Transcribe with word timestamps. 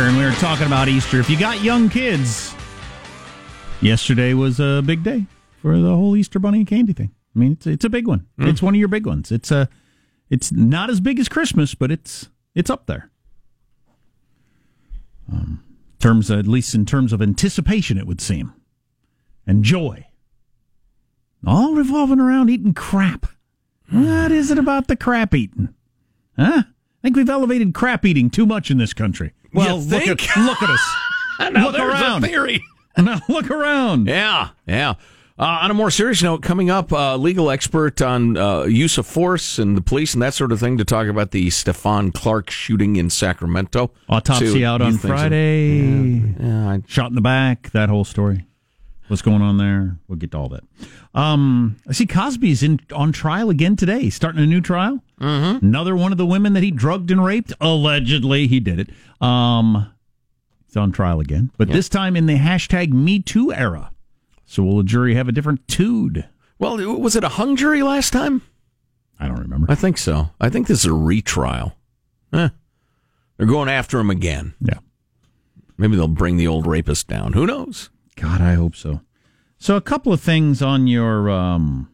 and 0.00 0.16
we 0.16 0.24
were 0.24 0.32
talking 0.32 0.66
about 0.66 0.88
Easter. 0.88 1.20
If 1.20 1.30
you 1.30 1.38
got 1.38 1.62
young 1.62 1.88
kids, 1.88 2.52
yesterday 3.80 4.34
was 4.34 4.58
a 4.58 4.82
big 4.84 5.04
day 5.04 5.24
for 5.62 5.78
the 5.78 5.88
whole 5.88 6.16
Easter 6.16 6.40
bunny 6.40 6.58
and 6.58 6.66
candy 6.66 6.92
thing. 6.92 7.12
I 7.34 7.38
mean, 7.38 7.52
it's 7.52 7.66
it's 7.66 7.84
a 7.84 7.88
big 7.88 8.08
one. 8.08 8.26
Mm. 8.38 8.48
It's 8.48 8.60
one 8.60 8.74
of 8.74 8.78
your 8.78 8.88
big 8.88 9.06
ones. 9.06 9.30
It's 9.30 9.52
a 9.52 9.68
it's 10.30 10.50
not 10.50 10.90
as 10.90 11.00
big 11.00 11.20
as 11.20 11.28
Christmas, 11.28 11.74
but 11.74 11.92
it's 11.92 12.28
it's 12.56 12.70
up 12.70 12.86
there. 12.86 13.10
Um, 15.32 15.62
terms 16.00 16.30
at 16.30 16.46
least 16.46 16.74
in 16.74 16.86
terms 16.86 17.12
of 17.12 17.22
anticipation, 17.22 17.96
it 17.96 18.06
would 18.06 18.20
seem, 18.20 18.52
and 19.46 19.62
joy. 19.62 20.06
All 21.46 21.74
revolving 21.74 22.20
around 22.20 22.50
eating 22.50 22.74
crap. 22.74 23.26
What 23.90 24.32
is 24.32 24.50
it 24.50 24.58
about 24.58 24.88
the 24.88 24.96
crap 24.96 25.34
eating? 25.34 25.72
Huh? 26.36 26.64
I 26.66 27.02
think 27.02 27.16
we've 27.16 27.28
elevated 27.28 27.74
crap 27.74 28.04
eating 28.04 28.30
too 28.30 28.46
much 28.46 28.70
in 28.70 28.78
this 28.78 28.92
country. 28.92 29.32
Well, 29.54 29.80
look 29.80 30.02
at 30.06 30.36
look 30.36 30.62
at 30.62 30.70
us. 30.70 30.94
now 31.52 31.70
look 31.70 31.78
around. 31.78 32.22
theory. 32.22 32.64
Now 32.96 33.20
look 33.28 33.50
around. 33.50 34.06
Yeah, 34.06 34.50
yeah. 34.68 34.94
Uh, 35.36 35.58
on 35.62 35.70
a 35.72 35.74
more 35.74 35.90
serious 35.90 36.22
note, 36.22 36.42
coming 36.42 36.70
up, 36.70 36.92
uh, 36.92 37.16
legal 37.16 37.50
expert 37.50 38.00
on 38.00 38.36
uh, 38.36 38.62
use 38.62 38.98
of 38.98 39.06
force 39.06 39.58
and 39.58 39.76
the 39.76 39.80
police 39.80 40.14
and 40.14 40.22
that 40.22 40.32
sort 40.32 40.52
of 40.52 40.60
thing 40.60 40.78
to 40.78 40.84
talk 40.84 41.08
about 41.08 41.32
the 41.32 41.48
Stephon 41.48 42.14
Clark 42.14 42.50
shooting 42.50 42.94
in 42.94 43.10
Sacramento. 43.10 43.90
Autopsy 44.08 44.64
out 44.64 44.80
on. 44.80 44.96
Friday. 44.96 46.22
Yeah, 46.38 46.68
I, 46.68 46.82
Shot 46.86 47.08
in 47.08 47.16
the 47.16 47.20
back. 47.20 47.72
That 47.72 47.88
whole 47.88 48.04
story. 48.04 48.46
What's 49.08 49.22
going 49.22 49.42
on 49.42 49.58
there? 49.58 49.98
We'll 50.06 50.18
get 50.18 50.30
to 50.30 50.38
all 50.38 50.48
that. 50.50 50.62
Um, 51.14 51.76
I 51.88 51.92
see 51.92 52.06
Cosby's 52.06 52.62
in 52.62 52.78
on 52.94 53.10
trial 53.10 53.50
again 53.50 53.74
today. 53.74 54.10
Starting 54.10 54.40
a 54.40 54.46
new 54.46 54.60
trial. 54.60 55.02
Mm-hmm. 55.20 55.64
Another 55.64 55.94
one 55.94 56.12
of 56.12 56.18
the 56.18 56.26
women 56.26 56.52
that 56.54 56.62
he 56.62 56.70
drugged 56.70 57.10
and 57.10 57.24
raped. 57.24 57.52
Allegedly, 57.60 58.46
he 58.46 58.60
did 58.60 58.80
it. 58.80 58.90
Um, 59.24 59.92
he's 60.66 60.76
on 60.76 60.92
trial 60.92 61.20
again, 61.20 61.50
but 61.56 61.68
this 61.68 61.88
time 61.88 62.16
in 62.16 62.26
the 62.26 62.36
hashtag 62.36 62.92
Me 62.92 63.20
Too 63.20 63.52
era. 63.52 63.92
So 64.44 64.62
will 64.62 64.78
the 64.78 64.84
jury 64.84 65.14
have 65.14 65.28
a 65.28 65.32
different 65.32 65.66
tude? 65.68 66.28
well, 66.58 66.76
was 66.98 67.16
it 67.16 67.24
a 67.24 67.28
hung 67.30 67.56
jury 67.56 67.82
last 67.82 68.12
time? 68.12 68.42
I 69.18 69.28
don't 69.28 69.40
remember. 69.40 69.70
I 69.70 69.74
think 69.74 69.98
so. 69.98 70.30
I 70.40 70.48
think 70.50 70.66
this 70.66 70.80
is 70.80 70.86
a 70.86 70.92
retrial. 70.92 71.76
Eh, 72.32 72.48
they're 73.36 73.46
going 73.46 73.68
after 73.68 73.98
him 73.98 74.10
again. 74.10 74.54
Yeah. 74.60 74.78
Maybe 75.76 75.96
they'll 75.96 76.08
bring 76.08 76.36
the 76.36 76.46
old 76.48 76.66
rapist 76.66 77.08
down. 77.08 77.32
Who 77.32 77.46
knows? 77.46 77.90
God, 78.16 78.40
I 78.40 78.54
hope 78.54 78.76
so. 78.76 79.00
So, 79.58 79.76
a 79.76 79.80
couple 79.80 80.12
of 80.12 80.20
things 80.20 80.62
on 80.62 80.86
your 80.86 81.30
um, 81.30 81.90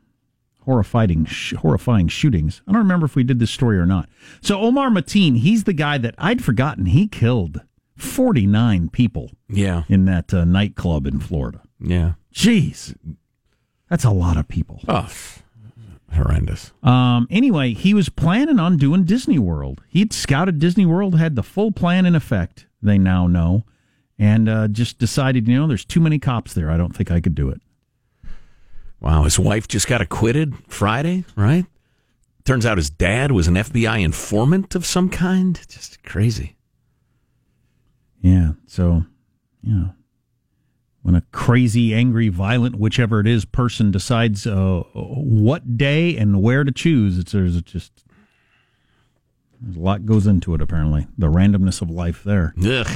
horrifying, 0.65 1.25
sh- 1.25 1.55
horrifying 1.55 2.09
shootings. 2.09 2.63
I 2.69 2.73
don't 2.73 2.83
remember 2.83 3.07
if 3.07 3.15
we 3.17 3.25
did 3.25 3.39
this 3.39 3.51
story 3.51 3.79
or 3.79 3.87
not. 3.87 4.09
So, 4.41 4.61
Omar 4.61 4.91
Mateen, 4.91 5.39
he's 5.39 5.65
the 5.65 5.73
guy 5.73 5.99
that 5.99 6.15
I'd 6.19 6.43
forgotten 6.45 6.87
he 6.87 7.07
killed 7.09 7.61
49 7.97 8.89
people 8.91 9.31
Yeah, 9.49 9.83
in 9.89 10.05
that 10.07 10.33
uh, 10.35 10.45
nightclub 10.45 11.07
in 11.07 11.21
Florida. 11.21 11.61
yeah. 11.81 12.13
Jeez, 12.35 12.95
that's 13.89 14.05
a 14.05 14.11
lot 14.11 14.37
of 14.37 14.47
people. 14.47 14.81
Oh, 14.87 15.11
horrendous. 16.13 16.73
Um, 16.83 17.27
anyway, 17.31 17.75
he 17.75 17.93
was 17.95 18.09
planning 18.09 18.59
on 18.61 18.77
doing 18.77 19.05
Disney 19.05 19.39
World. 19.39 19.83
He'd 19.89 20.13
scouted 20.13 20.59
Disney 20.59 20.87
World, 20.87 21.19
had 21.19 21.35
the 21.37 21.43
full 21.43 21.73
plan 21.73 22.07
in 22.07 22.15
effect, 22.15 22.67
they 22.83 22.99
now 22.99 23.27
know, 23.27 23.65
and 24.19 24.49
uh, 24.49 24.69
just 24.69 24.99
decided, 24.99 25.49
you 25.49 25.57
know, 25.59 25.67
there's 25.67 25.85
too 25.85 26.01
many 26.01 26.19
cops 26.19 26.55
there. 26.55 26.71
I 26.71 26.77
don't 26.77 26.95
think 26.95 27.11
I 27.11 27.21
could 27.21 27.35
do 27.35 27.49
it. 27.49 27.61
Wow, 29.01 29.25
his 29.25 29.39
wife 29.39 29.67
just 29.67 29.87
got 29.87 30.01
acquitted 30.01 30.55
Friday, 30.69 31.25
right? 31.35 31.67
Turns 32.45 32.67
out 32.67 32.79
his 32.79 32.91
dad 32.91 33.33
was 33.33 33.49
an 33.49 33.55
FBI 33.55 34.03
informant 34.03 34.75
of 34.75 34.85
some 34.85 35.09
kind. 35.09 35.61
Just 35.69 36.03
crazy. 36.03 36.57
Yeah. 38.21 38.53
So, 38.67 39.05
you 39.63 39.75
know, 39.75 39.95
when 41.03 41.15
a 41.15 41.23
crazy, 41.33 41.95
angry, 41.95 42.29
violent, 42.29 42.77
whichever 42.77 43.21
it 43.21 43.27
is, 43.27 43.45
person 43.45 43.91
decides 43.91 44.47
uh, 44.47 44.83
what 44.95 45.79
day 45.79 46.17
and 46.17 46.43
where 46.43 46.65
to 46.65 46.73
choose, 46.73 47.19
it's 47.19 47.33
there's 47.33 47.61
just 47.63 48.05
there's 49.61 49.77
a 49.77 49.81
lot 49.81 50.05
goes 50.05 50.27
into 50.27 50.55
it. 50.55 50.61
Apparently, 50.61 51.07
the 51.17 51.29
randomness 51.29 51.81
of 51.81 51.91
life 51.91 52.23
there. 52.23 52.55
Ugh. 52.63 52.87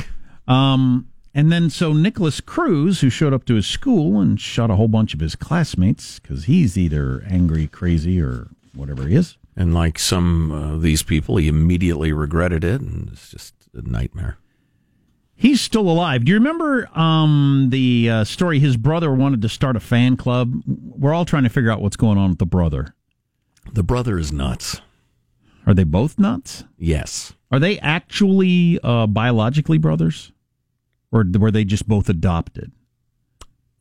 Um, 0.47 1.09
and 1.35 1.51
then 1.51 1.69
so 1.69 1.93
Nikolas 1.93 2.41
Cruz, 2.41 3.01
who 3.01 3.11
showed 3.11 3.33
up 3.33 3.45
to 3.47 3.55
his 3.55 3.67
school 3.67 4.21
and 4.21 4.41
shot 4.41 4.71
a 4.71 4.77
whole 4.77 4.89
bunch 4.89 5.15
of 5.15 5.21
his 5.21 5.35
classmates 5.35 6.21
because 6.21 6.45
he's 6.45 6.79
either 6.79 7.25
angry, 7.29 7.67
crazy, 7.67 8.21
or 8.21 8.49
whatever 8.75 9.07
he 9.07 9.17
is. 9.17 9.37
And 9.57 9.75
like 9.75 9.99
some 9.99 10.51
of 10.51 10.83
these 10.83 11.03
people, 11.03 11.37
he 11.37 11.49
immediately 11.49 12.13
regretted 12.13 12.65
it, 12.65 12.81
and 12.81 13.11
it's 13.13 13.31
just 13.31 13.55
a 13.75 13.83
nightmare. 13.83 14.39
He's 15.37 15.61
still 15.61 15.89
alive. 15.89 16.25
Do 16.25 16.31
you 16.31 16.39
remember 16.39 16.89
um, 16.97 17.67
the 17.71 18.09
uh, 18.09 18.25
story? 18.25 18.61
His 18.61 18.77
brother 18.77 19.13
wanted 19.13 19.43
to 19.43 19.49
start 19.49 19.75
a 19.75 19.81
fan 19.81 20.17
club. 20.17 20.63
We're 20.67 21.13
all 21.13 21.25
trying 21.25 21.43
to 21.43 21.49
figure 21.49 21.71
out 21.71 21.83
what's 21.83 21.97
going 21.97 22.19
on 22.19 22.31
with 22.31 22.39
the 22.39 22.47
brother. 22.47 22.95
The 23.73 23.83
brother 23.83 24.19
is 24.19 24.33
nuts. 24.33 24.81
Are 25.67 25.75
they 25.75 25.85
both 25.85 26.19
nuts? 26.19 26.65
Yes. 26.79 27.33
Are 27.51 27.59
they 27.59 27.79
actually 27.81 28.79
uh, 28.83 29.07
biologically 29.07 29.79
brothers, 29.79 30.33
or 31.15 31.25
were 31.39 31.53
they 31.53 31.65
just 31.65 31.87
both 31.87 32.09
adopted? 32.09 32.73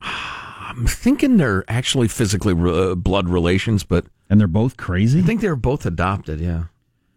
I'm 0.00 0.86
thinking 0.86 1.36
they're 1.36 1.64
actually 1.68 2.08
physically 2.08 2.54
uh, 2.54 2.94
blood 2.94 3.28
relations, 3.28 3.82
but 3.82 4.06
And 4.30 4.40
they're 4.40 4.48
both 4.48 4.76
crazy. 4.76 5.18
I 5.18 5.22
think 5.22 5.40
they're 5.40 5.56
both 5.56 5.84
adopted, 5.84 6.40
yeah, 6.40 6.64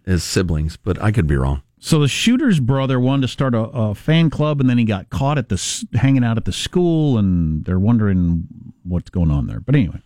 as 0.05 0.23
siblings, 0.23 0.75
but 0.75 1.01
I 1.01 1.11
could 1.11 1.27
be 1.27 1.37
wrong. 1.37 1.61
So 1.79 1.99
the 1.99 2.07
shooter's 2.07 2.59
brother 2.59 2.99
wanted 2.99 3.21
to 3.21 3.27
start 3.27 3.53
a, 3.53 3.59
a 3.59 3.95
fan 3.95 4.31
club, 4.31 4.59
and 4.59 4.69
then 4.69 4.79
he 4.79 4.83
got 4.83 5.09
caught 5.11 5.37
at 5.37 5.49
the 5.49 5.85
hanging 5.93 6.23
out 6.23 6.37
at 6.37 6.45
the 6.45 6.51
school, 6.51 7.17
and 7.19 7.63
they're 7.65 7.79
wondering 7.79 8.47
what's 8.83 9.11
going 9.11 9.29
on 9.29 9.45
there. 9.45 9.59
But 9.59 9.75
anyway, 9.75 10.01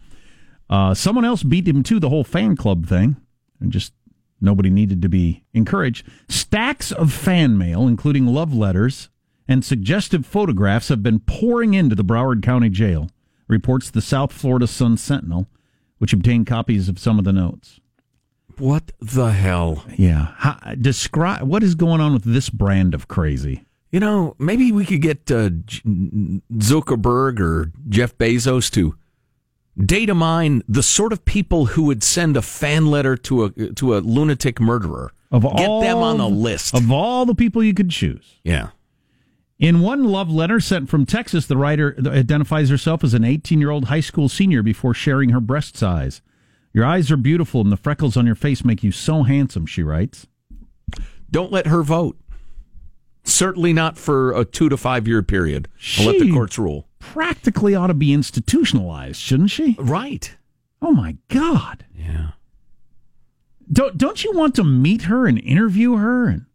uh, 0.69 0.93
someone 0.93 1.23
else 1.23 1.43
beat 1.43 1.67
him 1.67 1.83
to 1.83 1.99
the 1.99 2.09
whole 2.09 2.25
fan 2.25 2.57
club 2.57 2.85
thing, 2.85 3.15
and 3.61 3.71
just 3.71 3.93
nobody 4.41 4.69
needed 4.69 5.01
to 5.03 5.09
be 5.09 5.43
encouraged. 5.53 6.05
Stacks 6.27 6.91
of 6.91 7.13
fan 7.13 7.57
mail, 7.57 7.87
including 7.87 8.27
love 8.27 8.53
letters 8.53 9.09
and 9.51 9.65
suggestive 9.65 10.25
photographs, 10.25 10.87
have 10.87 11.03
been 11.03 11.19
pouring 11.19 11.73
into 11.73 11.93
the 11.93 12.05
Broward 12.05 12.41
County 12.41 12.69
Jail. 12.69 13.09
Reports 13.49 13.91
the 13.91 14.01
South 14.01 14.31
Florida 14.31 14.65
Sun 14.65 14.95
Sentinel, 14.95 15.47
which 15.97 16.13
obtained 16.13 16.47
copies 16.47 16.87
of 16.87 16.97
some 16.97 17.19
of 17.19 17.25
the 17.25 17.33
notes. 17.33 17.81
What 18.57 18.93
the 19.01 19.31
hell? 19.31 19.83
Yeah. 19.97 20.33
How, 20.37 20.57
describe 20.79 21.41
what 21.41 21.63
is 21.63 21.75
going 21.75 21.99
on 21.99 22.13
with 22.13 22.23
this 22.23 22.49
brand 22.49 22.93
of 22.93 23.09
crazy. 23.09 23.65
You 23.91 23.99
know, 23.99 24.37
maybe 24.39 24.71
we 24.71 24.85
could 24.85 25.01
get 25.01 25.29
uh, 25.29 25.49
Zuckerberg 25.49 27.41
or 27.41 27.73
Jeff 27.89 28.17
Bezos 28.17 28.71
to 28.71 28.95
data 29.77 30.15
mine 30.15 30.63
the 30.69 30.83
sort 30.83 31.11
of 31.11 31.25
people 31.25 31.65
who 31.65 31.83
would 31.83 32.03
send 32.03 32.37
a 32.37 32.41
fan 32.41 32.85
letter 32.85 33.17
to 33.17 33.45
a 33.45 33.49
to 33.73 33.97
a 33.97 33.99
lunatic 33.99 34.61
murderer. 34.61 35.11
Of 35.29 35.45
all, 35.45 35.81
get 35.81 35.87
them 35.89 35.97
on 35.97 36.17
the 36.19 36.29
list. 36.29 36.73
Of 36.73 36.89
all 36.89 37.25
the 37.25 37.35
people 37.35 37.61
you 37.63 37.73
could 37.73 37.89
choose. 37.89 38.39
yeah. 38.45 38.69
In 39.61 39.79
one 39.79 40.03
love 40.03 40.31
letter 40.31 40.59
sent 40.59 40.89
from 40.89 41.05
Texas, 41.05 41.45
the 41.45 41.55
writer 41.55 41.95
identifies 42.07 42.69
herself 42.69 43.03
as 43.03 43.13
an 43.13 43.23
18 43.23 43.59
year 43.59 43.69
old 43.69 43.85
high 43.85 43.99
school 43.99 44.27
senior 44.27 44.63
before 44.63 44.95
sharing 44.95 45.29
her 45.29 45.39
breast 45.39 45.77
size. 45.77 46.23
Your 46.73 46.83
eyes 46.83 47.11
are 47.11 47.17
beautiful 47.17 47.61
and 47.61 47.71
the 47.71 47.77
freckles 47.77 48.17
on 48.17 48.25
your 48.25 48.33
face 48.33 48.65
make 48.65 48.83
you 48.83 48.91
so 48.91 49.21
handsome, 49.21 49.67
she 49.67 49.83
writes. 49.83 50.25
Don't 51.29 51.51
let 51.51 51.67
her 51.67 51.83
vote. 51.83 52.17
Certainly 53.23 53.73
not 53.73 53.99
for 53.99 54.31
a 54.33 54.43
two 54.43 54.67
to 54.67 54.77
five 54.77 55.07
year 55.07 55.21
period. 55.21 55.67
I'll 55.99 56.07
let 56.07 56.19
the 56.19 56.31
courts 56.31 56.57
rule. 56.57 56.87
Practically 56.97 57.75
ought 57.75 57.87
to 57.87 57.93
be 57.93 58.13
institutionalized, 58.13 59.21
shouldn't 59.21 59.51
she? 59.51 59.75
Right. 59.77 60.35
Oh 60.81 60.91
my 60.91 61.17
God. 61.29 61.85
Yeah. 61.95 62.31
Don't, 63.71 63.95
don't 63.95 64.23
you 64.23 64.31
want 64.33 64.55
to 64.55 64.63
meet 64.63 65.03
her 65.03 65.27
and 65.27 65.37
interview 65.37 65.97
her 65.97 66.27
and 66.27 66.45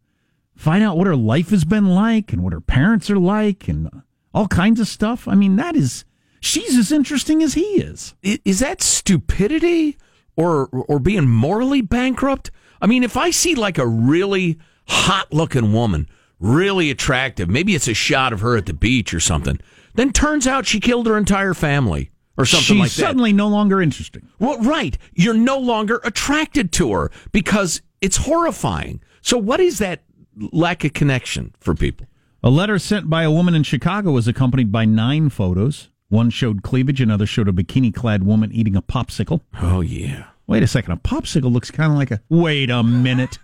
find 0.57 0.83
out 0.83 0.97
what 0.97 1.07
her 1.07 1.15
life 1.15 1.51
has 1.51 1.63
been 1.63 1.87
like 1.87 2.33
and 2.33 2.43
what 2.43 2.53
her 2.53 2.61
parents 2.61 3.09
are 3.09 3.19
like 3.19 3.67
and 3.67 3.89
all 4.33 4.47
kinds 4.47 4.79
of 4.79 4.87
stuff? 4.87 5.27
I 5.27 5.35
mean, 5.35 5.55
that 5.55 5.75
is, 5.75 6.03
she's 6.41 6.77
as 6.77 6.91
interesting 6.91 7.41
as 7.41 7.53
he 7.53 7.81
is. 7.81 8.15
Is 8.21 8.59
that 8.59 8.81
stupidity 8.81 9.97
or 10.35 10.67
or 10.67 10.99
being 10.99 11.27
morally 11.27 11.81
bankrupt? 11.81 12.51
I 12.81 12.87
mean, 12.87 13.03
if 13.03 13.15
I 13.15 13.31
see 13.31 13.55
like 13.55 13.77
a 13.77 13.87
really 13.87 14.59
hot 14.87 15.33
looking 15.33 15.73
woman, 15.73 16.07
really 16.39 16.91
attractive, 16.91 17.49
maybe 17.49 17.75
it's 17.75 17.87
a 17.87 17.93
shot 17.93 18.33
of 18.33 18.41
her 18.41 18.57
at 18.57 18.65
the 18.65 18.73
beach 18.73 19.13
or 19.13 19.19
something, 19.19 19.59
then 19.95 20.11
turns 20.13 20.47
out 20.47 20.65
she 20.65 20.79
killed 20.79 21.07
her 21.07 21.17
entire 21.17 21.53
family 21.53 22.11
or 22.37 22.45
something 22.45 22.75
she's 22.75 22.79
like 22.79 22.91
that. 22.91 23.01
suddenly 23.01 23.33
no 23.33 23.47
longer 23.47 23.81
interesting. 23.81 24.27
Well, 24.39 24.59
right. 24.59 24.97
You're 25.13 25.33
no 25.33 25.57
longer 25.57 25.99
attracted 26.03 26.71
to 26.73 26.93
her 26.93 27.11
because 27.31 27.81
it's 27.99 28.17
horrifying. 28.17 29.01
So, 29.21 29.37
what 29.37 29.59
is 29.59 29.79
that 29.79 30.03
lack 30.51 30.83
of 30.83 30.93
connection 30.93 31.53
for 31.59 31.73
people? 31.75 32.07
A 32.43 32.49
letter 32.49 32.77
sent 32.79 33.09
by 33.09 33.23
a 33.23 33.31
woman 33.31 33.55
in 33.55 33.63
Chicago 33.63 34.11
was 34.11 34.27
accompanied 34.27 34.71
by 34.71 34.85
nine 34.85 35.29
photos. 35.29 35.89
One 36.09 36.29
showed 36.29 36.63
cleavage, 36.63 37.01
another 37.01 37.25
showed 37.25 37.47
a 37.49 37.51
bikini 37.51 37.93
clad 37.93 38.23
woman 38.23 38.51
eating 38.53 38.75
a 38.75 38.81
popsicle. 38.81 39.41
Oh, 39.61 39.81
yeah. 39.81 40.27
Wait 40.45 40.63
a 40.63 40.67
second, 40.67 40.93
a 40.93 40.97
popsicle 40.97 41.51
looks 41.51 41.71
kind 41.71 41.91
of 41.91 41.97
like 41.97 42.11
a. 42.11 42.21
Wait 42.29 42.69
a 42.69 42.81
minute. 42.83 43.39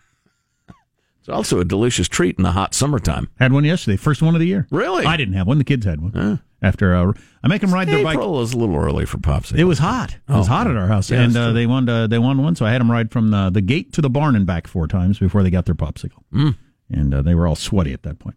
It's 1.19 1.29
also 1.29 1.59
a 1.59 1.65
delicious 1.65 2.07
treat 2.09 2.37
in 2.37 2.43
the 2.43 2.51
hot 2.51 2.73
summertime. 2.73 3.29
Had 3.39 3.53
one 3.53 3.63
yesterday, 3.63 3.97
first 3.97 4.21
one 4.21 4.35
of 4.35 4.39
the 4.39 4.47
year. 4.47 4.67
Really? 4.71 5.05
I 5.05 5.15
didn't 5.17 5.35
have 5.35 5.47
one. 5.47 5.57
The 5.57 5.63
kids 5.63 5.85
had 5.85 6.01
one. 6.01 6.41
After 6.61 6.95
uh, 6.95 7.11
I 7.43 7.47
make 7.49 7.59
them 7.61 7.73
ride 7.73 7.89
their 7.89 8.03
bike. 8.03 8.15
April 8.15 8.41
is 8.41 8.53
a 8.53 8.57
little 8.57 8.77
early 8.77 9.05
for 9.05 9.17
popsicles. 9.17 9.57
It 9.57 9.63
was 9.65 9.79
hot. 9.79 10.13
It 10.13 10.31
was 10.33 10.47
Oh, 10.47 10.51
hot 10.51 10.67
at 10.67 10.77
our 10.77 10.87
house, 10.87 11.09
yeah, 11.11 11.21
and 11.23 11.35
uh, 11.35 11.51
they 11.51 11.65
wanted 11.65 11.91
uh, 11.91 12.07
they 12.07 12.19
won 12.19 12.41
one, 12.41 12.55
so 12.55 12.65
I 12.65 12.71
had 12.71 12.79
them 12.79 12.89
ride 12.89 13.11
from 13.11 13.31
the, 13.31 13.49
the 13.49 13.61
gate 13.61 13.91
to 13.93 14.01
the 14.01 14.09
barn 14.09 14.35
and 14.37 14.45
back 14.45 14.67
four 14.67 14.87
times 14.87 15.19
before 15.19 15.43
they 15.43 15.49
got 15.49 15.65
their 15.65 15.75
popsicle, 15.75 16.23
Mm. 16.33 16.55
And 16.89 17.13
uh, 17.13 17.21
they 17.21 17.35
were 17.35 17.47
all 17.47 17.55
sweaty 17.55 17.93
at 17.93 18.03
that 18.03 18.19
point. 18.19 18.35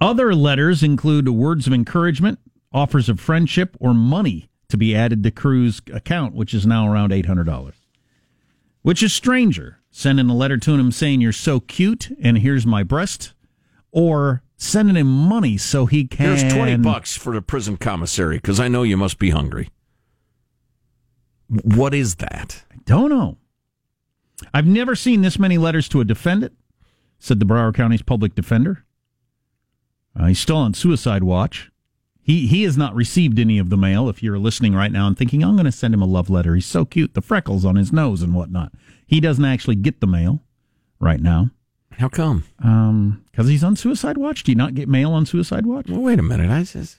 Other 0.00 0.34
letters 0.34 0.82
include 0.82 1.28
words 1.28 1.66
of 1.66 1.72
encouragement, 1.72 2.40
offers 2.72 3.08
of 3.08 3.20
friendship, 3.20 3.76
or 3.78 3.94
money 3.94 4.50
to 4.68 4.76
be 4.76 4.96
added 4.96 5.22
to 5.22 5.30
Cruz 5.30 5.80
account, 5.92 6.34
which 6.34 6.52
is 6.52 6.66
now 6.66 6.90
around 6.90 7.12
eight 7.12 7.26
hundred 7.26 7.44
dollars. 7.44 7.76
Which 8.82 9.02
is 9.02 9.12
stranger, 9.12 9.78
sending 9.92 10.28
a 10.28 10.34
letter 10.34 10.56
to 10.58 10.74
him 10.74 10.90
saying 10.90 11.20
you're 11.20 11.32
so 11.32 11.60
cute 11.60 12.10
and 12.20 12.38
here's 12.38 12.66
my 12.66 12.82
breast, 12.82 13.32
or 13.92 14.42
sending 14.56 14.96
him 14.96 15.06
money 15.06 15.56
so 15.56 15.86
he 15.86 16.04
can 16.06 16.36
Here's 16.36 16.52
20 16.52 16.76
bucks 16.78 17.16
for 17.16 17.34
the 17.34 17.42
prison 17.42 17.76
commissary 17.76 18.36
because 18.38 18.58
I 18.58 18.68
know 18.68 18.82
you 18.82 18.96
must 18.96 19.18
be 19.18 19.30
hungry. 19.30 19.68
What 21.48 21.94
is 21.94 22.16
that? 22.16 22.64
I 22.72 22.76
don't 22.86 23.10
know. 23.10 23.38
I've 24.54 24.66
never 24.66 24.96
seen 24.96 25.20
this 25.20 25.38
many 25.38 25.58
letters 25.58 25.88
to 25.90 26.00
a 26.00 26.04
defendant, 26.04 26.56
said 27.22 27.38
the 27.40 27.46
Broward 27.46 27.74
County's 27.74 28.02
public 28.02 28.34
defender. 28.34 28.84
Uh, 30.18 30.26
he's 30.26 30.40
still 30.40 30.56
on 30.56 30.74
suicide 30.74 31.22
watch. 31.22 31.70
He 32.20 32.46
he 32.46 32.64
has 32.64 32.76
not 32.76 32.94
received 32.94 33.38
any 33.38 33.58
of 33.58 33.70
the 33.70 33.76
mail. 33.76 34.08
If 34.08 34.22
you're 34.22 34.38
listening 34.38 34.74
right 34.74 34.92
now 34.92 35.06
and 35.06 35.16
thinking, 35.16 35.42
I'm 35.42 35.54
going 35.54 35.64
to 35.66 35.72
send 35.72 35.94
him 35.94 36.02
a 36.02 36.06
love 36.06 36.28
letter. 36.30 36.54
He's 36.54 36.66
so 36.66 36.84
cute, 36.84 37.14
the 37.14 37.22
freckles 37.22 37.64
on 37.64 37.76
his 37.76 37.92
nose 37.92 38.22
and 38.22 38.34
whatnot. 38.34 38.72
He 39.06 39.20
doesn't 39.20 39.44
actually 39.44 39.76
get 39.76 40.00
the 40.00 40.06
mail 40.06 40.42
right 41.00 41.20
now 41.20 41.50
How 41.92 42.08
come? 42.08 42.44
because 42.58 43.48
he's 43.48 43.64
on 43.64 43.76
suicide 43.76 44.18
watch. 44.18 44.42
Do 44.44 44.52
you 44.52 44.56
not 44.56 44.74
get 44.74 44.88
mail 44.88 45.12
on 45.12 45.26
suicide 45.26 45.66
watch? 45.66 45.88
Well, 45.88 46.00
wait 46.00 46.18
a 46.18 46.22
minute. 46.22 46.50
I 46.50 46.62
says, 46.64 46.98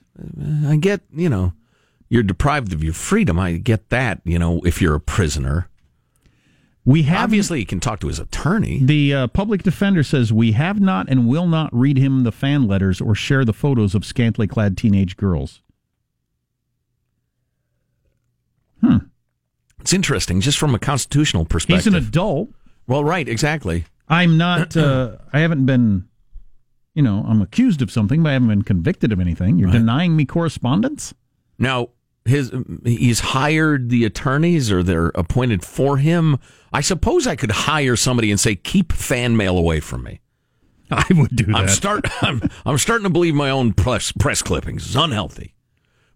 I 0.65 0.75
get, 0.77 1.01
you 1.13 1.29
know, 1.29 1.53
you're 2.09 2.23
deprived 2.23 2.73
of 2.73 2.83
your 2.83 2.93
freedom. 2.93 3.39
I 3.39 3.53
get 3.53 3.89
that, 3.89 4.21
you 4.25 4.39
know, 4.39 4.61
if 4.65 4.81
you're 4.81 4.95
a 4.95 4.99
prisoner. 4.99 5.69
We 6.85 7.03
have 7.03 7.25
Obviously, 7.25 7.59
he 7.59 7.65
can 7.65 7.79
talk 7.79 8.01
to 8.01 8.07
his 8.07 8.19
attorney. 8.19 8.79
The 8.83 9.13
uh, 9.13 9.27
public 9.27 9.63
defender 9.63 10.03
says 10.03 10.33
we 10.33 10.51
have 10.51 10.81
not 10.81 11.07
and 11.07 11.27
will 11.27 11.47
not 11.47 11.69
read 11.73 11.97
him 11.97 12.23
the 12.23 12.31
fan 12.31 12.67
letters 12.67 12.99
or 12.99 13.15
share 13.15 13.45
the 13.45 13.53
photos 13.53 13.95
of 13.95 14.03
scantily 14.03 14.47
clad 14.47 14.77
teenage 14.77 15.15
girls. 15.15 15.61
Hmm. 18.81 18.97
It's 19.79 19.93
interesting, 19.93 20.41
just 20.41 20.57
from 20.57 20.75
a 20.75 20.79
constitutional 20.79 21.45
perspective. 21.45 21.93
He's 21.93 22.01
an 22.01 22.07
adult. 22.07 22.49
well, 22.85 23.03
right, 23.03 23.27
exactly. 23.27 23.85
I'm 24.09 24.37
not. 24.37 24.75
Uh, 24.75 25.17
I 25.31 25.39
haven't 25.39 25.65
been. 25.65 26.07
You 26.93 27.01
know, 27.01 27.25
I'm 27.27 27.41
accused 27.41 27.81
of 27.81 27.91
something, 27.91 28.21
but 28.21 28.29
I 28.29 28.33
haven't 28.33 28.49
been 28.49 28.61
convicted 28.61 29.11
of 29.11 29.19
anything. 29.19 29.57
You're 29.57 29.71
denying 29.71 30.15
me 30.15 30.25
correspondence. 30.25 31.13
Now, 31.57 31.89
his 32.25 32.51
he's 32.85 33.19
hired 33.19 33.89
the 33.89 34.05
attorneys, 34.05 34.71
or 34.71 34.83
they're 34.83 35.11
appointed 35.15 35.63
for 35.63 35.97
him. 35.97 36.37
I 36.71 36.81
suppose 36.81 37.27
I 37.27 37.35
could 37.35 37.51
hire 37.51 37.95
somebody 37.95 38.31
and 38.31 38.39
say, 38.39 38.55
"Keep 38.55 38.91
fan 38.93 39.35
mail 39.37 39.57
away 39.57 39.79
from 39.79 40.03
me." 40.03 40.21
I 40.91 41.05
would 41.11 41.35
do 41.35 41.45
that. 41.45 41.55
I'm 41.55 41.67
start. 41.67 42.05
I'm, 42.21 42.41
I'm 42.65 42.77
starting 42.77 43.03
to 43.05 43.09
believe 43.09 43.35
my 43.35 43.49
own 43.49 43.73
press 43.73 44.11
press 44.11 44.41
clippings 44.41 44.87
is 44.89 44.95
unhealthy. 44.95 45.53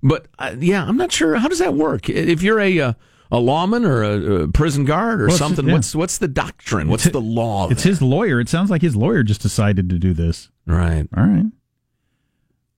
But 0.04 0.28
uh, 0.40 0.56
yeah, 0.60 0.86
I'm 0.86 0.98
not 0.98 1.12
sure 1.12 1.36
how 1.36 1.48
does 1.48 1.60
that 1.60 1.74
work. 1.74 2.10
If 2.10 2.42
you're 2.44 2.60
a 2.60 2.80
uh, 2.80 2.94
a 3.32 3.40
lawman 3.40 3.84
or 3.84 4.04
a, 4.04 4.44
a 4.44 4.48
prison 4.48 4.86
guard 4.86 5.22
or 5.22 5.28
Well, 5.28 5.38
something, 5.38 5.68
yeah. 5.68 5.74
what's 5.74 5.94
what's 5.96 6.18
the 6.20 6.28
doctrine? 6.28 6.88
What's 6.88 7.10
the 7.10 7.20
law? 7.22 7.70
It's 7.70 7.84
there? 7.84 7.92
his 7.92 8.02
lawyer. 8.02 8.40
It 8.40 8.48
sounds 8.50 8.70
like 8.70 8.82
his 8.82 8.96
lawyer 8.96 9.24
just 9.24 9.42
decided 9.42 9.90
to 9.90 10.00
do 10.00 10.14
this. 10.14 10.50
right. 10.66 11.08
All 11.18 11.24
right. 11.26 11.46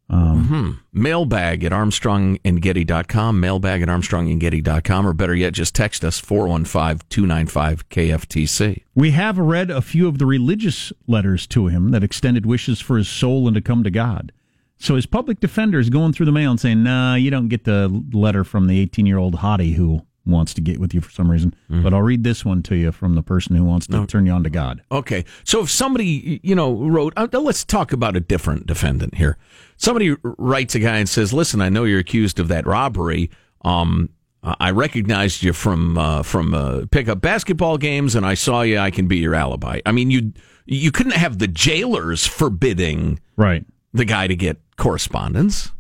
Um, 0.10 0.44
mm-hmm. 0.44 0.72
Mailbag 0.92 1.64
at 1.64 1.72
armstrongandgetty.com, 1.72 3.40
mailbag 3.40 3.84
at 3.84 3.90
armstrongandgetty.com, 3.90 5.08
or 5.08 5.14
better 5.14 5.36
yet, 5.36 5.54
just 5.54 5.76
text 5.76 6.04
us 6.04 6.20
415-295-KFTC. 6.20 8.82
We 8.96 9.12
have 9.12 9.38
read 9.38 9.70
a 9.70 9.84
few 9.84 10.08
of 10.08 10.18
the 10.18 10.26
religious 10.26 10.92
letters 11.08 11.46
to 11.48 11.68
him 11.68 11.92
that 11.92 12.04
extended 12.04 12.48
wishes 12.48 12.82
for 12.82 12.98
his 12.98 13.08
soul 13.08 13.48
and 13.48 13.54
to 13.56 13.62
come 13.62 13.84
to 13.84 13.92
God. 13.92 14.32
So 14.80 14.96
his 14.96 15.06
public 15.06 15.42
defender 15.42 15.78
is 15.78 15.90
going 15.90 16.14
through 16.14 16.26
the 16.26 16.32
mail 16.32 16.52
and 16.52 16.60
saying, 16.60 16.84
"Nah, 16.84 17.16
you 17.16 17.30
don't 17.30 17.50
get 17.50 17.66
the 17.66 17.90
letter 18.14 18.46
from 18.46 18.68
the 18.68 18.86
18-year-old 18.86 19.36
hottie 19.36 19.76
who 19.76 20.04
wants 20.26 20.54
to 20.54 20.62
get 20.62 20.80
with 20.80 20.94
you 20.94 21.02
for 21.02 21.12
some 21.12 21.30
reason." 21.30 21.54
Mm-hmm. 21.70 21.84
But 21.84 21.94
I'll 21.94 22.02
read 22.02 22.24
this 22.24 22.46
one 22.46 22.64
to 22.64 22.76
you 22.76 22.94
from 22.94 23.16
the 23.16 23.22
person 23.22 23.58
who 23.58 23.66
wants 23.66 23.88
to 23.88 24.06
turn 24.08 24.26
you 24.26 24.32
on 24.32 24.46
to 24.46 24.50
God. 24.50 24.82
Okay, 24.90 25.26
so 25.44 25.64
if 25.64 25.70
somebody, 25.70 26.40
you 26.44 26.56
know, 26.56 26.74
wrote, 26.74 27.12
uh, 27.18 27.28
let's 27.34 27.66
talk 27.66 27.92
about 27.92 28.16
a 28.16 28.22
different 28.22 28.68
defendant 28.68 29.16
here. 29.16 29.38
Somebody 29.80 30.16
writes 30.24 30.76
a 30.76 30.80
guy 30.80 30.98
and 30.98 31.10
says, 31.10 31.34
"Listen, 31.34 31.62
I 31.62 31.70
know 31.70 31.86
you're 31.86 32.00
accused 32.00 32.40
of 32.40 32.48
that 32.50 32.68
robbery. 32.68 33.32
Um, 33.66 34.10
I 34.44 34.72
recognized 34.72 35.42
you 35.42 35.52
from 35.54 35.98
uh, 35.98 36.22
from 36.24 36.54
uh, 36.54 36.86
pickup 36.92 37.22
basketball 37.22 37.78
games, 37.78 38.14
and 38.16 38.26
I 38.26 38.36
saw 38.36 38.62
you. 38.62 38.78
I 38.78 38.92
can 38.92 39.08
be 39.08 39.18
your 39.18 39.36
alibi. 39.36 39.80
I 39.86 39.92
mean, 39.92 40.12
you 40.12 40.34
you 40.66 40.92
couldn't 40.92 41.14
have 41.16 41.40
the 41.40 41.48
jailers 41.48 42.26
forbidding 42.28 43.20
Right. 43.38 43.66
the 43.94 44.06
guy 44.06 44.28
to 44.28 44.36
get 44.36 44.62
correspondence. 44.78 45.72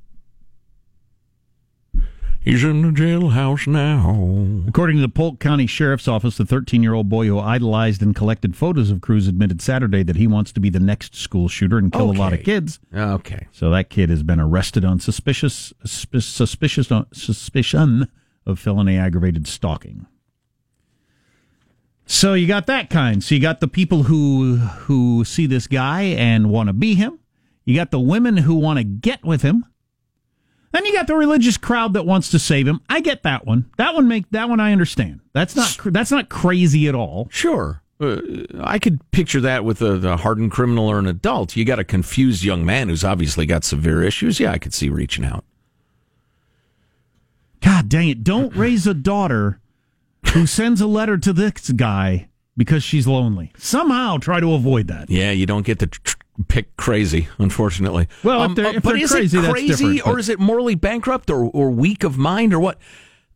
He's 2.50 2.63
in 2.63 2.81
the 2.81 2.88
jailhouse 2.88 3.68
now. 3.68 4.63
According 4.68 4.96
to 4.96 5.04
the 5.04 5.07
Polk 5.07 5.40
County 5.40 5.68
Sheriff's 5.68 6.07
Office, 6.07 6.36
the 6.36 6.48
13 6.48 6.81
year 6.81 6.96
old 6.96 7.07
boy 7.07 7.28
who 7.28 7.38
idolized 7.38 8.01
and 8.01 8.16
collected 8.16 8.56
photos 8.56 8.90
of 8.90 9.01
Cruz 9.01 9.28
admitted 9.28 9.62
Saturday 9.62 10.01
that 10.01 10.16
he 10.16 10.25
wants 10.25 10.51
to 10.54 10.60
be 10.60 10.72
the 10.72 10.80
next 10.80 11.13
school 11.13 11.48
shooter 11.48 11.78
and 11.78 11.94
kill 11.94 12.10
a 12.10 12.12
lot 12.12 12.34
of 12.34 12.42
kids. 12.42 12.80
Okay. 12.92 13.46
So 13.51 13.69
that 13.69 13.92
kid 13.92 14.10
has 14.10 14.24
been 14.24 14.40
arrested 14.40 14.84
on 14.84 15.00
suspicious 15.00 15.74
suspi- 15.86 16.24
suspicious 16.24 16.92
uh, 16.92 17.04
suspicion 17.13 18.08
of 18.48 18.58
felony 18.58 18.98
aggravated 18.98 19.46
stalking. 19.46 20.08
So 22.08 22.34
you 22.34 22.48
got 22.48 22.65
that 22.65 22.89
kind. 22.89 23.24
So 23.24 23.36
you 23.36 23.41
got 23.41 23.60
the 23.60 23.68
people 23.68 24.03
who 24.03 24.56
who 24.56 25.24
see 25.24 25.46
this 25.46 25.68
guy 25.68 26.01
and 26.01 26.50
want 26.50 26.65
to 26.65 26.74
be 26.74 26.96
him. 26.96 27.20
You 27.63 27.75
got 27.75 27.91
the 27.91 28.00
women 28.00 28.38
who 28.38 28.56
want 28.56 28.79
to 28.79 28.84
get 28.84 29.24
with 29.24 29.44
him. 29.44 29.65
Then 30.71 30.85
you 30.85 30.93
got 30.93 31.07
the 31.07 31.15
religious 31.15 31.57
crowd 31.57 31.93
that 31.93 32.05
wants 32.05 32.29
to 32.29 32.39
save 32.39 32.67
him. 32.67 32.81
I 32.89 32.99
get 32.99 33.23
that 33.23 33.45
one. 33.45 33.69
That 33.77 33.95
one 33.95 34.07
make 34.07 34.29
that 34.31 34.49
one 34.49 34.59
I 34.59 34.71
understand. 34.71 35.21
That's 35.33 35.55
not 35.55 35.77
that's 35.85 36.11
not 36.11 36.29
crazy 36.29 36.88
at 36.88 36.95
all. 36.95 37.27
Sure. 37.31 37.81
Uh, 37.99 38.21
I 38.61 38.79
could 38.79 38.99
picture 39.11 39.41
that 39.41 39.65
with 39.65 39.81
a, 39.81 40.13
a 40.13 40.17
hardened 40.17 40.51
criminal 40.51 40.88
or 40.88 40.99
an 40.99 41.07
adult. 41.07 41.55
You 41.57 41.65
got 41.65 41.79
a 41.79 41.83
confused 41.83 42.43
young 42.43 42.65
man 42.65 42.88
who's 42.88 43.03
obviously 43.03 43.45
got 43.45 43.63
severe 43.65 44.03
issues. 44.03 44.39
Yeah, 44.39 44.51
I 44.51 44.57
could 44.57 44.73
see 44.73 44.89
reaching 44.89 45.25
out. 45.25 45.43
God 47.61 47.89
dang 47.89 48.07
it. 48.07 48.23
Don't 48.23 48.55
raise 48.55 48.88
a 48.88 48.93
daughter 48.93 49.59
who 50.33 50.45
sends 50.45 50.79
a 50.79 50.88
letter 50.88 51.17
to 51.17 51.33
this 51.33 51.71
guy 51.71 52.29
because 52.55 52.83
she's 52.83 53.07
lonely. 53.07 53.51
Somehow 53.57 54.17
try 54.17 54.39
to 54.39 54.53
avoid 54.53 54.88
that. 54.88 55.09
Yeah, 55.09 55.31
you 55.31 55.45
don't 55.45 55.65
get 55.65 55.79
to 55.79 55.88
tr- 55.88 56.15
pick 56.48 56.75
crazy, 56.77 57.27
unfortunately. 57.38 58.03
Um, 58.03 58.17
Well, 58.24 58.43
if 58.43 58.55
they're- 58.55 58.65
if 58.77 58.84
but 58.84 58.93
they're 58.93 59.03
is 59.03 59.12
crazy, 59.12 59.38
it 59.38 59.41
that's 59.41 59.53
crazy 59.53 59.69
different, 59.72 60.08
or 60.08 60.13
but- 60.13 60.19
is 60.19 60.29
it 60.29 60.39
morally 60.39 60.75
bankrupt 60.75 61.29
or, 61.29 61.46
or 61.51 61.69
weak 61.69 62.03
of 62.03 62.17
mind 62.17 62.53
or 62.53 62.60
what? 62.60 62.79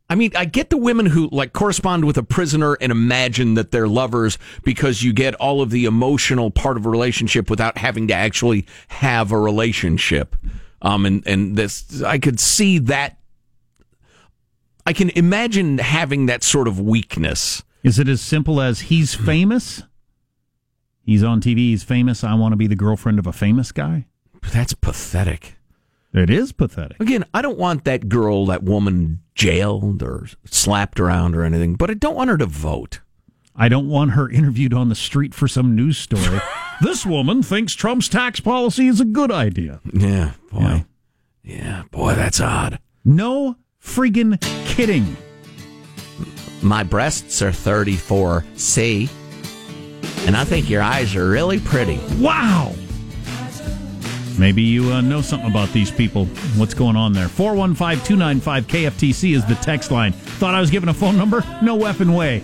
I 0.09 0.15
mean, 0.15 0.31
I 0.35 0.45
get 0.45 0.69
the 0.69 0.77
women 0.77 1.07
who 1.07 1.29
like 1.31 1.53
correspond 1.53 2.05
with 2.05 2.17
a 2.17 2.23
prisoner 2.23 2.73
and 2.75 2.91
imagine 2.91 3.53
that 3.55 3.71
they're 3.71 3.87
lovers 3.87 4.37
because 4.63 5.01
you 5.01 5.11
get 5.13 5.33
all 5.35 5.61
of 5.61 5.69
the 5.71 5.85
emotional 5.85 6.51
part 6.51 6.77
of 6.77 6.85
a 6.85 6.89
relationship 6.89 7.49
without 7.49 7.77
having 7.77 8.07
to 8.09 8.13
actually 8.13 8.65
have 8.89 9.31
a 9.31 9.39
relationship. 9.39 10.35
Um, 10.81 11.05
and 11.05 11.25
and 11.25 11.55
this, 11.55 12.03
I 12.03 12.19
could 12.19 12.39
see 12.39 12.77
that. 12.79 13.17
I 14.85 14.91
can 14.93 15.09
imagine 15.11 15.77
having 15.77 16.25
that 16.25 16.43
sort 16.43 16.67
of 16.67 16.79
weakness. 16.79 17.63
Is 17.83 17.97
it 17.99 18.09
as 18.09 18.21
simple 18.21 18.59
as 18.61 18.81
he's 18.81 19.13
famous? 19.15 19.83
He's 21.03 21.23
on 21.23 21.41
TV, 21.41 21.57
he's 21.57 21.83
famous. 21.83 22.23
I 22.23 22.33
want 22.33 22.53
to 22.53 22.57
be 22.57 22.67
the 22.67 22.75
girlfriend 22.75 23.19
of 23.19 23.27
a 23.27 23.33
famous 23.33 23.71
guy? 23.71 24.05
That's 24.53 24.73
pathetic. 24.73 25.55
It 26.13 26.29
is 26.29 26.51
pathetic. 26.51 26.99
Again, 26.99 27.25
I 27.33 27.41
don't 27.41 27.57
want 27.57 27.85
that 27.85 28.07
girl, 28.07 28.45
that 28.45 28.63
woman, 28.63 29.21
jailed 29.35 30.03
or 30.03 30.27
slapped 30.45 30.99
around 30.99 31.35
or 31.35 31.43
anything, 31.43 31.75
but 31.75 31.89
I 31.89 31.95
don't 31.95 32.15
want 32.15 32.29
her 32.29 32.37
to 32.37 32.45
vote. 32.45 33.01
I 33.55 33.67
don't 33.67 33.89
want 33.89 34.11
her 34.11 34.29
interviewed 34.29 34.73
on 34.73 34.89
the 34.89 34.95
street 34.95 35.33
for 35.33 35.47
some 35.47 35.75
news 35.75 35.97
story. 35.97 36.39
this 36.81 37.05
woman 37.05 37.43
thinks 37.43 37.73
Trump's 37.73 38.07
tax 38.07 38.39
policy 38.39 38.87
is 38.87 38.99
a 39.01 39.05
good 39.05 39.31
idea. 39.31 39.81
Yeah, 39.91 40.33
boy. 40.51 40.59
Yeah. 40.59 40.83
Yeah, 41.43 41.83
boy, 41.91 42.15
that's 42.15 42.39
odd. 42.39 42.79
No 43.03 43.57
friggin' 43.81 44.39
kidding. 44.65 45.17
My 46.61 46.83
breasts 46.83 47.41
are 47.41 47.51
34C, 47.51 49.09
and 50.25 50.37
I 50.37 50.43
think 50.45 50.69
your 50.69 50.81
eyes 50.81 51.15
are 51.15 51.29
really 51.29 51.59
pretty. 51.59 51.99
Wow. 52.19 52.73
Maybe 54.37 54.61
you 54.63 54.91
uh, 54.91 55.01
know 55.01 55.21
something 55.21 55.49
about 55.49 55.69
these 55.69 55.91
people. 55.91 56.25
What's 56.57 56.73
going 56.73 56.95
on 56.95 57.13
there? 57.13 57.27
415 57.27 58.05
295 58.05 58.67
KFTC 58.67 59.35
is 59.35 59.45
the 59.45 59.55
text 59.55 59.91
line. 59.91 60.13
Thought 60.13 60.55
I 60.55 60.59
was 60.59 60.71
giving 60.71 60.89
a 60.89 60.93
phone 60.93 61.17
number? 61.17 61.43
No 61.61 61.75
weapon 61.75 62.13
way. 62.13 62.41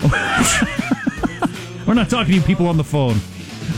We're 1.86 1.94
not 1.94 2.08
talking 2.08 2.32
to 2.32 2.38
you 2.40 2.42
people 2.42 2.66
on 2.66 2.76
the 2.76 2.84
phone. 2.84 3.18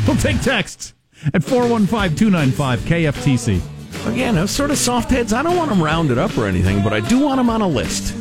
We'll 0.07 0.17
take 0.17 0.41
texts 0.41 0.95
at 1.35 1.43
415 1.43 2.17
295 2.17 2.81
KFTC. 2.81 4.07
Again, 4.07 4.37
those 4.37 4.51
sort 4.51 4.71
of 4.71 4.79
soft 4.79 5.11
heads, 5.11 5.33
I 5.33 5.43
don't 5.43 5.57
want 5.57 5.71
them 5.71 5.83
rounded 5.83 6.19
up 6.19 6.37
or 6.39 6.47
anything, 6.47 6.85
but 6.85 6.93
I 6.93 7.01
do 7.01 7.19
want 7.19 7.39
them 7.39 7.51
on 7.51 7.63
a 7.63 7.69
list. 7.69 8.15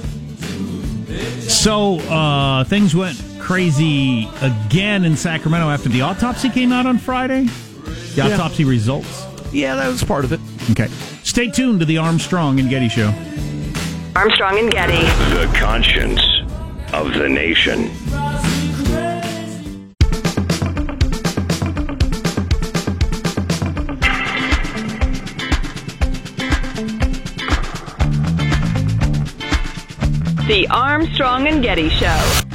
So, 1.49 1.99
uh, 1.99 2.63
things 2.63 2.95
went 2.95 3.21
crazy 3.47 4.29
again 4.41 5.05
in 5.05 5.15
Sacramento 5.15 5.69
after 5.69 5.87
the 5.87 6.01
autopsy 6.01 6.49
came 6.49 6.73
out 6.73 6.85
on 6.85 6.97
Friday. 6.97 7.45
The 7.45 8.23
Yeah. 8.27 8.33
autopsy 8.33 8.65
results. 8.65 9.23
Yeah, 9.53 9.75
that 9.75 9.87
was 9.87 10.03
part 10.03 10.25
of 10.25 10.33
it. 10.33 10.41
Okay. 10.71 10.89
Stay 11.23 11.47
tuned 11.49 11.79
to 11.79 11.85
the 11.85 11.97
Armstrong 11.97 12.59
and 12.59 12.69
Getty 12.69 12.89
Show. 12.89 13.13
Armstrong 14.17 14.59
and 14.59 14.69
Getty. 14.69 14.99
The 15.33 15.49
conscience 15.57 16.19
of 16.91 17.13
the 17.13 17.29
nation. 17.29 17.89
The 30.47 30.67
Armstrong 30.69 31.47
and 31.47 31.61
Getty 31.61 31.89
Show. 31.89 32.46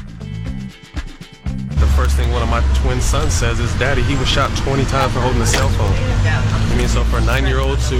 Thing 2.23 2.33
one 2.33 2.43
of 2.43 2.49
my 2.49 2.61
twin 2.83 3.01
sons 3.01 3.33
says 3.33 3.59
is, 3.59 3.73
Daddy, 3.79 4.03
he 4.03 4.15
was 4.17 4.29
shot 4.29 4.57
20 4.59 4.85
times 4.85 5.13
for 5.13 5.21
holding 5.21 5.41
a 5.41 5.47
cell 5.47 5.69
phone. 5.71 5.93
I 5.93 6.75
mean, 6.77 6.87
so 6.87 7.03
for 7.05 7.19
a 7.19 7.25
nine 7.25 7.47
year 7.47 7.59
old 7.59 7.81
to 7.81 7.99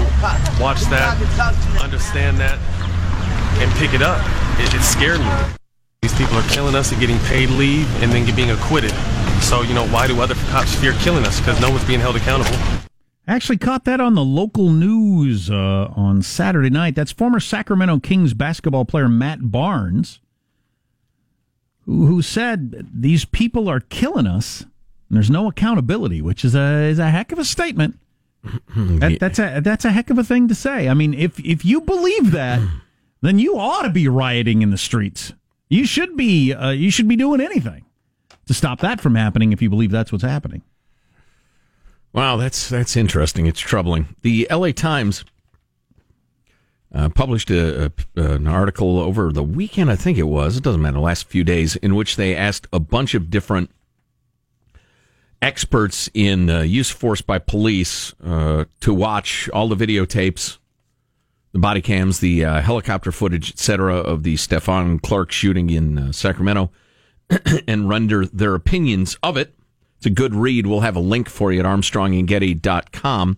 watch 0.61 0.81
that, 0.83 1.17
understand 1.81 2.37
that, 2.37 2.57
and 3.59 3.71
pick 3.73 3.93
it 3.93 4.01
up, 4.01 4.19
it, 4.59 4.73
it 4.73 4.81
scared 4.81 5.19
me. 5.19 5.55
These 6.01 6.13
people 6.15 6.37
are 6.37 6.47
killing 6.49 6.75
us 6.75 6.91
and 6.91 7.01
getting 7.01 7.19
paid 7.19 7.49
leave 7.49 7.87
and 8.01 8.11
then 8.11 8.33
being 8.35 8.51
acquitted. 8.51 8.91
So, 9.41 9.61
you 9.61 9.73
know, 9.73 9.87
why 9.87 10.07
do 10.07 10.21
other 10.21 10.35
cops 10.51 10.73
fear 10.73 10.93
killing 10.99 11.25
us? 11.25 11.39
Because 11.39 11.59
no 11.59 11.69
one's 11.69 11.85
being 11.85 11.99
held 11.99 12.15
accountable. 12.15 12.57
Actually, 13.27 13.57
caught 13.57 13.83
that 13.85 13.99
on 13.99 14.15
the 14.15 14.23
local 14.23 14.69
news 14.69 15.49
uh, 15.49 15.91
on 15.95 16.21
Saturday 16.21 16.69
night. 16.69 16.95
That's 16.95 17.11
former 17.11 17.39
Sacramento 17.39 17.99
Kings 17.99 18.33
basketball 18.33 18.85
player 18.85 19.09
Matt 19.09 19.51
Barnes, 19.51 20.19
who, 21.85 22.05
who 22.05 22.21
said 22.21 22.87
these 22.93 23.25
people 23.25 23.69
are 23.69 23.79
killing 23.79 24.27
us. 24.27 24.61
And 24.61 25.17
there's 25.17 25.29
no 25.29 25.47
accountability, 25.47 26.21
which 26.21 26.43
is 26.43 26.55
a 26.55 26.83
is 26.83 26.99
a 26.99 27.09
heck 27.09 27.31
of 27.31 27.39
a 27.39 27.45
statement. 27.45 27.99
That, 28.75 29.19
that's 29.19 29.39
a 29.39 29.61
that's 29.63 29.85
a 29.85 29.91
heck 29.91 30.09
of 30.09 30.17
a 30.17 30.23
thing 30.23 30.49
to 30.49 30.55
say. 30.55 30.89
I 30.89 30.93
mean, 30.93 31.13
if 31.13 31.39
if 31.39 31.63
you 31.63 31.79
believe 31.79 32.31
that, 32.31 32.59
then 33.21 33.39
you 33.39 33.57
ought 33.57 33.83
to 33.83 33.89
be 33.89 34.07
rioting 34.07 34.61
in 34.61 34.69
the 34.69 34.77
streets. 34.77 35.31
You 35.69 35.85
should 35.85 36.17
be 36.17 36.53
uh, 36.53 36.71
you 36.71 36.91
should 36.91 37.07
be 37.07 37.15
doing 37.15 37.39
anything 37.39 37.85
to 38.47 38.53
stop 38.53 38.81
that 38.81 38.99
from 38.99 39.15
happening. 39.15 39.53
If 39.53 39.61
you 39.61 39.69
believe 39.69 39.91
that's 39.91 40.11
what's 40.11 40.23
happening. 40.23 40.61
Wow, 42.11 42.35
that's 42.37 42.69
that's 42.69 42.97
interesting. 42.97 43.47
It's 43.47 43.59
troubling. 43.59 44.15
The 44.21 44.47
L.A. 44.49 44.73
Times 44.73 45.23
uh, 46.93 47.09
published 47.09 47.49
a, 47.49 47.85
a, 47.85 47.91
an 48.15 48.47
article 48.47 48.99
over 48.99 49.31
the 49.31 49.43
weekend, 49.43 49.89
I 49.89 49.95
think 49.95 50.17
it 50.17 50.23
was. 50.23 50.57
It 50.57 50.63
doesn't 50.63 50.81
matter. 50.81 50.93
The 50.93 51.01
last 51.01 51.27
few 51.27 51.43
days, 51.43 51.75
in 51.77 51.95
which 51.95 52.15
they 52.15 52.35
asked 52.35 52.67
a 52.71 52.79
bunch 52.79 53.15
of 53.15 53.29
different 53.29 53.71
experts 55.41 56.09
in 56.13 56.49
uh, 56.49 56.61
use 56.61 56.91
of 56.91 56.97
force 56.97 57.21
by 57.21 57.39
police 57.39 58.13
uh, 58.23 58.65
to 58.81 58.93
watch 58.93 59.49
all 59.49 59.67
the 59.67 59.75
videotapes, 59.75 60.57
the 61.51 61.59
body 61.59 61.81
cams, 61.81 62.19
the 62.19 62.45
uh, 62.45 62.61
helicopter 62.61 63.11
footage, 63.11 63.51
etc., 63.51 63.95
of 63.97 64.23
the 64.23 64.35
Stephon 64.35 65.01
Clark 65.01 65.31
shooting 65.31 65.69
in 65.69 65.97
uh, 65.97 66.11
Sacramento, 66.11 66.71
and 67.67 67.89
render 67.89 68.25
their 68.27 68.55
opinions 68.55 69.17
of 69.23 69.35
it. 69.35 69.53
It's 69.97 70.05
a 70.05 70.11
good 70.11 70.35
read. 70.35 70.67
We'll 70.67 70.81
have 70.81 70.95
a 70.95 71.01
link 71.01 71.27
for 71.29 71.51
you 71.51 71.59
at 71.59 71.65
armstrongandgetty.com. 71.65 73.37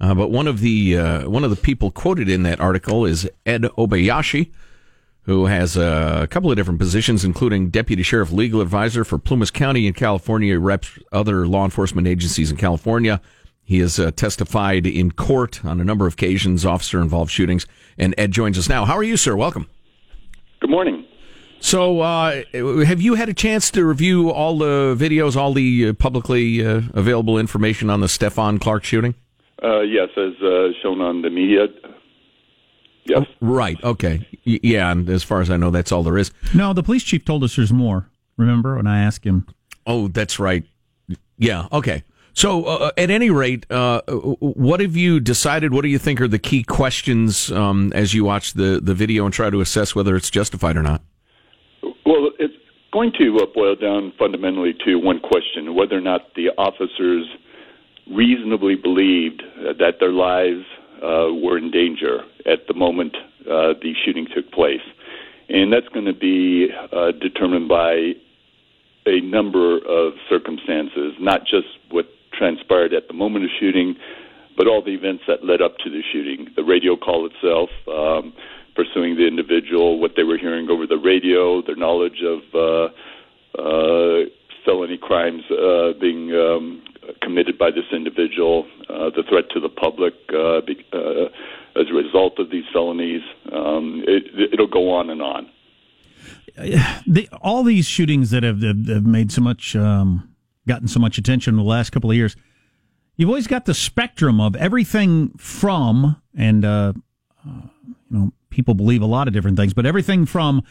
Uh, 0.00 0.14
but 0.14 0.30
one 0.30 0.46
of 0.46 0.60
the 0.60 0.96
uh, 0.96 1.28
one 1.28 1.44
of 1.44 1.50
the 1.50 1.56
people 1.56 1.90
quoted 1.90 2.28
in 2.28 2.42
that 2.44 2.60
article 2.60 3.04
is 3.04 3.28
Ed 3.44 3.62
Obayashi, 3.62 4.50
who 5.22 5.46
has 5.46 5.76
uh, 5.76 6.20
a 6.22 6.26
couple 6.26 6.50
of 6.50 6.56
different 6.56 6.80
positions, 6.80 7.24
including 7.24 7.68
deputy 7.68 8.02
sheriff 8.02 8.32
legal 8.32 8.60
advisor 8.60 9.04
for 9.04 9.18
Plumas 9.18 9.50
County 9.50 9.86
in 9.86 9.92
California, 9.92 10.58
reps 10.58 10.98
other 11.12 11.46
law 11.46 11.64
enforcement 11.64 12.08
agencies 12.08 12.50
in 12.50 12.56
California. 12.56 13.20
He 13.62 13.78
has 13.80 14.00
uh, 14.00 14.10
testified 14.10 14.86
in 14.86 15.12
court 15.12 15.64
on 15.64 15.80
a 15.80 15.84
number 15.84 16.06
of 16.06 16.14
occasions, 16.14 16.64
officer 16.64 17.00
involved 17.00 17.30
shootings. 17.30 17.66
And 17.98 18.14
Ed 18.18 18.32
joins 18.32 18.58
us 18.58 18.68
now. 18.68 18.84
How 18.84 18.96
are 18.96 19.02
you, 19.02 19.16
sir? 19.16 19.36
Welcome. 19.36 19.68
Good 20.60 20.70
morning. 20.70 21.06
So, 21.60 22.00
uh, 22.00 22.42
have 22.52 23.02
you 23.02 23.14
had 23.14 23.28
a 23.28 23.34
chance 23.34 23.70
to 23.72 23.84
review 23.84 24.30
all 24.30 24.58
the 24.58 24.96
videos, 24.98 25.36
all 25.36 25.52
the 25.52 25.88
uh, 25.88 25.92
publicly 25.92 26.66
uh, 26.66 26.80
available 26.94 27.38
information 27.38 27.90
on 27.90 28.00
the 28.00 28.06
Stephon 28.06 28.58
Clark 28.58 28.82
shooting? 28.82 29.14
Uh, 29.62 29.80
yes, 29.80 30.08
as 30.16 30.32
uh, 30.42 30.68
shown 30.82 31.00
on 31.00 31.22
the 31.22 31.30
media. 31.30 31.66
Yes. 33.04 33.26
Right. 33.40 33.82
Okay. 33.82 34.26
Y- 34.46 34.60
yeah. 34.62 34.90
And 34.90 35.08
as 35.08 35.22
far 35.22 35.40
as 35.40 35.50
I 35.50 35.56
know, 35.56 35.70
that's 35.70 35.92
all 35.92 36.02
there 36.02 36.18
is. 36.18 36.30
No, 36.54 36.72
the 36.72 36.82
police 36.82 37.02
chief 37.02 37.24
told 37.24 37.44
us 37.44 37.56
there's 37.56 37.72
more. 37.72 38.08
Remember 38.36 38.76
when 38.76 38.86
I 38.86 39.02
asked 39.02 39.24
him? 39.24 39.46
Oh, 39.86 40.08
that's 40.08 40.38
right. 40.38 40.64
Yeah. 41.36 41.66
Okay. 41.72 42.04
So, 42.32 42.64
uh, 42.64 42.90
at 42.96 43.10
any 43.10 43.28
rate, 43.28 43.66
uh, 43.70 44.02
what 44.08 44.80
have 44.80 44.96
you 44.96 45.18
decided? 45.18 45.72
What 45.74 45.82
do 45.82 45.88
you 45.88 45.98
think 45.98 46.20
are 46.20 46.28
the 46.28 46.38
key 46.38 46.62
questions 46.62 47.50
um, 47.50 47.92
as 47.94 48.14
you 48.14 48.24
watch 48.24 48.52
the, 48.54 48.80
the 48.82 48.94
video 48.94 49.24
and 49.24 49.34
try 49.34 49.50
to 49.50 49.60
assess 49.60 49.94
whether 49.94 50.14
it's 50.14 50.30
justified 50.30 50.76
or 50.76 50.82
not? 50.82 51.02
Well, 51.82 52.30
it's 52.38 52.54
going 52.92 53.12
to 53.18 53.38
uh, 53.42 53.46
boil 53.52 53.74
down 53.74 54.12
fundamentally 54.18 54.74
to 54.84 54.96
one 54.96 55.18
question 55.20 55.74
whether 55.74 55.98
or 55.98 56.00
not 56.00 56.34
the 56.36 56.50
officers 56.56 57.26
reasonably 58.10 58.74
believed 58.74 59.42
uh, 59.42 59.72
that 59.78 59.94
their 60.00 60.12
lives 60.12 60.64
uh, 61.02 61.32
were 61.32 61.56
in 61.56 61.70
danger 61.70 62.20
at 62.46 62.66
the 62.68 62.74
moment 62.74 63.16
uh, 63.42 63.72
the 63.80 63.94
shooting 64.04 64.26
took 64.34 64.50
place. 64.52 64.84
And 65.48 65.72
that's 65.72 65.88
going 65.88 66.06
to 66.06 66.14
be 66.14 66.68
uh, 66.92 67.12
determined 67.12 67.68
by 67.68 68.12
a 69.06 69.20
number 69.22 69.78
of 69.78 70.14
circumstances, 70.28 71.14
not 71.18 71.42
just 71.42 71.66
what 71.90 72.06
transpired 72.32 72.92
at 72.92 73.08
the 73.08 73.14
moment 73.14 73.44
of 73.44 73.50
shooting, 73.58 73.96
but 74.56 74.66
all 74.66 74.82
the 74.82 74.94
events 74.94 75.24
that 75.26 75.44
led 75.44 75.62
up 75.62 75.78
to 75.78 75.90
the 75.90 76.02
shooting. 76.12 76.48
The 76.54 76.62
radio 76.62 76.96
call 76.96 77.26
itself, 77.26 77.70
um, 77.88 78.34
pursuing 78.76 79.16
the 79.16 79.26
individual, 79.26 79.98
what 79.98 80.12
they 80.16 80.22
were 80.22 80.38
hearing 80.38 80.68
over 80.70 80.86
the 80.86 80.98
radio, 80.98 81.62
their 81.62 81.76
knowledge 81.76 82.22
of 82.22 82.40
uh, 82.54 83.60
uh, 83.60 84.24
felony 84.64 84.98
crimes 84.98 85.42
being 86.00 86.32
um, 86.34 86.82
committed 87.22 87.58
by 87.58 87.70
this 87.70 87.84
individual, 87.92 88.66
uh, 88.88 89.10
the 89.10 89.22
threat 89.28 89.44
to 89.50 89.60
the 89.60 89.68
public 89.68 90.14
uh, 90.30 90.60
be, 90.66 90.84
uh, 90.92 91.26
as 91.80 91.86
a 91.90 91.94
result 91.94 92.38
of 92.38 92.50
these 92.50 92.64
felonies. 92.72 93.22
Um, 93.52 94.02
it, 94.06 94.52
it'll 94.52 94.66
go 94.66 94.92
on 94.92 95.10
and 95.10 95.22
on. 95.22 95.50
The, 97.06 97.28
all 97.40 97.62
these 97.62 97.86
shootings 97.86 98.30
that 98.30 98.42
have, 98.42 98.62
have, 98.62 98.86
have 98.86 99.06
made 99.06 99.32
so 99.32 99.40
much, 99.40 99.74
um, 99.74 100.34
gotten 100.68 100.86
so 100.86 101.00
much 101.00 101.16
attention 101.16 101.54
in 101.54 101.58
the 101.58 101.64
last 101.64 101.90
couple 101.90 102.10
of 102.10 102.16
years, 102.16 102.36
you've 103.16 103.28
always 103.28 103.46
got 103.46 103.64
the 103.64 103.74
spectrum 103.74 104.40
of 104.40 104.54
everything 104.56 105.30
from, 105.38 106.20
and 106.36 106.64
uh, 106.64 106.92
you 107.44 107.70
know, 108.10 108.32
people 108.50 108.74
believe 108.74 109.02
a 109.02 109.06
lot 109.06 109.28
of 109.28 109.34
different 109.34 109.56
things, 109.56 109.72
but 109.72 109.86
everything 109.86 110.26
from 110.26 110.62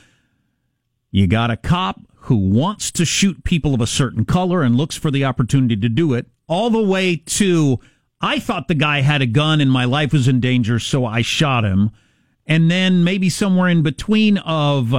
you 1.11 1.27
got 1.27 1.49
a 1.49 1.57
cop 1.57 1.99
who 2.21 2.37
wants 2.37 2.91
to 2.91 3.05
shoot 3.05 3.43
people 3.43 3.73
of 3.73 3.81
a 3.81 3.87
certain 3.87 4.25
color 4.25 4.61
and 4.61 4.75
looks 4.75 4.95
for 4.95 5.11
the 5.11 5.25
opportunity 5.25 5.75
to 5.75 5.89
do 5.89 6.13
it, 6.13 6.27
all 6.47 6.69
the 6.69 6.81
way 6.81 7.15
to 7.15 7.79
I 8.21 8.39
thought 8.39 8.67
the 8.67 8.75
guy 8.75 9.01
had 9.01 9.21
a 9.21 9.25
gun 9.25 9.61
and 9.61 9.71
my 9.71 9.85
life 9.85 10.11
was 10.11 10.27
in 10.27 10.39
danger, 10.39 10.79
so 10.79 11.05
I 11.05 11.21
shot 11.21 11.63
him. 11.63 11.91
And 12.45 12.69
then 12.69 13.03
maybe 13.03 13.29
somewhere 13.29 13.69
in 13.69 13.81
between 13.81 14.37
of 14.39 14.93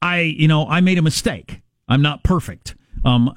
I, 0.00 0.20
you 0.20 0.48
know, 0.48 0.66
I 0.66 0.80
made 0.80 0.98
a 0.98 1.02
mistake. 1.02 1.62
I'm 1.88 2.02
not 2.02 2.22
perfect. 2.22 2.74
Um, 3.04 3.34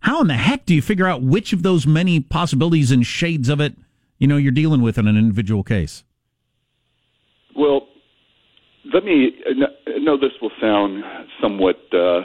how 0.00 0.20
in 0.20 0.28
the 0.28 0.34
heck 0.34 0.64
do 0.64 0.74
you 0.74 0.80
figure 0.80 1.06
out 1.06 1.22
which 1.22 1.52
of 1.52 1.62
those 1.62 1.86
many 1.86 2.20
possibilities 2.20 2.90
and 2.90 3.04
shades 3.04 3.48
of 3.48 3.60
it, 3.60 3.74
you 4.18 4.26
know, 4.26 4.36
you're 4.36 4.52
dealing 4.52 4.80
with 4.80 4.98
in 4.98 5.06
an 5.06 5.16
individual 5.16 5.62
case? 5.62 6.04
Well, 7.54 7.88
let 8.94 9.04
me 9.04 9.32
know 9.98 10.16
this 10.16 10.32
will 10.40 10.52
sound 10.60 11.02
somewhat 11.42 11.76
uh, 11.92 12.20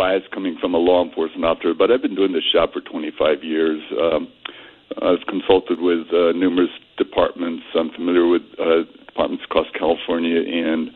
biased 0.00 0.30
coming 0.30 0.56
from 0.58 0.72
a 0.72 0.78
law 0.78 1.04
enforcement 1.04 1.44
officer, 1.44 1.74
but 1.74 1.90
I've 1.90 2.00
been 2.00 2.14
doing 2.14 2.32
this 2.32 2.50
job 2.50 2.72
for 2.72 2.80
25 2.80 3.44
years. 3.44 3.82
Um, 4.00 4.32
I've 4.96 5.26
consulted 5.28 5.78
with 5.78 6.08
uh, 6.08 6.32
numerous 6.32 6.70
departments. 6.96 7.64
I'm 7.74 7.90
familiar 7.90 8.26
with 8.26 8.40
uh, 8.58 8.88
departments 9.04 9.44
across 9.44 9.66
California 9.78 10.40
and 10.40 10.88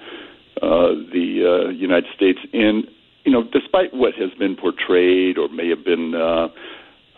uh, 0.63 0.97
the 1.13 1.29
uh, 1.45 1.69
United 1.69 2.07
States. 2.17 2.39
And 2.55 2.85
you 3.27 3.33
know, 3.33 3.45
despite 3.53 3.93
what 3.93 4.15
has 4.15 4.31
been 4.39 4.57
portrayed 4.57 5.37
or 5.37 5.49
may 5.51 5.69
have 5.69 5.85
been 5.85 6.15
uh, 6.15 6.49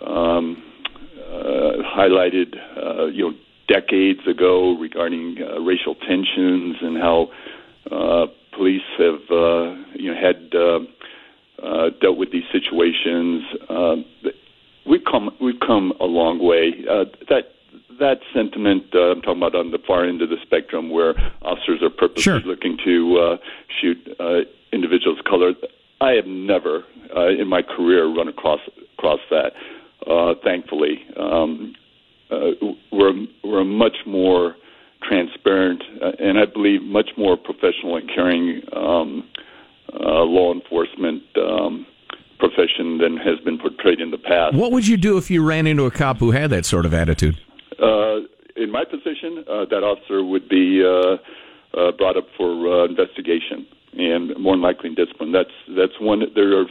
um, 0.04 0.60
uh, 1.22 1.86
highlighted, 1.96 2.56
uh, 2.76 3.06
you 3.06 3.30
know, 3.30 3.36
decades 3.68 4.26
ago 4.26 4.76
regarding 4.76 5.36
uh, 5.40 5.60
racial 5.60 5.94
tensions 5.94 6.76
and 6.82 6.96
how 6.96 7.28
uh, 7.92 8.26
police 8.56 8.82
have, 8.98 9.22
uh, 9.30 9.74
you 9.94 10.12
know, 10.12 10.20
had 10.20 10.52
uh, 10.52 10.80
uh, 11.62 11.90
dealt 12.00 12.18
with 12.18 12.30
these 12.32 12.44
situations. 12.52 13.42
Uh, 13.68 13.96
talking 19.26 19.42
about 19.42 19.45
on 19.56 19.70
the 19.70 19.78
far 19.86 20.04
end 20.04 20.22
of 20.22 20.28
the 20.28 20.36
spectrum 20.42 20.90
where 20.90 21.14
officers 21.42 21.82
are 21.82 21.90
purposely 21.90 22.22
Sure. 22.22 22.40
looking 22.40 22.76
to 22.84 23.18
uh, 23.18 23.36
shoot 23.80 23.98
uh, 24.20 24.40
individuals 24.72 25.18
of 25.18 25.24
color. 25.24 25.52
I 26.00 26.12
have 26.12 26.26
never 26.26 26.84
uh, 27.16 27.28
in 27.28 27.48
my 27.48 27.62
career 27.62 28.06
run 28.06 28.28
across 28.28 28.60
across 28.98 29.20
that. 29.30 29.52
Uh, 30.06 30.34
thankfully, 30.44 31.04
um, 31.18 31.74
uh, 32.30 32.50
we're 32.92 33.26
we're 33.42 33.60
a 33.62 33.64
much 33.64 33.96
more 34.06 34.54
transparent 35.02 35.82
uh, 36.02 36.12
and 36.18 36.38
I 36.38 36.46
believe 36.46 36.82
much 36.82 37.10
more 37.16 37.36
professional 37.36 37.96
and 37.96 38.08
caring 38.12 38.62
um, 38.74 39.28
uh, 39.92 40.22
law 40.24 40.52
enforcement 40.52 41.22
um, 41.36 41.86
profession 42.38 42.98
than 42.98 43.16
has 43.16 43.38
been 43.44 43.58
portrayed 43.58 44.00
in 44.00 44.10
the 44.10 44.18
past. 44.18 44.54
What 44.54 44.72
would 44.72 44.86
you 44.86 44.96
do 44.96 45.16
if 45.16 45.30
you 45.30 45.44
ran 45.44 45.66
into 45.66 45.84
a 45.84 45.90
cop 45.90 46.18
who 46.18 46.32
had 46.32 46.50
that 46.50 46.66
sort 46.66 46.84
of 46.86 46.92
attitude? 46.92 47.38
Uh, 47.80 48.20
in 48.56 48.70
my 48.70 48.84
position, 48.84 49.44
uh, 49.48 49.55
that 49.70 49.82
officer 49.82 50.24
would 50.24 50.48
be 50.48 50.82
uh, 50.84 51.16
uh, 51.78 51.92
brought 51.92 52.16
up 52.16 52.26
for 52.36 52.50
uh, 52.50 52.84
investigation 52.86 53.66
and 53.98 54.38
more 54.38 54.54
than 54.54 54.62
likely 54.62 54.94
discipline. 54.94 55.32
That's 55.32 55.50
that's 55.76 55.98
one. 56.00 56.22
There 56.34 56.60
are 56.60 56.66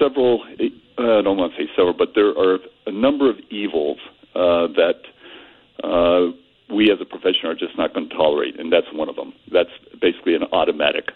several. 0.00 0.42
Uh, 0.98 1.18
I 1.18 1.22
don't 1.22 1.36
want 1.36 1.52
to 1.54 1.58
say 1.58 1.70
several, 1.76 1.94
but 1.94 2.10
there 2.14 2.30
are 2.30 2.58
a 2.86 2.92
number 2.92 3.28
of 3.28 3.36
evils 3.50 3.98
uh, 4.34 4.68
that 4.74 5.00
uh, 5.84 6.32
we 6.74 6.90
as 6.90 6.98
a 7.00 7.04
profession 7.04 7.46
are 7.46 7.54
just 7.54 7.76
not 7.76 7.94
going 7.94 8.08
to 8.08 8.14
tolerate, 8.14 8.58
and 8.58 8.72
that's 8.72 8.86
one 8.92 9.08
of 9.08 9.16
them. 9.16 9.32
That's 9.52 9.70
basically 10.00 10.34
an 10.34 10.44
automatic. 10.52 11.10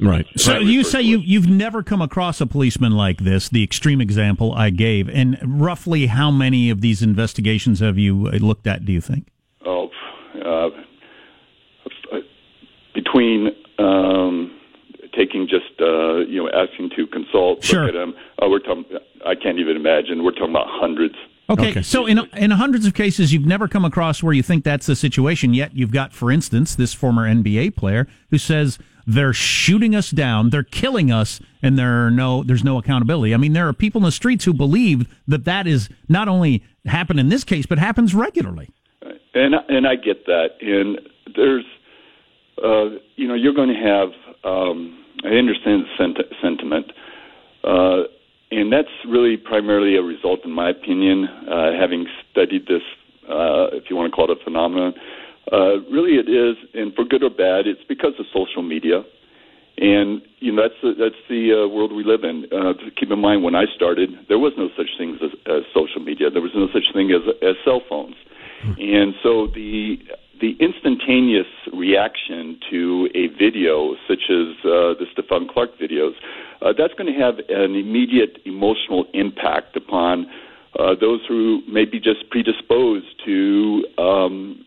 Right. 0.00 0.26
So 0.36 0.58
you 0.58 0.82
say 0.82 1.00
you 1.00 1.18
you've 1.18 1.48
never 1.48 1.82
come 1.82 2.02
across 2.02 2.40
a 2.40 2.46
policeman 2.46 2.92
like 2.92 3.18
this, 3.18 3.48
the 3.48 3.62
extreme 3.62 4.00
example 4.00 4.52
I 4.52 4.70
gave, 4.70 5.08
and 5.08 5.38
roughly 5.44 6.06
how 6.06 6.30
many 6.30 6.70
of 6.70 6.80
these 6.80 7.02
investigations 7.02 7.80
have 7.80 7.98
you 7.98 8.26
uh, 8.26 8.38
looked 8.38 8.66
at? 8.66 8.84
Do 8.84 8.92
you 8.92 9.00
think? 9.00 9.28
Oh, 9.64 9.90
uh, 10.44 10.70
between 13.22 13.54
um, 13.78 14.58
taking 15.16 15.48
just 15.48 15.80
uh, 15.80 16.18
you 16.18 16.42
know 16.42 16.50
asking 16.52 16.90
to 16.96 17.06
consult, 17.06 17.64
Sure. 17.64 17.86
look 17.86 17.94
at 17.94 17.98
them. 17.98 18.14
Uh, 18.42 18.48
we're 18.48 18.58
talking. 18.58 18.84
I 19.26 19.34
can't 19.34 19.58
even 19.58 19.76
imagine. 19.76 20.24
We're 20.24 20.32
talking 20.32 20.50
about 20.50 20.66
hundreds. 20.68 21.14
Okay, 21.50 21.70
Okay. 21.70 21.82
so 21.82 22.06
in 22.06 22.20
in 22.36 22.50
hundreds 22.52 22.86
of 22.86 22.94
cases, 22.94 23.32
you've 23.32 23.46
never 23.46 23.68
come 23.68 23.84
across 23.84 24.22
where 24.22 24.32
you 24.32 24.42
think 24.42 24.64
that's 24.64 24.86
the 24.86 24.96
situation. 24.96 25.54
Yet 25.54 25.76
you've 25.76 25.92
got, 25.92 26.12
for 26.12 26.30
instance, 26.30 26.74
this 26.74 26.94
former 26.94 27.28
NBA 27.28 27.76
player 27.76 28.06
who 28.30 28.38
says 28.38 28.78
they're 29.06 29.32
shooting 29.32 29.94
us 29.94 30.10
down, 30.10 30.50
they're 30.50 30.62
killing 30.62 31.10
us, 31.10 31.40
and 31.62 31.78
there 31.78 32.06
are 32.06 32.10
no 32.10 32.42
there's 32.42 32.64
no 32.64 32.78
accountability. 32.78 33.34
I 33.34 33.36
mean, 33.36 33.52
there 33.52 33.68
are 33.68 33.72
people 33.72 34.00
in 34.00 34.04
the 34.04 34.12
streets 34.12 34.44
who 34.44 34.54
believe 34.54 35.06
that 35.26 35.44
that 35.44 35.66
is 35.66 35.88
not 36.08 36.28
only 36.28 36.62
happened 36.86 37.20
in 37.20 37.28
this 37.28 37.44
case, 37.44 37.66
but 37.66 37.78
happens 37.78 38.14
regularly. 38.14 38.70
And 39.34 39.54
and 39.68 39.86
I 39.86 39.96
get 39.96 40.26
that. 40.26 40.50
And 40.60 41.00
there's, 41.34 41.64
uh, 42.62 42.98
you 43.16 43.28
know, 43.28 43.34
you're 43.34 43.54
going 43.54 43.68
to 43.68 43.74
have. 43.74 44.08
Um, 44.44 44.98
I 45.24 45.28
understand 45.28 45.84
the 45.84 45.88
senti- 45.96 46.34
sentiment, 46.42 46.86
uh, 47.64 48.04
and 48.50 48.72
that's 48.72 48.88
really 49.06 49.36
primarily 49.36 49.96
a 49.96 50.02
result, 50.02 50.40
in 50.44 50.50
my 50.50 50.70
opinion, 50.70 51.28
uh, 51.28 51.72
having 51.78 52.06
studied 52.30 52.66
this, 52.66 52.82
uh, 53.28 53.70
if 53.72 53.84
you 53.88 53.96
want 53.96 54.10
to 54.10 54.14
call 54.14 54.30
it 54.30 54.38
a 54.40 54.44
phenomenon. 54.44 54.94
Uh, 55.50 55.80
really, 55.90 56.16
it 56.18 56.28
is, 56.28 56.56
and 56.74 56.94
for 56.94 57.04
good 57.04 57.22
or 57.22 57.30
bad, 57.30 57.66
it's 57.66 57.82
because 57.88 58.14
of 58.18 58.26
social 58.32 58.62
media. 58.62 59.02
And 59.78 60.20
you 60.38 60.52
know 60.52 60.62
that's 60.62 60.80
the, 60.82 60.92
that's 60.98 61.22
the 61.30 61.64
uh, 61.64 61.68
world 61.68 61.92
we 61.92 62.04
live 62.04 62.24
in. 62.24 62.44
Uh, 62.52 62.74
keep 62.98 63.10
in 63.10 63.18
mind, 63.18 63.42
when 63.42 63.54
I 63.54 63.64
started, 63.74 64.10
there 64.28 64.38
was 64.38 64.52
no 64.58 64.68
such 64.76 64.90
thing 64.98 65.18
as, 65.22 65.30
as 65.46 65.62
social 65.72 66.02
media. 66.02 66.30
There 66.30 66.42
was 66.42 66.52
no 66.54 66.68
such 66.72 66.92
thing 66.92 67.10
as 67.10 67.22
as 67.40 67.56
cell 67.64 67.80
phones, 67.88 68.14
and 68.78 69.14
so 69.22 69.46
the 69.46 69.96
the 70.42 70.56
instantaneous 70.58 71.46
reaction 71.72 72.58
to 72.68 73.08
a 73.14 73.28
video 73.38 73.94
such 74.08 74.24
as 74.28 74.58
uh, 74.64 74.92
the 74.98 75.06
Stephon 75.16 75.48
Clark 75.48 75.70
videos, 75.78 76.14
uh, 76.60 76.72
that's 76.76 76.92
going 76.94 77.06
to 77.06 77.18
have 77.18 77.38
an 77.48 77.76
immediate 77.76 78.38
emotional 78.44 79.06
impact 79.14 79.76
upon 79.76 80.26
uh, 80.78 80.96
those 81.00 81.20
who 81.28 81.62
may 81.68 81.84
be 81.84 82.00
just 82.00 82.28
predisposed 82.28 83.06
to 83.24 83.84
um, 83.98 84.64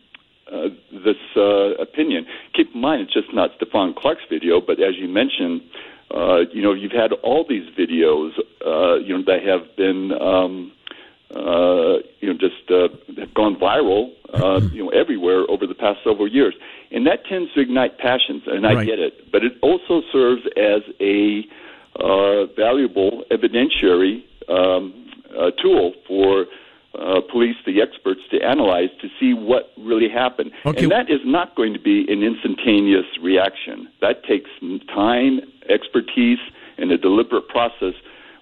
uh, 0.50 0.68
this 0.92 1.16
uh, 1.36 1.74
opinion. 1.74 2.24
Keep 2.54 2.74
in 2.74 2.80
mind, 2.80 3.02
it's 3.02 3.12
just 3.12 3.34
not 3.34 3.50
Stephon 3.60 3.94
Clark's 3.94 4.22
video, 4.30 4.62
but 4.62 4.80
as 4.80 4.94
you 4.98 5.08
mentioned, 5.08 5.60
uh, 6.14 6.38
you 6.54 6.62
know, 6.62 6.72
you've 6.72 6.92
had 6.92 7.12
all 7.22 7.44
these 7.46 7.68
videos, 7.78 8.30
you 9.04 9.12
know, 9.12 9.22
that 9.26 9.40
have 9.44 9.76
been, 9.76 10.12
um, 10.22 10.72
you 12.20 12.32
know, 12.32 12.38
just 12.40 12.64
have 13.18 13.34
gone 13.34 13.56
viral, 13.56 14.10
uh, 14.32 14.60
you 14.72 14.84
know, 14.84 14.90
everywhere 14.90 15.44
over 15.48 15.66
the 15.66 15.74
past 15.74 15.98
several 16.04 16.28
years, 16.28 16.54
and 16.90 17.06
that 17.06 17.24
tends 17.28 17.52
to 17.54 17.60
ignite 17.60 17.98
passions, 17.98 18.42
and 18.46 18.66
I 18.66 18.74
Right. 18.74 18.86
get 18.86 18.98
it. 18.98 19.30
But 19.32 19.44
it 19.44 19.52
also 19.62 20.02
serves 20.12 20.42
as 20.56 20.82
a 21.00 21.44
uh, 21.98 22.46
valuable 22.56 23.24
evidentiary 23.30 24.22
um, 24.48 24.92
uh, 25.36 25.50
tool 25.62 25.94
for 26.06 26.46
uh, 26.98 27.20
police, 27.30 27.56
the 27.66 27.82
experts, 27.82 28.20
to 28.30 28.40
analyze 28.42 28.88
to 29.02 29.08
see 29.20 29.34
what 29.34 29.72
really 29.76 30.08
happened. 30.08 30.50
Okay. 30.64 30.82
And 30.82 30.92
that 30.92 31.10
is 31.10 31.20
not 31.24 31.54
going 31.54 31.72
to 31.74 31.78
be 31.80 32.06
an 32.08 32.22
instantaneous 32.22 33.04
reaction. 33.22 33.88
That 34.00 34.24
takes 34.24 34.48
time, 34.94 35.40
expertise, 35.68 36.38
and 36.78 36.90
a 36.90 36.98
deliberate 36.98 37.48
process. 37.48 37.94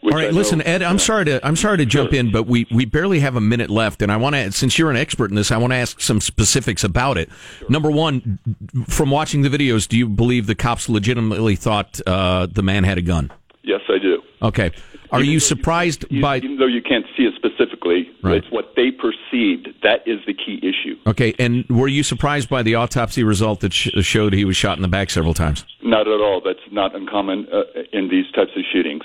All 0.04 0.10
right, 0.18 0.32
listen, 0.32 0.60
Ed. 0.62 0.82
I'm 0.82 0.98
sorry 0.98 1.24
to 1.24 1.44
I'm 1.46 1.56
sorry 1.56 1.78
to 1.78 1.86
jump 1.86 2.12
in, 2.12 2.30
but 2.30 2.46
we, 2.46 2.66
we 2.70 2.84
barely 2.84 3.20
have 3.20 3.36
a 3.36 3.40
minute 3.40 3.70
left, 3.70 4.02
and 4.02 4.12
I 4.12 4.16
want 4.16 4.34
to 4.36 4.52
since 4.52 4.78
you're 4.78 4.90
an 4.90 4.96
expert 4.96 5.30
in 5.30 5.34
this, 5.36 5.50
I 5.50 5.56
want 5.56 5.72
to 5.72 5.76
ask 5.76 6.00
some 6.00 6.20
specifics 6.20 6.84
about 6.84 7.16
it. 7.18 7.30
Number 7.68 7.90
one, 7.90 8.38
from 8.86 9.10
watching 9.10 9.42
the 9.42 9.48
videos, 9.48 9.88
do 9.88 9.96
you 9.96 10.08
believe 10.08 10.46
the 10.46 10.54
cops 10.54 10.88
legitimately 10.88 11.56
thought 11.56 12.00
uh, 12.06 12.46
the 12.50 12.62
man 12.62 12.84
had 12.84 12.98
a 12.98 13.02
gun? 13.02 13.30
Yes, 13.62 13.80
I 13.88 13.98
do. 13.98 14.20
Okay. 14.42 14.70
Are 15.10 15.20
Even 15.20 15.32
you 15.32 15.40
surprised 15.40 16.04
even, 16.10 16.20
by? 16.20 16.36
even 16.38 16.56
though 16.58 16.66
you 16.66 16.82
can't 16.82 17.06
see 17.16 17.22
it 17.22 17.34
specifically, 17.36 18.10
Right. 18.22 18.36
it's 18.38 18.50
what 18.50 18.72
they 18.76 18.90
perceived. 18.90 19.68
That 19.82 20.00
is 20.06 20.18
the 20.26 20.34
key 20.34 20.58
issue. 20.60 20.96
Okay, 21.06 21.34
and 21.38 21.64
were 21.70 21.86
you 21.88 22.02
surprised 22.02 22.48
by 22.48 22.62
the 22.62 22.74
autopsy 22.74 23.22
result 23.22 23.60
that 23.60 23.72
sh- 23.72 23.90
showed 24.00 24.32
he 24.32 24.44
was 24.44 24.56
shot 24.56 24.76
in 24.76 24.82
the 24.82 24.88
back 24.88 25.10
several 25.10 25.32
times? 25.32 25.64
Not 25.82 26.08
at 26.08 26.20
all. 26.20 26.40
That's 26.44 26.58
not 26.72 26.94
uncommon 26.96 27.46
uh, 27.52 27.62
in 27.92 28.08
these 28.08 28.26
types 28.32 28.50
of 28.56 28.64
shootings. 28.72 29.02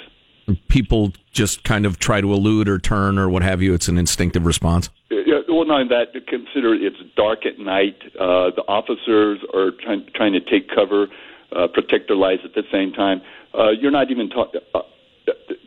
People 0.68 1.14
just 1.32 1.64
kind 1.64 1.86
of 1.86 2.00
try 2.00 2.22
to 2.22 2.34
elude 2.34 2.68
or 2.68 2.80
turn 2.80 3.18
or 3.18 3.30
what 3.30 3.44
have 3.44 3.62
you. 3.62 3.74
It's 3.74 3.88
an 3.88 3.98
instinctive 3.98 4.46
response. 4.46 4.90
Yeah, 5.10 5.40
well, 5.48 5.66
not 5.66 5.90
that, 5.90 6.14
consider 6.28 6.74
it's 6.74 6.98
dark 7.16 7.46
at 7.46 7.60
night. 7.60 7.98
Uh, 8.16 8.52
the 8.56 8.64
officers 8.68 9.40
are 9.54 9.72
trying, 9.72 10.06
trying 10.16 10.34
to 10.34 10.40
take 10.40 10.70
cover, 10.70 11.08
uh, 11.56 11.68
protect 11.68 12.08
their 12.08 12.18
lives 12.18 12.42
at 12.46 12.54
the 12.54 12.64
same 12.72 12.92
time. 12.92 13.22
Uh, 13.58 13.70
you're 13.72 13.92
not 13.92 14.12
even 14.12 14.30
talking, 14.30 14.62
uh, 14.74 14.82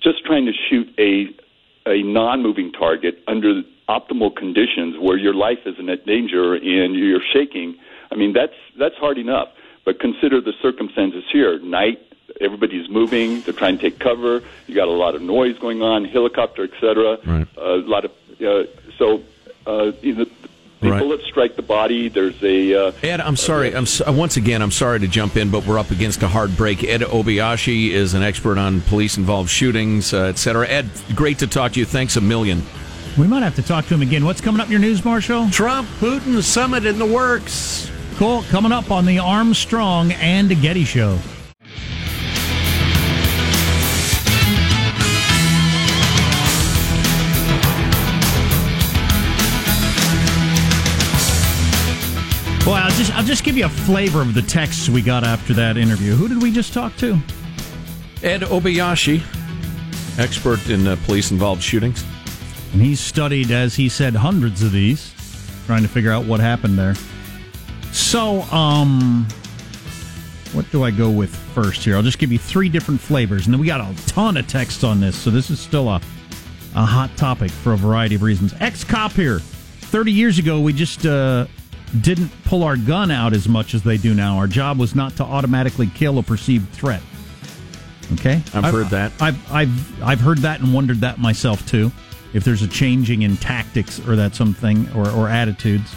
just 0.03 0.25
trying 0.25 0.47
to 0.47 0.53
shoot 0.71 0.89
a, 0.99 1.27
a 1.91 2.03
non 2.03 2.43
moving 2.43 2.73
target 2.73 3.19
under 3.27 3.63
optimal 3.89 4.35
conditions 4.35 4.97
where 5.01 5.17
your 5.17 5.35
life 5.35 5.59
isn't 5.67 5.89
at 5.89 6.07
danger 6.07 6.55
and 6.55 6.95
you're 6.95 7.21
shaking. 7.33 7.77
I 8.11 8.15
mean, 8.15 8.33
that's, 8.33 8.57
that's 8.79 8.95
hard 8.97 9.19
enough. 9.19 9.49
But 9.85 9.99
consider 9.99 10.41
the 10.41 10.53
circumstances 10.63 11.25
here. 11.33 11.59
Night, 11.59 11.99
everybody's 12.41 12.89
moving. 12.89 13.41
They're 13.43 13.55
trying 13.55 13.79
to 13.79 13.83
take 13.91 13.99
cover. 13.99 14.43
You 14.67 14.75
got 14.75 14.89
a 14.89 14.93
lot 14.93 15.15
of 15.15 15.23
noise 15.23 15.59
going 15.59 15.83
on, 15.83 16.05
helicopter, 16.05 16.65
etc. 16.65 17.19
Right. 17.27 17.47
A 17.57 17.77
lot 17.77 18.05
of 18.05 18.11
uh, 18.45 18.65
so 18.99 19.23
uh, 19.67 19.93
you 20.03 20.15
know, 20.15 20.25
the 20.81 20.91
Right. 20.91 20.99
bullets 21.01 21.25
strike 21.27 21.55
the 21.55 21.63
body. 21.63 22.09
There's 22.09 22.43
a 22.43 22.89
uh, 22.89 22.93
Ed, 23.05 23.21
I'm 23.21 23.37
sorry. 23.37 23.73
I'm 23.73 23.87
so, 23.87 24.11
once 24.11 24.37
again, 24.37 24.61
I'm 24.63 24.73
sorry 24.73 24.99
to 24.99 25.07
jump 25.07 25.37
in, 25.37 25.49
but 25.49 25.65
we're 25.65 25.79
up 25.79 25.93
against 25.93 26.21
a 26.25 26.29
hard 26.29 26.57
break. 26.57 26.83
Ed 26.83 27.03
Obayashi 27.03 27.91
is 27.91 28.15
an 28.15 28.25
expert 28.25 28.59
on 28.59 28.81
police-involved 28.81 29.49
shootings, 29.49 30.13
uh, 30.13 30.25
et 30.25 30.39
cetera. 30.39 30.67
Ed, 30.69 30.91
great 31.15 31.39
to 31.39 31.47
talk 31.47 31.73
to 31.75 31.79
you. 31.79 31.87
Thanks 31.87 32.17
a 32.17 32.21
million. 32.21 32.63
We 33.17 33.29
might 33.29 33.45
have 33.45 33.55
to 33.57 33.63
talk 33.63 33.87
to 33.87 33.95
him 33.95 34.03
again. 34.03 34.25
What's 34.25 34.41
coming 34.41 34.61
up 34.61 34.67
in 34.67 34.73
your 34.73 34.81
news, 34.81 35.05
Marshall? 35.05 35.51
Trump 35.51 35.89
Putin 36.01 36.43
summit 36.43 36.85
in 36.85 36.99
the 36.99 37.07
works. 37.07 37.89
Cool. 38.17 38.43
Coming 38.51 38.73
up 38.73 38.91
on 38.91 39.07
the 39.07 39.21
Armstrong 39.21 40.11
and 40.13 40.49
Getty 40.61 40.83
Show. 40.85 41.17
Well, 52.65 52.77
I'll 52.77 52.91
just 52.91 53.13
I'll 53.17 53.25
just 53.25 53.43
give 53.43 53.57
you 53.57 53.67
a 53.67 53.69
flavor 53.69 54.23
of 54.23 54.35
the 54.35 54.43
texts 54.43 54.89
we 54.89 55.03
got 55.03 55.25
after 55.25 55.53
that 55.55 55.77
interview. 55.77 56.15
Who 56.15 56.29
did 56.29 56.41
we 56.41 56.53
just 56.53 56.73
talk 56.73 56.97
to? 56.99 57.19
Ed 58.23 58.43
Obayashi, 58.43 59.21
expert 60.17 60.71
in 60.71 60.87
uh, 60.87 60.97
police-involved 61.05 61.61
shootings. 61.61 62.05
And 62.73 62.81
he's 62.81 63.01
studied, 63.01 63.51
as 63.51 63.75
he 63.75 63.89
said, 63.89 64.15
hundreds 64.15 64.63
of 64.63 64.71
these, 64.71 65.13
trying 65.67 65.83
to 65.83 65.89
figure 65.89 66.13
out 66.13 66.25
what 66.25 66.39
happened 66.39 66.79
there. 66.79 66.95
So, 67.91 68.43
um, 68.43 69.27
what 70.53 70.71
do 70.71 70.85
I 70.85 70.93
go 70.93 71.11
with 71.11 71.35
first 71.35 71.83
here? 71.83 71.97
I'll 71.97 72.03
just 72.03 72.21
give 72.21 72.31
you 72.31 72.39
three 72.39 72.69
different 72.69 73.01
flavors, 73.01 73.47
and 73.47 73.53
then 73.53 73.61
we 73.61 73.67
got 73.67 73.81
a 73.81 74.07
ton 74.07 74.37
of 74.37 74.47
texts 74.47 74.85
on 74.85 75.01
this, 75.01 75.17
so 75.17 75.31
this 75.31 75.51
is 75.51 75.59
still 75.59 75.89
a 75.89 76.01
a 76.77 76.87
hot 76.87 77.15
topic 77.17 77.51
for 77.51 77.73
a 77.73 77.77
variety 77.77 78.15
of 78.15 78.23
reasons. 78.23 78.55
Ex 78.61 78.85
cop 78.85 79.13
here. 79.13 79.41
Thirty 79.41 80.13
years 80.13 80.39
ago, 80.39 80.61
we 80.61 80.73
just 80.73 81.05
uh, 81.05 81.47
didn't 82.01 82.31
pull 82.45 82.63
our 82.63 82.77
gun 82.77 83.11
out 83.11 83.33
as 83.33 83.49
much 83.49 83.75
as 83.75 83.83
they 83.83 83.97
do 83.97 84.15
now. 84.15 84.39
Our 84.39 84.47
job 84.47 84.79
was 84.79 84.95
not 84.95 85.17
to 85.17 85.25
automatically 85.25 85.89
kill 85.89 86.19
a 86.19 86.23
perceived 86.23 86.73
threat. 86.73 87.03
Okay, 88.15 88.43
I've 88.55 88.73
heard 88.73 88.89
that. 88.89 89.13
I've 89.21 89.53
I've 89.53 90.03
I've 90.03 90.21
heard 90.21 90.39
that 90.39 90.61
and 90.61 90.75
wondered 90.75 91.01
that 91.01 91.19
myself 91.19 91.67
too. 91.67 91.91
If 92.35 92.45
there's 92.45 92.63
a 92.63 92.69
changing 92.69 93.23
in 93.23 93.37
tactics 93.37 94.01
or 94.07 94.17
that 94.17 94.35
something 94.35 94.91
or, 94.95 95.09
or 95.11 95.29
attitudes. 95.29 95.95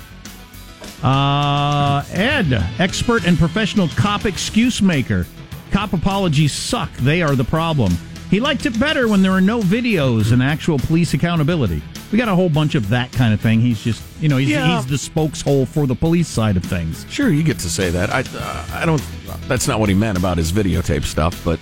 Uh, 1.03 2.03
Ed, 2.11 2.51
expert 2.79 3.25
and 3.25 3.37
professional 3.37 3.87
cop 3.89 4.25
excuse 4.25 4.81
maker. 4.81 5.25
Cop 5.71 5.93
apologies 5.93 6.51
suck. 6.51 6.91
They 6.97 7.21
are 7.21 7.35
the 7.35 7.43
problem. 7.43 7.93
He 8.29 8.39
liked 8.39 8.65
it 8.65 8.79
better 8.79 9.07
when 9.07 9.21
there 9.21 9.31
were 9.31 9.41
no 9.41 9.61
videos 9.61 10.31
and 10.31 10.41
actual 10.41 10.79
police 10.79 11.13
accountability. 11.13 11.81
We 12.15 12.19
got 12.19 12.29
a 12.29 12.35
whole 12.35 12.47
bunch 12.47 12.75
of 12.75 12.87
that 12.91 13.11
kind 13.11 13.33
of 13.33 13.41
thing. 13.41 13.59
He's 13.59 13.83
just, 13.83 14.01
you 14.21 14.29
know, 14.29 14.37
he's, 14.37 14.47
Yeah. 14.47 14.77
he's 14.81 14.85
the 14.85 14.95
spokeshole 14.95 15.67
for 15.67 15.85
the 15.85 15.95
police 15.95 16.29
side 16.29 16.55
of 16.55 16.63
things. 16.63 17.05
Sure, 17.09 17.29
you 17.29 17.43
get 17.43 17.59
to 17.59 17.69
say 17.69 17.89
that. 17.89 18.09
I, 18.09 18.21
uh, 18.21 18.65
I 18.71 18.85
don't. 18.85 19.03
That's 19.49 19.67
not 19.67 19.81
what 19.81 19.89
he 19.89 19.95
meant 19.95 20.17
about 20.17 20.37
his 20.37 20.49
videotape 20.53 21.03
stuff, 21.03 21.37
but 21.43 21.59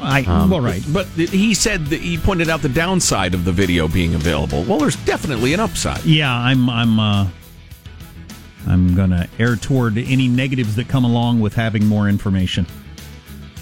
I, 0.00 0.22
um, 0.22 0.48
well, 0.48 0.62
right. 0.62 0.82
But 0.94 1.04
he 1.08 1.52
said 1.52 1.88
that 1.88 2.00
he 2.00 2.16
pointed 2.16 2.48
out 2.48 2.62
the 2.62 2.70
downside 2.70 3.34
of 3.34 3.44
the 3.44 3.52
video 3.52 3.86
being 3.86 4.14
available. 4.14 4.64
Well, 4.64 4.78
there's 4.78 4.96
definitely 5.04 5.52
an 5.52 5.60
upside. 5.60 6.02
Yeah, 6.06 6.32
I'm 6.34 6.70
I'm 6.70 6.98
uh 6.98 7.28
I'm 8.66 8.94
gonna 8.94 9.28
err 9.38 9.56
toward 9.56 9.98
any 9.98 10.26
negatives 10.26 10.74
that 10.76 10.88
come 10.88 11.04
along 11.04 11.40
with 11.40 11.52
having 11.54 11.84
more 11.84 12.08
information. 12.08 12.66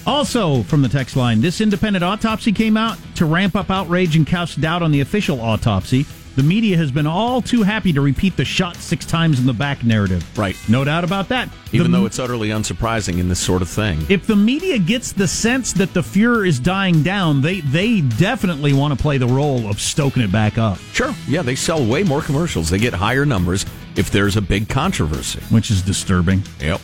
Also, 0.07 0.61
from 0.63 0.81
the 0.81 0.89
text 0.89 1.15
line, 1.15 1.41
this 1.41 1.61
independent 1.61 2.03
autopsy 2.03 2.51
came 2.51 2.77
out 2.77 2.97
to 3.15 3.25
ramp 3.25 3.55
up 3.55 3.71
outrage 3.71 4.15
and 4.15 4.27
cast 4.27 4.61
doubt 4.61 4.83
on 4.83 4.91
the 4.91 5.01
official 5.01 5.41
autopsy. 5.41 6.05
The 6.35 6.43
media 6.43 6.75
has 6.75 6.91
been 6.91 7.07
all 7.07 7.41
too 7.41 7.63
happy 7.63 7.93
to 7.93 8.01
repeat 8.01 8.35
the 8.35 8.43
shot 8.43 8.75
six 8.75 9.05
times 9.05 9.39
in 9.39 9.45
the 9.45 9.53
back 9.53 9.85
narrative. 9.85 10.21
Right. 10.37 10.57
No 10.67 10.83
doubt 10.83 11.05
about 11.05 11.29
that. 11.29 11.47
Even 11.71 11.91
The- 11.91 11.97
though 11.99 12.05
it's 12.05 12.19
utterly 12.19 12.49
unsurprising 12.49 13.19
in 13.19 13.29
this 13.29 13.39
sort 13.39 13.61
of 13.61 13.69
thing. 13.69 14.05
if 14.09 14.27
the 14.27 14.35
media 14.35 14.77
gets 14.77 15.13
the 15.13 15.29
sense 15.29 15.71
that 15.73 15.93
the 15.93 16.03
furor 16.03 16.45
is 16.45 16.59
dying 16.59 17.03
down, 17.03 17.41
they 17.41 17.61
they 17.61 18.01
definitely 18.01 18.73
want 18.73 18.93
to 18.95 19.01
play 19.01 19.17
the 19.17 19.27
role 19.27 19.69
of 19.69 19.79
stoking 19.79 20.23
it 20.23 20.31
back 20.31 20.57
up, 20.57 20.77
Sure. 20.91 21.15
Yeah, 21.25 21.41
they 21.41 21.55
sell 21.55 21.83
way 21.83 22.03
more 22.03 22.21
commercials. 22.21 22.69
They 22.69 22.79
get 22.79 22.93
higher 22.93 23.25
numbers 23.25 23.65
if 23.95 24.11
there's 24.11 24.35
a 24.35 24.41
big 24.41 24.67
controversy. 24.67 25.39
which 25.49 25.71
is 25.71 25.81
disturbing. 25.81 26.43
Yep. 26.59 26.81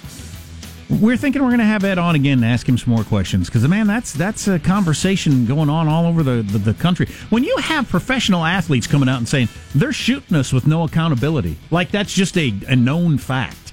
We're 1.00 1.16
thinking 1.16 1.42
we're 1.42 1.50
going 1.50 1.60
to 1.60 1.66
have 1.66 1.86
Ed 1.86 1.98
on 1.98 2.16
again 2.16 2.42
to 2.42 2.48
ask 2.48 2.68
him 2.68 2.78
some 2.78 2.94
more 2.94 3.06
questions 3.06 3.48
because, 3.48 3.66
man, 3.66 3.88
that's 3.88 4.12
that's 4.14 4.50
a 4.50 4.60
conversation 4.60 5.46
going 5.46 5.70
on 5.70 5.88
all 5.88 6.06
over 6.06 6.22
the, 6.22 6.42
the, 6.42 6.58
the 6.58 6.74
country. 6.74 7.08
When 7.30 7.46
you 7.46 7.56
have 7.58 7.88
professional 7.88 8.44
athletes 8.44 8.88
coming 8.88 9.08
out 9.08 9.18
and 9.18 9.28
saying 9.28 9.48
they're 9.74 9.94
shooting 9.94 10.36
us 10.36 10.52
with 10.52 10.68
no 10.68 10.84
accountability, 10.84 11.58
like 11.72 11.92
that's 11.92 12.14
just 12.14 12.38
a, 12.38 12.54
a 12.68 12.76
known 12.76 13.18
fact. 13.18 13.72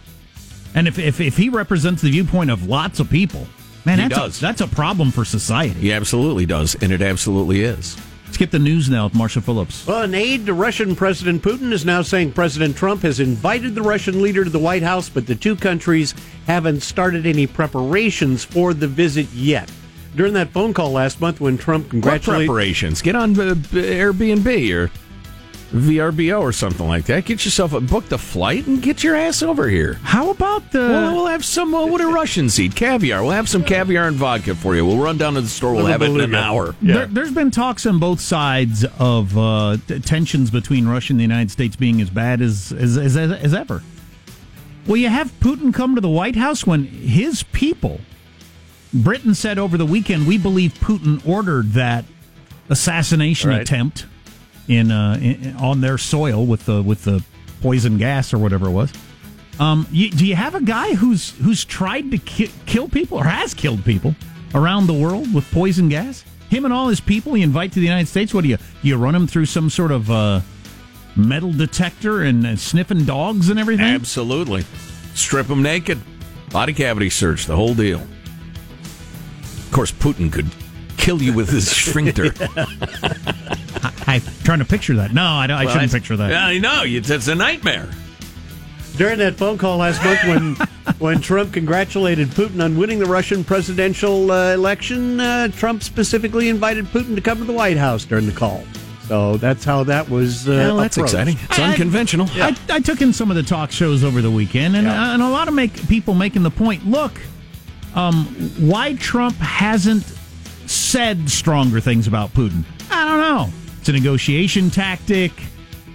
And 0.75 0.87
if, 0.87 0.99
if, 0.99 1.21
if 1.21 1.37
he 1.37 1.49
represents 1.49 2.03
the 2.03 2.11
viewpoint 2.11 2.51
of 2.51 2.69
lots 2.69 3.01
of 3.01 3.11
people, 3.11 3.49
man, 3.85 3.99
He 3.99 4.09
that's, 4.09 4.15
does. 4.15 4.39
A, 4.39 4.41
that's 4.41 4.61
a 4.61 4.69
problem 4.69 5.11
for 5.11 5.25
society. 5.25 5.81
He 5.81 5.93
absolutely 5.93 6.47
does, 6.47 6.77
and 6.81 6.93
it 6.93 7.03
absolutely 7.03 7.63
is. 7.63 7.97
Let's 8.29 8.37
get 8.37 8.51
the 8.51 8.59
news 8.59 8.91
now 8.91 9.05
with 9.05 9.15
Marshall 9.15 9.41
Phillips. 9.41 9.87
Well, 9.87 10.03
an 10.03 10.15
aide 10.15 10.45
to 10.47 10.53
Russian 10.53 10.95
President 10.95 11.43
Putin 11.43 11.73
is 11.73 11.87
now 11.87 12.03
saying 12.03 12.33
President 12.33 12.77
Trump 12.77 13.01
has 13.01 13.21
invited 13.21 13.75
the 13.75 13.81
Russian 13.81 14.21
leader 14.21 14.45
to 14.45 14.51
the 14.51 14.59
White 14.59 14.83
House, 14.83 15.09
but 15.09 15.27
the 15.27 15.35
two 15.35 15.57
countries 15.57 16.15
haven't 16.47 16.83
started 16.83 17.25
any 17.25 17.47
preparations 17.47 18.45
for 18.45 18.75
the 18.75 18.87
visit 18.87 19.27
yet. 19.33 19.73
During 20.15 20.35
that 20.35 20.51
phone 20.51 20.75
call 20.75 20.91
last 20.93 21.23
month 21.23 21.41
when 21.41 21.57
Trump 21.57 21.87
What 21.87 21.91
congratulated 21.91 22.49
preparations? 22.49 23.01
Get 23.01 23.17
on 23.17 23.31
uh, 23.31 23.55
Airbnb 23.55 24.75
or 24.75 24.91
VRBO 25.73 26.41
or 26.41 26.51
something 26.53 26.87
like 26.89 27.05
that. 27.07 27.27
Get 27.27 27.45
yourself 27.45 27.75
a 27.75 27.81
book 27.81 28.09
the 28.09 28.17
flight 28.17 28.67
and 28.67 28.81
get 28.83 29.05
your 29.05 29.15
ass 29.15 29.43
over 29.43 29.69
here. 29.69 29.95
How 30.03 30.31
about 30.31 30.73
the. 30.73 30.79
Well, 30.79 31.15
we'll 31.15 31.27
have 31.27 31.45
some. 31.45 31.75
Uh, 31.75 31.87
what 31.87 32.01
do 32.01 32.11
Russians 32.11 32.59
eat? 32.59 32.75
Caviar. 32.75 33.23
We'll 33.23 33.33
have 33.33 33.49
some 33.51 33.63
caviar 33.65 34.09
and 34.09 34.17
vodka 34.17 34.55
for 34.55 34.75
you. 34.75 34.87
We'll 34.87 34.97
run 34.99 35.19
down 35.19 35.35
to 35.35 35.43
the 35.43 35.49
store. 35.49 35.75
We'll 35.75 35.87
have 35.87 36.01
it 36.01 36.07
in 36.07 36.13
an 36.13 36.31
beluga. 36.31 36.37
hour. 36.39 36.75
There, 36.81 37.07
there's 37.07 37.33
been 37.33 37.51
talks 37.51 37.85
on 37.85 37.99
both 37.99 38.21
sides 38.21 38.85
of 38.99 39.37
uh, 39.37 39.77
tensions 40.05 40.51
between 40.51 40.89
Russia 40.89 41.13
and 41.13 41.21
the 41.21 41.25
United 41.25 41.51
States 41.51 41.77
being 41.77 42.01
as 42.01 42.09
bad 42.09 42.41
as 42.41 42.73
as, 42.73 42.97
as 42.97 43.17
as 43.17 43.53
ever. 43.53 43.83
Well, 44.87 44.97
you 44.97 45.11
have 45.11 45.39
Putin 45.39 45.75
come 45.75 45.95
to 45.97 46.01
the 46.01 46.09
White 46.09 46.37
House 46.37 46.67
when 46.67 46.85
his 46.85 47.43
people, 47.43 48.01
Britain 48.95 49.35
said 49.35 49.59
over 49.59 49.77
the 49.77 49.85
weekend, 49.85 50.27
we 50.27 50.39
believe 50.39 50.73
Putin 50.75 51.21
ordered 51.29 51.73
that 51.73 52.07
assassination 52.71 53.51
Right. 53.51 53.61
attempt 53.61 54.07
in, 54.69 54.91
uh, 54.91 55.19
in 55.21 55.57
on 55.57 55.81
their 55.81 55.99
soil 55.99 56.45
with 56.47 56.67
the 56.67 56.83
with 56.83 57.05
the 57.05 57.25
poison 57.61 57.99
gas 57.99 58.33
or 58.33 58.39
whatever 58.39 58.67
it 58.67 58.73
was. 58.73 58.93
Um, 59.59 59.87
you, 59.91 60.11
do 60.11 60.25
you 60.25 60.37
have 60.37 60.55
a 60.55 60.61
guy 60.63 60.95
who's 60.95 61.31
who's 61.39 61.65
tried 61.65 62.11
to 62.13 62.19
ki- 62.19 62.51
kill 62.67 62.89
people 62.89 63.19
or 63.19 63.25
has 63.25 63.55
killed 63.55 63.85
people 63.85 64.15
around 64.55 64.87
the 64.87 64.95
world 64.95 65.33
with 65.35 65.51
poison 65.51 65.89
gas? 65.89 66.25
Him 66.49 66.65
and 66.65 66.73
all 66.73 66.89
his 66.89 67.01
people, 67.01 67.37
you 67.37 67.43
invite 67.45 67.73
to 67.73 67.81
the 67.81 67.87
United 67.87 68.07
States. 68.09 68.33
What 68.33 68.43
do 68.45 68.49
you 68.49 68.59
you 68.83 68.97
run 68.97 69.15
him 69.15 69.27
through 69.27 69.47
some 69.47 69.69
sort 69.69 69.91
of 69.91 70.11
uh, 70.11 70.41
metal 71.17 71.53
detector 71.53 72.23
and 72.23 72.47
uh, 72.47 72.57
sniffing 72.57 73.05
dogs 73.05 73.51
and 73.51 73.59
everything? 73.59 73.87
Absolutely. 73.87 74.65
Strip 75.15 75.47
him 75.49 75.63
naked. 75.63 75.99
Body 76.51 76.73
cavity 76.73 77.11
search. 77.11 77.47
The 77.47 77.57
whole 77.57 77.75
deal. 77.75 78.01
Of 78.01 79.69
course, 79.73 79.93
Putin 79.93 80.33
could 80.33 80.47
kill 80.97 81.21
you 81.21 81.33
with 81.33 81.51
his 81.51 81.71
sphincter. 81.77 82.33
I'm 84.07 84.21
trying 84.45 84.59
to 84.61 84.65
picture 84.65 84.97
that. 84.97 85.13
No, 85.13 85.25
I, 85.25 85.47
don't- 85.47 85.59
I 85.59 85.71
shouldn't 85.73 85.93
picture 85.93 86.17
that. 86.17 86.31
Yeah, 86.31 86.47
I 86.47 86.59
know. 86.59 86.83
It's 86.85 87.11
it's 87.11 87.29
a 87.29 87.35
nightmare. 87.35 87.89
during 88.97 89.19
that 89.19 89.37
phone 89.37 89.59
call 89.59 89.79
last 89.79 90.03
month 90.05 90.25
when 90.25 90.55
when 90.99 91.21
Trump 91.21 91.53
congratulated 91.53 92.29
Putin 92.29 92.63
on 92.65 92.77
winning 92.77 92.99
the 92.99 93.07
Russian 93.07 93.45
presidential 93.45 94.31
uh, 94.31 94.53
election. 94.55 95.21
Uh, 95.21 95.49
Trump 95.49 95.83
specifically 95.83 96.49
invited 96.49 96.87
Putin 96.87 97.15
to 97.15 97.21
come 97.21 97.39
to 97.39 97.45
the 97.45 97.53
White 97.53 97.77
House 97.77 98.05
during 98.05 98.27
the 98.27 98.33
call. 98.33 98.65
So 99.07 99.37
that's 99.39 99.65
how 99.65 99.85
that 99.85 100.09
was. 100.09 100.49
Uh, 100.49 100.53
Well, 100.53 100.77
that's 100.79 100.97
approached. 100.97 101.15
exciting. 101.15 101.37
It's 101.45 101.59
I- 101.59 101.71
unconventional. 101.71 102.27
I, 102.35 102.57
I 102.71 102.81
took 102.81 103.01
in 103.01 103.13
some 103.13 103.31
of 103.31 103.37
the 103.37 103.43
talk 103.43 103.71
shows 103.71 104.03
over 104.05 104.21
the 104.21 104.31
weekend, 104.31 104.77
and, 104.77 104.87
Yeah. 104.87 105.15
and 105.15 105.23
a 105.23 105.29
lot 105.29 105.49
of 105.49 105.55
make 105.55 105.87
people 105.89 106.15
making 106.15 106.43
the 106.43 106.51
point: 106.51 106.87
look, 106.87 107.19
um, 107.95 108.25
why 108.59 108.95
Trump 108.95 109.37
hasn't 109.37 110.05
said 110.67 111.31
stronger 111.31 111.81
things 111.81 112.07
about 112.07 112.35
Putin? 112.35 112.65
I 112.91 113.05
don't 113.07 113.21
know. 113.21 113.51
It's 113.89 113.97
a 113.97 113.99
negotiation 113.99 114.69
tactic. 114.69 115.33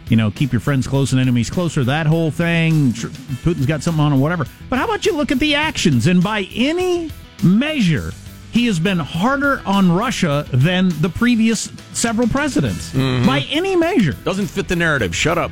You 0.09 0.17
know, 0.17 0.31
keep 0.31 0.51
your 0.51 0.61
friends 0.61 0.87
close 0.87 1.11
and 1.11 1.21
enemies 1.21 1.51
closer. 1.51 1.83
That 1.83 2.07
whole 2.07 2.31
thing. 2.31 2.91
Putin's 2.91 3.67
got 3.67 3.83
something 3.83 4.03
on 4.03 4.11
or 4.11 4.17
whatever. 4.17 4.47
But 4.67 4.79
how 4.79 4.85
about 4.85 5.05
you 5.05 5.15
look 5.15 5.31
at 5.31 5.37
the 5.37 5.53
actions? 5.53 6.07
And 6.07 6.23
by 6.23 6.47
any 6.55 7.11
measure, 7.43 8.11
he 8.51 8.65
has 8.65 8.79
been 8.79 8.97
harder 8.97 9.61
on 9.67 9.91
Russia 9.91 10.43
than 10.51 10.89
the 11.01 11.09
previous 11.09 11.71
several 11.91 12.27
presidents. 12.27 12.91
Mm-hmm. 12.93 13.27
By 13.27 13.41
any 13.51 13.75
measure. 13.75 14.13
Doesn't 14.23 14.47
fit 14.47 14.67
the 14.67 14.75
narrative. 14.75 15.15
Shut 15.15 15.37
up. 15.37 15.51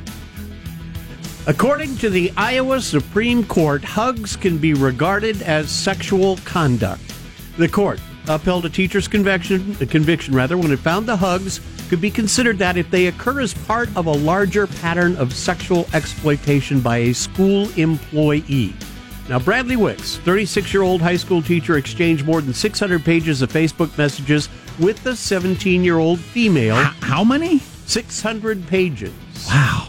According 1.46 1.96
to 1.98 2.10
the 2.10 2.32
Iowa 2.36 2.80
Supreme 2.80 3.44
Court, 3.44 3.84
hugs 3.84 4.34
can 4.34 4.58
be 4.58 4.74
regarded 4.74 5.42
as 5.42 5.70
sexual 5.70 6.38
conduct. 6.38 7.02
The 7.56 7.68
court 7.68 8.00
upheld 8.26 8.66
a 8.66 8.68
teacher's 8.68 9.06
conviction, 9.06 9.76
a 9.80 9.86
conviction 9.86 10.34
rather, 10.34 10.58
when 10.58 10.72
it 10.72 10.80
found 10.80 11.06
the 11.06 11.16
hugs 11.16 11.60
could 11.92 12.00
be 12.00 12.10
considered 12.10 12.56
that 12.56 12.78
if 12.78 12.90
they 12.90 13.08
occur 13.08 13.38
as 13.38 13.52
part 13.52 13.86
of 13.98 14.06
a 14.06 14.10
larger 14.10 14.66
pattern 14.66 15.14
of 15.16 15.30
sexual 15.30 15.86
exploitation 15.92 16.80
by 16.80 16.96
a 16.96 17.12
school 17.12 17.68
employee. 17.76 18.72
Now, 19.28 19.38
Bradley 19.38 19.76
Wicks, 19.76 20.16
36 20.16 20.72
year 20.72 20.82
old 20.84 21.02
high 21.02 21.18
school 21.18 21.42
teacher, 21.42 21.76
exchanged 21.76 22.24
more 22.24 22.40
than 22.40 22.54
600 22.54 23.04
pages 23.04 23.42
of 23.42 23.52
Facebook 23.52 23.98
messages 23.98 24.48
with 24.80 25.04
the 25.04 25.14
17 25.14 25.84
year 25.84 25.98
old 25.98 26.18
female. 26.18 26.78
H- 26.78 26.86
how 27.02 27.24
many? 27.24 27.58
600 27.84 28.66
pages 28.68 29.12
Wow. 29.46 29.88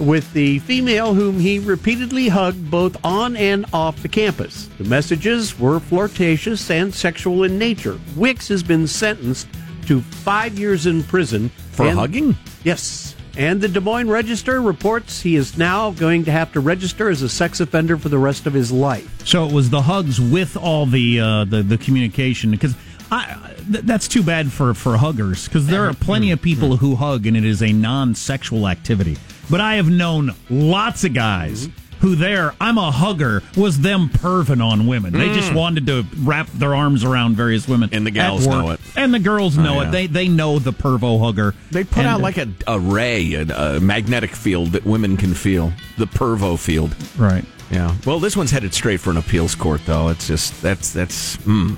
with 0.00 0.32
the 0.32 0.58
female 0.58 1.14
whom 1.14 1.38
he 1.38 1.60
repeatedly 1.60 2.26
hugged 2.26 2.72
both 2.72 2.96
on 3.04 3.36
and 3.36 3.66
off 3.72 4.02
the 4.02 4.08
campus. 4.08 4.68
The 4.78 4.84
messages 4.84 5.56
were 5.60 5.78
flirtatious 5.78 6.68
and 6.72 6.92
sexual 6.92 7.44
in 7.44 7.56
nature. 7.56 8.00
Wicks 8.16 8.48
has 8.48 8.64
been 8.64 8.88
sentenced 8.88 9.46
to 9.88 10.00
five 10.00 10.58
years 10.58 10.86
in 10.86 11.02
prison 11.02 11.48
For 11.72 11.86
and- 11.86 11.98
hugging? 11.98 12.36
Yes. 12.64 13.14
And 13.36 13.60
the 13.60 13.68
Des 13.68 13.80
Moines 13.80 14.08
Register 14.08 14.60
reports 14.60 15.22
he 15.22 15.36
is 15.36 15.56
now 15.56 15.92
going 15.92 16.24
to 16.24 16.32
have 16.32 16.52
to 16.54 16.60
register 16.60 17.08
as 17.08 17.22
a 17.22 17.28
sex 17.28 17.60
offender 17.60 17.96
for 17.96 18.08
the 18.08 18.18
rest 18.18 18.46
of 18.46 18.52
his 18.52 18.72
life. 18.72 19.24
So 19.26 19.46
it 19.46 19.52
was 19.52 19.70
the 19.70 19.82
hugs 19.82 20.20
with 20.20 20.56
all 20.56 20.86
the 20.86 21.20
uh, 21.20 21.44
the, 21.44 21.62
the 21.62 21.78
communication 21.78 22.50
because 22.50 22.74
I 23.12 23.38
th- 23.70 23.84
that's 23.84 24.08
too 24.08 24.24
bad 24.24 24.50
for 24.50 24.74
for 24.74 24.96
huggers 24.96 25.44
because 25.44 25.68
there 25.68 25.84
are 25.88 25.94
plenty 25.94 26.32
of 26.32 26.42
people 26.42 26.76
who 26.78 26.96
hug 26.96 27.26
and 27.28 27.36
it 27.36 27.44
is 27.44 27.62
a 27.62 27.72
non 27.72 28.16
sexual 28.16 28.66
activity. 28.66 29.16
But 29.48 29.60
I 29.60 29.76
have 29.76 29.88
known 29.88 30.32
lots 30.50 31.04
of 31.04 31.14
guys 31.14 31.68
who 32.00 32.14
there, 32.14 32.54
I'm 32.60 32.78
a 32.78 32.90
hugger, 32.90 33.42
was 33.56 33.80
them 33.80 34.08
perving 34.08 34.62
on 34.64 34.86
women. 34.86 35.12
They 35.12 35.32
just 35.34 35.52
wanted 35.52 35.86
to 35.86 36.04
wrap 36.18 36.46
their 36.48 36.74
arms 36.74 37.04
around 37.04 37.36
various 37.36 37.66
women. 37.68 37.90
Mm. 37.90 37.96
And 37.98 38.06
the 38.06 38.10
at 38.10 38.14
gals 38.14 38.46
know 38.46 38.70
it. 38.70 38.80
And 38.96 39.12
the 39.12 39.18
girls 39.18 39.56
know 39.56 39.78
Oh, 39.78 39.82
yeah. 39.82 39.88
it. 39.88 39.92
They 39.92 40.06
they 40.06 40.28
know 40.28 40.58
the 40.58 40.72
pervo 40.72 41.20
hugger. 41.20 41.54
They 41.70 41.84
put 41.84 41.98
And, 41.98 42.06
out 42.06 42.20
like 42.20 42.38
a, 42.38 42.48
a 42.66 42.78
ray, 42.78 43.34
a, 43.34 43.76
a 43.76 43.80
magnetic 43.80 44.30
field 44.30 44.68
that 44.72 44.84
women 44.84 45.16
can 45.16 45.34
feel, 45.34 45.72
the 45.96 46.06
pervo 46.06 46.58
field. 46.58 46.94
right. 47.18 47.44
Yeah. 47.70 47.94
Well, 48.06 48.18
this 48.18 48.34
one's 48.34 48.50
headed 48.50 48.72
straight 48.72 48.98
for 48.98 49.10
an 49.10 49.18
appeals 49.18 49.54
court, 49.54 49.82
though. 49.84 50.08
It's 50.08 50.26
just 50.26 50.62
that's 50.62 50.90
that's 50.94 51.36
mm, 51.38 51.76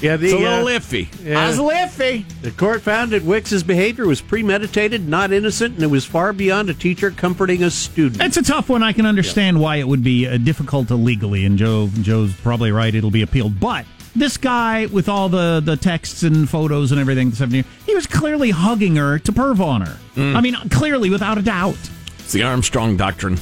Yeah, 0.00 0.16
the, 0.16 0.26
it's 0.26 0.34
a 0.34 0.38
little 0.38 0.66
uh, 0.66 0.78
iffy. 0.78 1.08
yeah. 1.24 1.48
It's 1.48 1.58
iffy. 1.58 2.24
The 2.42 2.50
court 2.50 2.82
found 2.82 3.12
that 3.12 3.22
Wicks's 3.22 3.62
behavior 3.62 4.06
was 4.06 4.20
premeditated, 4.20 5.08
not 5.08 5.32
innocent, 5.32 5.74
and 5.74 5.82
it 5.82 5.86
was 5.86 6.04
far 6.04 6.32
beyond 6.32 6.68
a 6.68 6.74
teacher 6.74 7.10
comforting 7.10 7.62
a 7.62 7.70
student. 7.70 8.22
It's 8.22 8.36
a 8.36 8.42
tough 8.42 8.68
one. 8.68 8.82
I 8.82 8.92
can 8.92 9.06
understand 9.06 9.60
why 9.60 9.76
it 9.76 9.88
would 9.88 10.04
be 10.04 10.26
uh, 10.26 10.36
difficult 10.36 10.90
legally, 10.90 11.44
and 11.44 11.58
Joe 11.58 11.88
Joe's 12.02 12.34
probably 12.34 12.72
right. 12.72 12.94
It'll 12.94 13.10
be 13.10 13.22
appealed, 13.22 13.58
but 13.58 13.86
this 14.14 14.36
guy 14.36 14.86
with 14.86 15.08
all 15.08 15.28
the 15.28 15.62
the 15.64 15.76
texts 15.76 16.22
and 16.22 16.48
photos 16.48 16.92
and 16.92 17.00
everything, 17.00 17.30
this 17.30 17.40
afternoon, 17.40 17.64
he 17.86 17.94
was 17.94 18.06
clearly 18.06 18.50
hugging 18.50 18.96
her 18.96 19.18
to 19.20 19.32
perv 19.32 19.60
on 19.60 19.82
her. 19.82 19.96
I 20.16 20.40
mean, 20.40 20.56
clearly, 20.70 21.10
without 21.10 21.38
a 21.38 21.42
doubt. 21.42 21.78
It's 22.18 22.32
the 22.32 22.42
Armstrong 22.42 22.96
doctrine. 22.96 23.38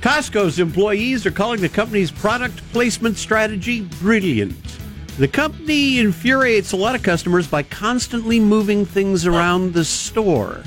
Costco's 0.00 0.58
employees 0.58 1.24
are 1.26 1.30
calling 1.30 1.60
the 1.60 1.68
company's 1.68 2.10
product 2.10 2.56
placement 2.72 3.16
strategy 3.16 3.82
brilliant. 4.00 4.56
The 5.18 5.28
company 5.28 5.98
infuriates 5.98 6.72
a 6.72 6.76
lot 6.76 6.94
of 6.94 7.02
customers 7.02 7.46
by 7.46 7.64
constantly 7.64 8.40
moving 8.40 8.86
things 8.86 9.26
around 9.26 9.74
the 9.74 9.84
store. 9.84 10.62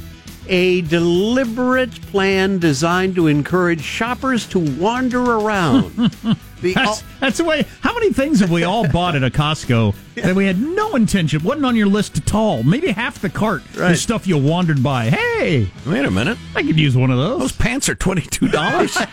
A 0.48 0.82
deliberate 0.82 2.00
plan 2.04 2.60
designed 2.60 3.16
to 3.16 3.26
encourage 3.26 3.82
shoppers 3.82 4.46
to 4.50 4.60
wander 4.60 5.20
around. 5.20 6.16
the 6.66 6.74
That's, 6.74 7.04
that's 7.20 7.38
the 7.38 7.44
way. 7.46 7.66
How 7.82 7.94
many 7.94 8.12
things 8.14 8.40
have 8.42 8.52
we 8.52 8.64
all 8.64 8.88
bought 8.90 9.16
at 9.16 9.24
a 9.24 9.30
Costco 9.30 9.96
that 10.16 10.36
we 10.36 10.46
had 10.46 10.60
no 10.62 10.96
intention, 10.96 11.44
wasn't 11.44 11.66
on 11.66 11.76
your 11.76 11.88
list 11.88 12.18
at 12.18 12.34
all? 12.34 12.64
Maybe 12.64 12.92
half 12.92 13.20
the 13.20 13.30
cart 13.30 13.64
Right. 13.76 13.92
is 13.92 14.02
stuff 14.02 14.28
you 14.28 14.38
wandered 14.38 14.84
by. 14.84 15.10
Hey, 15.10 15.70
Wait 15.86 16.06
a 16.06 16.12
minute. 16.12 16.38
I 16.56 16.64
could 16.64 16.80
use 16.80 16.96
one 16.98 17.12
of 17.12 17.18
those. 17.18 17.40
Those 17.40 17.52
pants 17.54 17.88
are 17.90 17.96
twenty 17.96 18.22
two 18.22 18.48
dollars. 18.50 18.98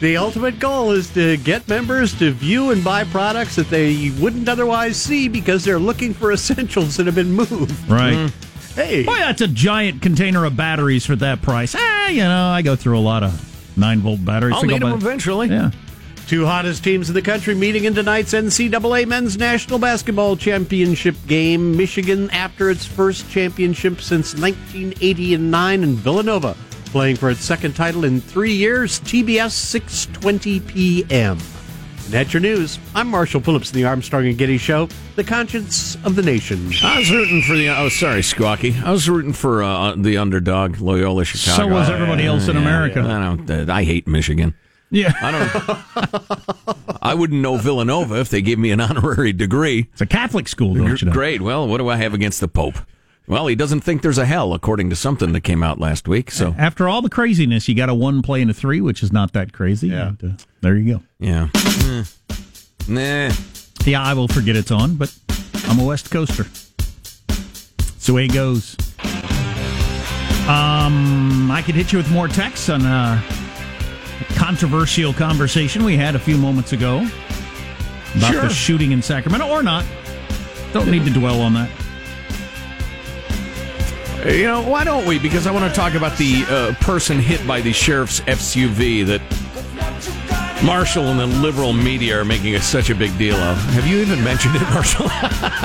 The 0.00 0.16
ultimate 0.18 0.58
goal 0.58 0.90
is 0.90 1.08
to 1.14 1.36
get 1.38 1.66
members 1.66 2.12
to 2.18 2.30
view 2.32 2.72
and 2.72 2.84
buy 2.84 3.04
products 3.04 3.56
that 3.56 3.70
they 3.70 4.10
wouldn't 4.20 4.48
otherwise 4.48 4.96
see 4.98 5.28
because 5.28 5.64
they're 5.64 5.78
looking 5.78 6.12
for 6.12 6.32
essentials 6.32 6.96
that 6.96 7.06
have 7.06 7.14
been 7.14 7.32
moved. 7.32 7.72
Right. 7.88 8.30
Hey, 8.74 9.04
Boy, 9.04 9.14
that's 9.16 9.40
a 9.40 9.48
giant 9.48 10.02
container 10.02 10.44
of 10.44 10.56
batteries 10.56 11.06
for 11.06 11.16
that 11.16 11.40
price. 11.40 11.74
Ah, 11.78 12.08
you 12.08 12.18
know, 12.24 12.46
I 12.48 12.60
go 12.60 12.76
through 12.76 12.98
a 12.98 13.00
lot 13.00 13.22
of 13.22 13.78
nine 13.78 14.00
volt 14.00 14.22
batteries. 14.24 14.56
I'll 14.56 14.64
need 14.64 14.82
them 14.82 14.90
by- 14.90 14.96
eventually. 14.96 15.48
Yeah. 15.48 15.70
Two 16.26 16.46
hottest 16.46 16.82
teams 16.84 17.08
in 17.08 17.14
the 17.14 17.22
country 17.22 17.54
meeting 17.54 17.84
in 17.84 17.94
tonight's 17.94 18.32
NCAA 18.32 19.06
Men's 19.06 19.36
National 19.36 19.78
Basketball 19.78 20.36
Championship 20.36 21.16
game. 21.26 21.76
Michigan, 21.76 22.30
after 22.30 22.70
its 22.70 22.84
first 22.84 23.30
championship 23.30 24.00
since 24.00 24.34
1989, 24.34 25.82
and 25.82 25.96
Villanova 25.96 26.56
playing 26.86 27.16
for 27.16 27.30
its 27.30 27.44
second 27.44 27.74
title 27.74 28.04
in 28.04 28.20
three 28.20 28.52
years. 28.52 29.00
TBS 29.00 29.50
6:20 29.52 30.66
p.m. 30.66 31.38
And 32.04 32.12
that's 32.12 32.32
your 32.34 32.40
news. 32.40 32.78
I'm 32.94 33.08
Marshall 33.08 33.40
Phillips 33.40 33.70
in 33.72 33.76
the 33.76 33.84
Armstrong 33.86 34.26
and 34.26 34.36
Getty 34.36 34.58
Show, 34.58 34.88
the 35.16 35.24
conscience 35.24 35.96
of 36.04 36.16
the 36.16 36.22
nation. 36.22 36.70
I 36.82 36.98
was 36.98 37.10
rooting 37.10 37.42
for 37.42 37.54
the. 37.54 37.68
Oh, 37.70 37.88
sorry, 37.88 38.20
Squawky. 38.20 38.80
I 38.82 38.90
was 38.92 39.08
rooting 39.08 39.32
for 39.32 39.62
uh, 39.62 39.94
the 39.96 40.18
underdog, 40.18 40.80
Loyola 40.80 41.24
Chicago. 41.24 41.56
So 41.62 41.66
was 41.66 41.88
everybody 41.90 42.26
else 42.26 42.48
in 42.48 42.56
Yeah, 42.56 42.62
America. 42.62 43.00
I 43.00 43.34
don't. 43.36 43.70
I 43.70 43.84
hate 43.84 44.06
Michigan. 44.06 44.54
Yeah. 44.94 45.12
I 45.20 45.30
don't. 45.32 46.98
I 47.02 47.14
wouldn't 47.14 47.40
know 47.42 47.56
Villanova 47.56 48.20
if 48.20 48.28
they 48.28 48.40
gave 48.40 48.58
me 48.58 48.70
an 48.70 48.80
honorary 48.80 49.32
degree. 49.32 49.88
It's 49.92 50.00
a 50.00 50.06
Catholic 50.06 50.46
school, 50.48 50.74
don't 50.74 51.00
you 51.00 51.06
know? 51.06 51.12
Great. 51.12 51.42
Well, 51.42 51.66
what 51.66 51.78
do 51.78 51.88
I 51.88 51.96
have 51.96 52.14
against 52.14 52.40
the 52.40 52.46
Pope? 52.48 52.76
Well, 53.26 53.46
he 53.46 53.54
doesn't 53.56 53.80
think 53.80 54.02
there's 54.02 54.18
a 54.18 54.26
hell, 54.26 54.52
according 54.54 54.90
to 54.90 54.96
something 54.96 55.32
that 55.32 55.40
came 55.40 55.62
out 55.62 55.80
last 55.80 56.06
week. 56.06 56.30
So, 56.30 56.54
After 56.58 56.88
all 56.88 57.02
the 57.02 57.08
craziness, 57.10 57.66
you 57.68 57.74
got 57.74 57.88
a 57.88 57.94
one 57.94 58.22
play 58.22 58.40
and 58.42 58.50
a 58.50 58.54
three, 58.54 58.80
which 58.80 59.02
is 59.02 59.12
not 59.12 59.32
that 59.32 59.52
crazy. 59.52 59.88
Yeah. 59.88 60.08
And, 60.20 60.24
uh, 60.24 60.44
there 60.60 60.76
you 60.76 60.94
go. 60.94 61.02
yeah. 61.18 61.48
Nah. 62.86 63.32
Yeah, 63.86 64.02
I 64.02 64.14
will 64.14 64.28
forget 64.28 64.56
it's 64.56 64.70
on, 64.70 64.96
but 64.96 65.14
I'm 65.68 65.78
a 65.78 65.84
West 65.84 66.10
Coaster. 66.10 66.46
It's 66.46 68.06
the 68.06 68.12
way 68.12 68.26
it 68.26 68.32
goes. 68.34 68.76
Um, 70.48 71.50
I 71.50 71.62
could 71.64 71.74
hit 71.74 71.92
you 71.92 71.98
with 71.98 72.10
more 72.10 72.28
texts 72.28 72.68
on 72.68 72.82
a 72.84 73.22
controversial 74.36 75.12
conversation 75.12 75.84
we 75.84 75.96
had 75.96 76.14
a 76.14 76.18
few 76.18 76.36
moments 76.36 76.72
ago 76.72 77.06
about 78.16 78.32
Sure. 78.32 78.42
the 78.42 78.48
shooting 78.48 78.92
in 78.92 79.02
Sacramento, 79.02 79.48
or 79.48 79.62
not. 79.62 79.84
Don't 80.72 80.90
need 80.90 81.04
to 81.04 81.10
dwell 81.10 81.40
on 81.40 81.54
that. 81.54 81.70
You 84.26 84.44
know, 84.44 84.62
why 84.62 84.84
don't 84.84 85.06
we? 85.06 85.18
Because 85.18 85.46
I 85.46 85.50
want 85.50 85.68
to 85.70 85.74
talk 85.78 85.94
about 85.94 86.16
the 86.16 86.44
uh, 86.48 86.74
person 86.80 87.18
hit 87.18 87.46
by 87.46 87.60
the 87.60 87.72
sheriff's 87.72 88.20
SUV 88.20 89.04
that 89.06 89.20
Marshall 90.64 91.04
and 91.08 91.20
the 91.20 91.26
liberal 91.26 91.74
media 91.74 92.18
are 92.18 92.24
making 92.24 92.58
such 92.60 92.88
a 92.88 92.94
big 92.94 93.16
deal 93.18 93.36
of. 93.36 93.58
Have 93.74 93.86
you 93.86 93.98
even 93.98 94.24
mentioned 94.24 94.56
it, 94.56 94.62
Marshall? 94.62 95.06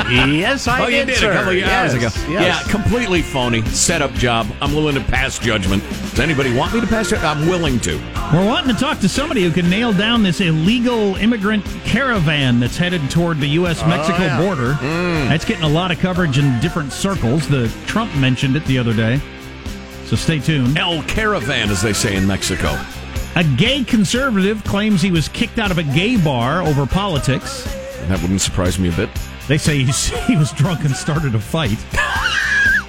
Yes, 0.09 0.67
I 0.67 0.83
oh, 0.83 0.87
you 0.87 1.05
did 1.05 1.23
a 1.23 1.31
couple 1.31 1.57
of 1.57 1.63
hours 1.63 1.93
Yes, 1.93 1.93
ago. 1.93 2.31
yes. 2.31 2.65
Yeah, 2.65 2.71
completely 2.71 3.21
phony. 3.21 3.63
Setup 3.65 4.11
job. 4.13 4.47
I'm 4.61 4.73
willing 4.73 4.95
to 4.95 5.01
pass 5.01 5.39
judgment. 5.39 5.83
Does 5.83 6.19
anybody 6.19 6.53
want 6.53 6.73
me 6.73 6.81
to 6.81 6.87
pass 6.87 7.11
it? 7.11 7.19
I'm 7.19 7.47
willing 7.47 7.79
to. 7.81 7.97
We're 8.33 8.45
wanting 8.45 8.73
to 8.75 8.79
talk 8.79 8.99
to 8.99 9.09
somebody 9.09 9.43
who 9.43 9.51
can 9.51 9.69
nail 9.69 9.93
down 9.93 10.23
this 10.23 10.41
illegal 10.41 11.15
immigrant 11.15 11.63
caravan 11.85 12.59
that's 12.59 12.75
headed 12.75 13.09
toward 13.09 13.39
the 13.39 13.47
U.S. 13.49 13.85
Mexico 13.85 14.17
oh, 14.19 14.25
yeah. 14.25 14.41
border. 14.41 14.73
Hmm. 14.73 15.29
That's 15.29 15.45
getting 15.45 15.63
a 15.63 15.69
lot 15.69 15.91
of 15.91 15.99
coverage 15.99 16.37
in 16.37 16.59
different 16.59 16.91
circles. 16.91 17.47
The 17.47 17.71
Trump 17.85 18.13
mentioned 18.15 18.55
it 18.55 18.65
the 18.65 18.77
other 18.79 18.93
day. 18.93 19.21
So 20.05 20.15
stay 20.15 20.39
tuned. 20.39 20.77
El 20.77 21.03
Caravan, 21.03 21.69
as 21.69 21.81
they 21.81 21.93
say 21.93 22.15
in 22.15 22.25
Mexico. 22.25 22.77
A 23.35 23.43
gay 23.43 23.83
conservative 23.83 24.63
claims 24.63 25.01
he 25.01 25.11
was 25.11 25.29
kicked 25.29 25.59
out 25.59 25.71
of 25.71 25.77
a 25.77 25.83
gay 25.83 26.17
bar 26.17 26.61
over 26.61 26.85
politics. 26.85 27.63
That 28.07 28.19
wouldn't 28.21 28.41
surprise 28.41 28.79
me 28.79 28.89
a 28.89 28.91
bit. 28.91 29.09
They 29.47 29.57
say 29.57 29.83
he's, 29.83 30.07
he 30.27 30.35
was 30.35 30.51
drunk 30.51 30.83
and 30.83 30.95
started 30.95 31.35
a 31.35 31.39
fight. 31.39 31.77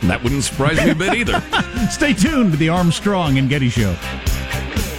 That 0.02 0.20
wouldn't 0.22 0.44
surprise 0.44 0.78
me 0.78 0.90
a 0.90 0.94
bit 0.94 1.14
either. 1.14 1.40
Stay 1.90 2.14
tuned 2.14 2.52
to 2.52 2.58
the 2.58 2.70
Armstrong 2.70 3.36
and 3.38 3.50
Getty 3.50 3.68
Show. 3.68 3.94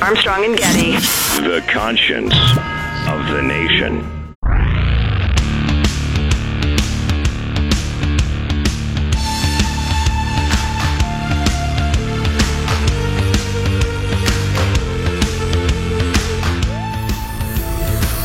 Armstrong 0.02 0.46
and 0.46 0.58
Getty. 0.58 0.92
The 1.42 1.64
conscience 1.68 2.36
of 3.08 3.28
the 3.34 3.42
nation. 3.42 4.21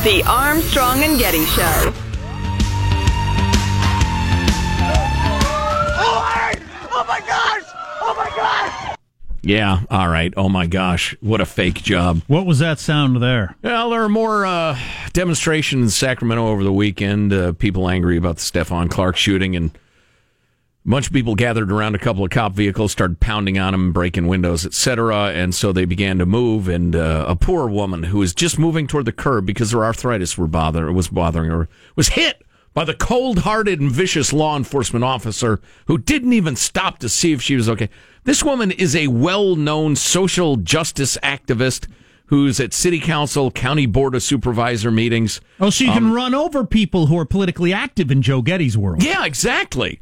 The 0.03 0.23
Armstrong 0.25 1.03
and 1.03 1.19
Getty 1.19 1.43
Show. 1.45 1.93
Oh, 5.99 6.53
oh 6.91 7.05
my 7.05 7.19
gosh! 7.19 7.63
Oh 8.01 8.13
my 8.15 8.29
gosh! 8.35 8.95
Yeah, 9.41 9.81
all 9.89 10.07
right. 10.07 10.33
Oh 10.37 10.47
my 10.47 10.65
gosh, 10.65 11.15
what 11.19 11.41
a 11.41 11.45
fake 11.45 11.83
job. 11.83 12.21
What 12.27 12.45
was 12.45 12.59
that 12.59 12.79
sound 12.79 13.21
there? 13.21 13.55
Well, 13.61 13.89
there 13.89 14.03
are 14.03 14.09
more 14.09 14.45
uh, 14.45 14.79
demonstrations 15.11 15.83
in 15.83 15.89
Sacramento 15.89 16.47
over 16.47 16.63
the 16.63 16.71
weekend. 16.71 17.33
Uh, 17.33 17.51
people 17.53 17.89
angry 17.89 18.15
about 18.15 18.37
the 18.37 18.43
Stephon 18.43 18.89
Clark 18.89 19.17
shooting, 19.17 19.57
and 19.57 19.71
a 20.87 20.89
bunch 20.89 21.07
of 21.07 21.13
people 21.13 21.35
gathered 21.35 21.69
around 21.69 21.95
a 21.95 21.99
couple 21.99 22.23
of 22.23 22.29
cop 22.31 22.53
vehicles, 22.53 22.93
started 22.93 23.19
pounding 23.19 23.59
on 23.59 23.73
them, 23.73 23.91
breaking 23.91 24.25
windows, 24.25 24.65
etc. 24.65 25.31
And 25.31 25.53
so 25.53 25.73
they 25.73 25.83
began 25.83 26.17
to 26.19 26.25
move. 26.25 26.69
And 26.69 26.95
uh, 26.95 27.25
a 27.27 27.35
poor 27.35 27.67
woman 27.67 28.03
who 28.03 28.19
was 28.19 28.33
just 28.33 28.57
moving 28.57 28.87
toward 28.87 29.03
the 29.03 29.11
curb 29.11 29.45
because 29.45 29.71
her 29.71 29.83
arthritis 29.83 30.37
were 30.37 30.47
bother 30.47 30.89
was 30.93 31.09
bothering 31.09 31.51
her 31.51 31.67
was 31.97 32.09
hit 32.09 32.41
by 32.73 32.85
the 32.85 32.93
cold-hearted 32.93 33.81
and 33.81 33.91
vicious 33.91 34.31
law 34.31 34.55
enforcement 34.55 35.03
officer 35.03 35.59
who 35.87 35.97
didn't 35.97 36.31
even 36.31 36.55
stop 36.55 36.99
to 36.99 37.09
see 37.09 37.33
if 37.33 37.41
she 37.41 37.57
was 37.57 37.67
okay. 37.67 37.89
This 38.23 38.41
woman 38.41 38.71
is 38.71 38.95
a 38.95 39.07
well-known 39.07 39.97
social 39.97 40.55
justice 40.55 41.17
activist 41.21 41.87
who's 42.27 42.59
at 42.59 42.73
city 42.73 42.99
council, 42.99 43.51
county 43.51 43.85
board 43.85 44.15
of 44.15 44.23
supervisor 44.23 44.91
meetings. 44.91 45.41
Oh, 45.59 45.69
so 45.69 45.83
you 45.83 45.91
can 45.91 46.13
run 46.13 46.33
over 46.35 46.65
people 46.65 47.07
who 47.07 47.17
are 47.17 47.25
politically 47.25 47.73
active 47.73 48.11
in 48.11 48.21
Joe 48.21 48.41
Getty's 48.41 48.77
world. 48.77 49.01
Yeah, 49.03 49.25
exactly. 49.25 49.99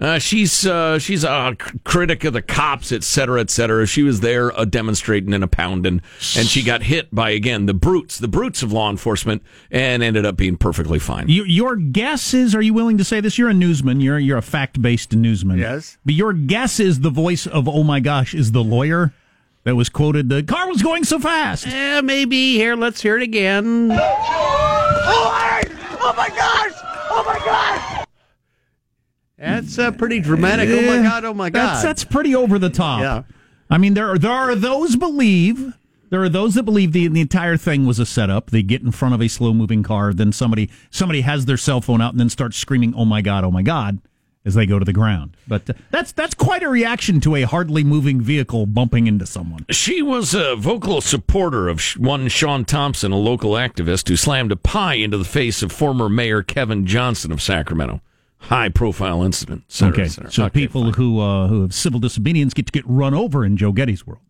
Uh, 0.00 0.18
she's 0.18 0.66
uh, 0.66 0.98
she's 0.98 1.24
a 1.24 1.54
c- 1.62 1.78
critic 1.84 2.24
of 2.24 2.32
the 2.32 2.40
cops, 2.40 2.90
et 2.90 3.04
cetera, 3.04 3.38
et 3.40 3.50
cetera. 3.50 3.86
She 3.86 4.02
was 4.02 4.20
there 4.20 4.50
uh, 4.58 4.64
demonstrating 4.64 5.34
and 5.34 5.44
a 5.44 5.46
pounding, 5.46 6.00
and 6.38 6.46
she 6.48 6.62
got 6.62 6.82
hit 6.84 7.14
by 7.14 7.28
again 7.30 7.66
the 7.66 7.74
brutes, 7.74 8.16
the 8.16 8.26
brutes 8.28 8.62
of 8.62 8.72
law 8.72 8.88
enforcement, 8.90 9.42
and 9.70 10.02
ended 10.02 10.24
up 10.24 10.36
being 10.36 10.56
perfectly 10.56 10.98
fine. 10.98 11.28
You, 11.28 11.44
your 11.44 11.76
guess 11.76 12.32
is, 12.32 12.54
are 12.54 12.62
you 12.62 12.72
willing 12.72 12.96
to 12.96 13.04
say 13.04 13.20
this? 13.20 13.36
You're 13.36 13.50
a 13.50 13.54
newsman. 13.54 14.00
You're 14.00 14.18
you're 14.18 14.38
a 14.38 14.42
fact 14.42 14.80
based 14.80 15.12
newsman. 15.12 15.58
Yes. 15.58 15.98
But 16.06 16.14
your 16.14 16.32
guess 16.32 16.80
is 16.80 17.00
the 17.00 17.10
voice 17.10 17.46
of 17.46 17.68
oh 17.68 17.82
my 17.84 18.00
gosh 18.00 18.32
is 18.34 18.52
the 18.52 18.64
lawyer. 18.64 19.12
that 19.64 19.76
was 19.76 19.90
quoted. 19.90 20.30
The 20.30 20.42
car 20.42 20.66
was 20.66 20.80
going 20.82 21.04
so 21.04 21.18
fast. 21.18 21.66
Eh, 21.66 22.00
maybe 22.00 22.54
here. 22.54 22.74
Let's 22.74 23.02
hear 23.02 23.18
it 23.18 23.22
again. 23.22 23.90
Oh 26.02 26.14
my 26.16 26.28
gosh! 26.30 26.72
Oh 27.10 27.22
my 27.26 27.38
gosh! 27.44 28.06
That's 29.40 29.78
uh, 29.78 29.90
pretty 29.92 30.20
dramatic. 30.20 30.68
Oh 30.68 30.82
my 30.82 31.02
god! 31.02 31.24
Oh 31.24 31.34
my 31.34 31.50
god! 31.50 31.66
That's 31.66 31.82
that's 31.82 32.04
pretty 32.04 32.34
over 32.34 32.58
the 32.58 32.70
top. 32.70 33.00
Yeah. 33.00 33.22
I 33.70 33.78
mean, 33.78 33.94
there 33.94 34.10
are, 34.10 34.18
there 34.18 34.30
are 34.30 34.54
those 34.54 34.96
believe 34.96 35.74
there 36.10 36.22
are 36.22 36.28
those 36.28 36.54
that 36.54 36.64
believe 36.64 36.92
the 36.92 37.08
the 37.08 37.20
entire 37.20 37.56
thing 37.56 37.86
was 37.86 37.98
a 37.98 38.06
setup. 38.06 38.50
They 38.50 38.62
get 38.62 38.82
in 38.82 38.92
front 38.92 39.14
of 39.14 39.22
a 39.22 39.28
slow 39.28 39.54
moving 39.54 39.82
car, 39.82 40.12
then 40.12 40.32
somebody 40.32 40.68
somebody 40.90 41.22
has 41.22 41.46
their 41.46 41.56
cell 41.56 41.80
phone 41.80 42.02
out 42.02 42.12
and 42.12 42.20
then 42.20 42.28
starts 42.28 42.58
screaming, 42.58 42.94
"Oh 42.94 43.06
my 43.06 43.22
god! 43.22 43.44
Oh 43.44 43.50
my 43.50 43.62
god!" 43.62 43.98
as 44.44 44.54
they 44.54 44.64
go 44.64 44.78
to 44.78 44.84
the 44.84 44.92
ground. 44.92 45.36
But 45.46 45.68
uh, 45.70 45.74
that's 45.90 46.12
that's 46.12 46.34
quite 46.34 46.62
a 46.62 46.68
reaction 46.68 47.20
to 47.20 47.36
a 47.36 47.42
hardly 47.42 47.84
moving 47.84 48.20
vehicle 48.20 48.66
bumping 48.66 49.06
into 49.06 49.26
someone. 49.26 49.64
She 49.70 50.02
was 50.02 50.34
a 50.34 50.56
vocal 50.56 51.00
supporter 51.00 51.68
of 51.68 51.80
one 51.96 52.28
Sean 52.28 52.64
Thompson, 52.64 53.12
a 53.12 53.16
local 53.16 53.52
activist 53.52 54.08
who 54.08 54.16
slammed 54.16 54.52
a 54.52 54.56
pie 54.56 54.94
into 54.94 55.16
the 55.16 55.24
face 55.24 55.62
of 55.62 55.72
former 55.72 56.08
Mayor 56.08 56.42
Kevin 56.42 56.86
Johnson 56.86 57.32
of 57.32 57.40
Sacramento. 57.40 58.00
High 58.40 58.68
profile 58.70 59.22
incident. 59.22 59.64
et 59.68 59.72
cetera, 59.72 59.92
Okay, 59.92 60.02
et 60.04 60.08
cetera. 60.08 60.30
so 60.32 60.44
Okay, 60.46 60.60
people 60.60 60.84
fine. 60.84 60.92
who 60.94 61.20
uh, 61.20 61.48
who 61.48 61.62
have 61.62 61.74
civil 61.74 62.00
disobedience 62.00 62.54
get 62.54 62.66
to 62.66 62.72
get 62.72 62.84
run 62.86 63.14
over 63.14 63.44
in 63.44 63.56
Joe 63.56 63.72
Getty's 63.72 64.06
world. 64.06 64.22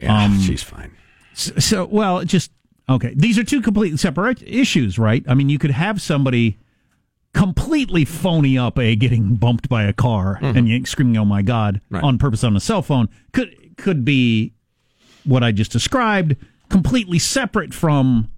Yeah, 0.00 0.24
um, 0.24 0.40
she's 0.40 0.62
fine. 0.62 0.92
So, 1.34 1.52
so, 1.58 1.84
well, 1.86 2.24
just 2.24 2.50
okay. 2.88 3.12
These 3.16 3.38
are 3.38 3.44
two 3.44 3.60
completely 3.60 3.96
separate 3.98 4.42
issues, 4.42 4.98
right? 4.98 5.24
I 5.28 5.34
mean, 5.34 5.48
you 5.48 5.58
could 5.58 5.70
have 5.72 6.00
somebody 6.00 6.58
completely 7.34 8.04
phony 8.04 8.58
up 8.58 8.78
a 8.78 8.94
getting 8.94 9.36
bumped 9.36 9.68
by 9.68 9.84
a 9.84 9.92
car 9.92 10.38
and 10.42 10.68
you 10.68 10.84
screaming, 10.86 11.16
"Oh 11.16 11.24
my 11.24 11.42
god!" 11.42 11.76
Mm-hmm. 11.86 11.94
Right. 11.96 12.04
on 12.04 12.18
purpose 12.18 12.44
on 12.44 12.56
a 12.56 12.60
cell 12.60 12.82
phone. 12.82 13.08
Could 13.32 13.76
could 13.76 14.04
be 14.04 14.52
what 15.24 15.42
I 15.42 15.52
just 15.52 15.72
described, 15.72 16.36
completely 16.68 17.18
separate 17.18 17.72
from 17.74 18.28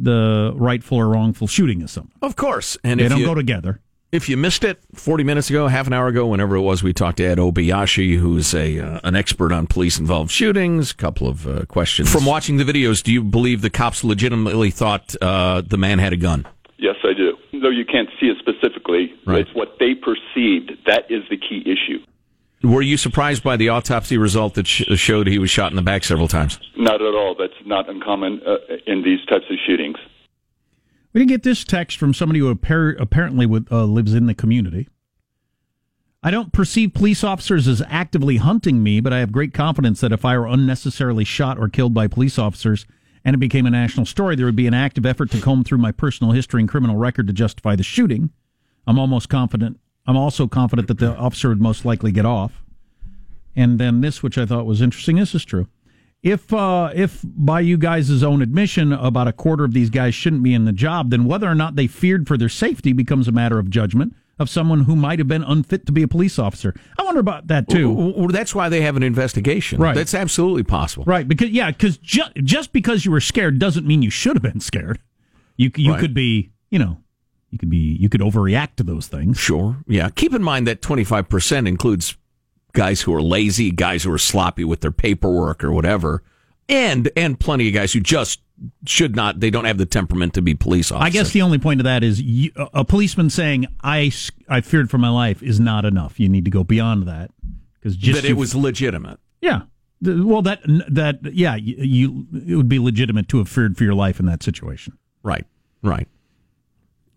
the 0.00 0.52
rightful 0.56 0.98
or 0.98 1.08
wrongful 1.08 1.46
shooting 1.46 1.82
of 1.82 1.90
someone. 1.90 2.12
Of 2.22 2.36
course. 2.36 2.76
And 2.82 2.98
They 3.00 3.04
if 3.04 3.10
don't 3.10 3.20
you, 3.20 3.26
go 3.26 3.34
together. 3.34 3.80
if 4.12 4.28
you 4.28 4.36
missed 4.36 4.64
it 4.64 4.80
40 4.94 5.24
minutes 5.24 5.50
ago, 5.50 5.68
half 5.68 5.86
an 5.86 5.92
hour 5.92 6.08
ago, 6.08 6.26
whenever 6.26 6.56
it 6.56 6.62
was, 6.62 6.82
we 6.82 6.92
talked 6.92 7.18
to 7.18 7.24
Ed 7.24 7.38
Obayashi, 7.38 8.16
who's 8.18 8.54
a 8.54 8.78
uh, 8.80 9.00
an 9.04 9.14
expert 9.14 9.52
on 9.52 9.66
police 9.66 9.98
involved 9.98 10.30
shootings. 10.30 10.90
A 10.92 10.96
couple 10.96 11.28
of 11.28 11.46
uh, 11.46 11.64
questions. 11.66 12.10
From 12.10 12.24
watching 12.24 12.56
the 12.56 12.64
videos, 12.64 13.02
do 13.02 13.12
you 13.12 13.22
believe 13.22 13.60
the 13.62 13.70
cops 13.70 14.02
legitimately 14.02 14.70
thought 14.70 15.14
uh, 15.22 15.60
the 15.66 15.76
man 15.76 15.98
had 15.98 16.12
a 16.12 16.16
gun? 16.16 16.46
Yes, 16.78 16.96
I 17.04 17.12
do. 17.12 17.36
Though 17.60 17.68
you 17.68 17.84
can't 17.84 18.08
see 18.18 18.26
it 18.28 18.38
specifically, 18.38 19.12
Right. 19.26 19.40
it's 19.40 19.54
what 19.54 19.76
they 19.78 19.94
perceived. 19.94 20.72
That 20.86 21.10
is 21.10 21.22
the 21.28 21.36
key 21.36 21.62
issue. 21.66 22.02
Were 22.62 22.82
you 22.82 22.96
surprised 22.98 23.42
by 23.42 23.56
the 23.56 23.70
autopsy 23.70 24.18
result 24.18 24.54
that 24.54 24.66
sh- 24.66 24.82
showed 24.96 25.26
he 25.26 25.38
was 25.38 25.50
shot 25.50 25.72
in 25.72 25.76
the 25.76 25.82
back 25.82 26.04
several 26.04 26.28
times? 26.28 26.58
Not 26.76 27.00
at 27.00 27.14
all. 27.14 27.34
That's 27.38 27.54
not 27.64 27.88
uncommon 27.88 28.42
uh, 28.46 28.56
in 28.86 29.02
these 29.02 29.24
types 29.26 29.46
of 29.50 29.56
shootings. 29.66 29.96
We 31.12 31.20
didn't 31.20 31.30
get 31.30 31.42
this 31.42 31.64
text 31.64 31.96
from 31.96 32.12
somebody 32.12 32.38
who 32.40 32.54
appar- 32.54 33.00
apparently 33.00 33.46
would, 33.46 33.66
uh, 33.72 33.84
lives 33.84 34.14
in 34.14 34.26
the 34.26 34.34
community. 34.34 34.88
I 36.22 36.30
don't 36.30 36.52
perceive 36.52 36.92
police 36.92 37.24
officers 37.24 37.66
as 37.66 37.82
actively 37.88 38.36
hunting 38.36 38.82
me, 38.82 39.00
but 39.00 39.12
I 39.12 39.20
have 39.20 39.32
great 39.32 39.54
confidence 39.54 40.02
that 40.02 40.12
if 40.12 40.22
I 40.24 40.36
were 40.36 40.46
unnecessarily 40.46 41.24
shot 41.24 41.58
or 41.58 41.70
killed 41.70 41.94
by 41.94 42.08
police 42.08 42.38
officers 42.38 42.84
and 43.24 43.34
it 43.34 43.38
became 43.38 43.64
a 43.64 43.70
national 43.70 44.04
story, 44.04 44.36
there 44.36 44.44
would 44.44 44.54
be 44.54 44.66
an 44.66 44.74
active 44.74 45.06
effort 45.06 45.30
to 45.30 45.40
comb 45.40 45.64
through 45.64 45.78
my 45.78 45.92
personal 45.92 46.32
history 46.32 46.60
and 46.60 46.68
criminal 46.68 46.96
record 46.96 47.26
to 47.28 47.32
justify 47.32 47.74
the 47.74 47.82
shooting. 47.82 48.30
I'm 48.86 48.98
almost 48.98 49.30
confident. 49.30 49.80
I'm 50.06 50.16
also 50.16 50.46
confident 50.48 50.88
that 50.88 50.98
the 50.98 51.16
officer 51.16 51.48
would 51.48 51.60
most 51.60 51.84
likely 51.84 52.12
get 52.12 52.24
off. 52.26 52.62
And 53.56 53.78
then 53.78 54.00
this, 54.00 54.22
which 54.22 54.38
I 54.38 54.46
thought 54.46 54.66
was 54.66 54.80
interesting, 54.80 55.16
this 55.16 55.34
is 55.34 55.44
true. 55.44 55.66
If 56.22 56.52
uh, 56.52 56.90
if 56.94 57.20
by 57.24 57.60
you 57.60 57.78
guys' 57.78 58.22
own 58.22 58.42
admission, 58.42 58.92
about 58.92 59.26
a 59.28 59.32
quarter 59.32 59.64
of 59.64 59.72
these 59.72 59.88
guys 59.90 60.14
shouldn't 60.14 60.42
be 60.42 60.52
in 60.52 60.66
the 60.66 60.72
job, 60.72 61.10
then 61.10 61.24
whether 61.24 61.48
or 61.48 61.54
not 61.54 61.76
they 61.76 61.86
feared 61.86 62.28
for 62.28 62.36
their 62.36 62.48
safety 62.50 62.92
becomes 62.92 63.26
a 63.26 63.32
matter 63.32 63.58
of 63.58 63.70
judgment 63.70 64.14
of 64.38 64.48
someone 64.50 64.84
who 64.84 64.96
might 64.96 65.18
have 65.18 65.28
been 65.28 65.42
unfit 65.42 65.84
to 65.86 65.92
be 65.92 66.02
a 66.02 66.08
police 66.08 66.38
officer. 66.38 66.74
I 66.98 67.04
wonder 67.04 67.20
about 67.20 67.46
that 67.48 67.68
too. 67.68 67.90
Well, 67.90 68.12
well, 68.16 68.28
that's 68.28 68.54
why 68.54 68.68
they 68.68 68.82
have 68.82 68.96
an 68.96 69.02
investigation. 69.02 69.80
Right. 69.80 69.94
That's 69.94 70.14
absolutely 70.14 70.62
possible. 70.62 71.04
Right, 71.06 71.26
because 71.26 71.50
yeah, 71.50 71.70
because 71.70 71.96
ju- 71.98 72.22
just 72.42 72.72
because 72.72 73.04
you 73.06 73.10
were 73.10 73.20
scared 73.20 73.58
doesn't 73.58 73.86
mean 73.86 74.02
you 74.02 74.10
should 74.10 74.36
have 74.36 74.42
been 74.42 74.60
scared. 74.60 74.98
You 75.56 75.70
you 75.76 75.92
Right. 75.92 76.00
could 76.00 76.12
be, 76.14 76.50
you 76.70 76.78
know, 76.78 76.98
you 77.50 77.58
could 77.58 77.70
be 77.70 77.96
you 78.00 78.08
could 78.08 78.20
overreact 78.20 78.76
to 78.76 78.82
those 78.82 79.06
things. 79.06 79.38
Sure. 79.38 79.76
Yeah. 79.86 80.08
Keep 80.10 80.34
in 80.34 80.42
mind 80.42 80.66
that 80.66 80.80
25% 80.82 81.66
includes 81.68 82.16
guys 82.72 83.02
who 83.02 83.12
are 83.14 83.22
lazy, 83.22 83.70
guys 83.70 84.04
who 84.04 84.12
are 84.12 84.18
sloppy 84.18 84.64
with 84.64 84.80
their 84.80 84.92
paperwork 84.92 85.64
or 85.64 85.72
whatever, 85.72 86.22
and 86.68 87.10
and 87.16 87.38
plenty 87.40 87.68
of 87.68 87.74
guys 87.74 87.92
who 87.92 88.00
just 88.00 88.40
should 88.86 89.16
not 89.16 89.40
they 89.40 89.50
don't 89.50 89.64
have 89.64 89.78
the 89.78 89.86
temperament 89.86 90.34
to 90.34 90.42
be 90.42 90.54
police 90.54 90.92
officers. 90.92 91.06
I 91.06 91.10
guess 91.10 91.32
the 91.32 91.42
only 91.42 91.58
point 91.58 91.80
of 91.80 91.84
that 91.84 92.04
is 92.04 92.20
you, 92.20 92.52
a 92.56 92.84
policeman 92.84 93.30
saying 93.30 93.66
I 93.82 94.12
I 94.48 94.60
feared 94.60 94.90
for 94.90 94.98
my 94.98 95.08
life 95.10 95.42
is 95.42 95.58
not 95.58 95.84
enough. 95.84 96.20
You 96.20 96.28
need 96.28 96.44
to 96.44 96.50
go 96.50 96.62
beyond 96.62 97.08
that 97.08 97.30
because 97.74 97.96
just 97.96 98.22
that 98.22 98.28
it 98.28 98.34
was 98.34 98.54
legitimate. 98.54 99.18
yeah. 99.40 99.62
Well, 100.02 100.40
that 100.42 100.60
that 100.88 101.18
yeah, 101.34 101.56
you 101.56 102.26
it 102.46 102.54
would 102.54 102.68
be 102.70 102.78
legitimate 102.78 103.28
to 103.30 103.38
have 103.38 103.48
feared 103.50 103.76
for 103.76 103.84
your 103.84 103.94
life 103.94 104.18
in 104.20 104.26
that 104.26 104.42
situation. 104.42 104.96
Right. 105.22 105.44
Right. 105.82 106.08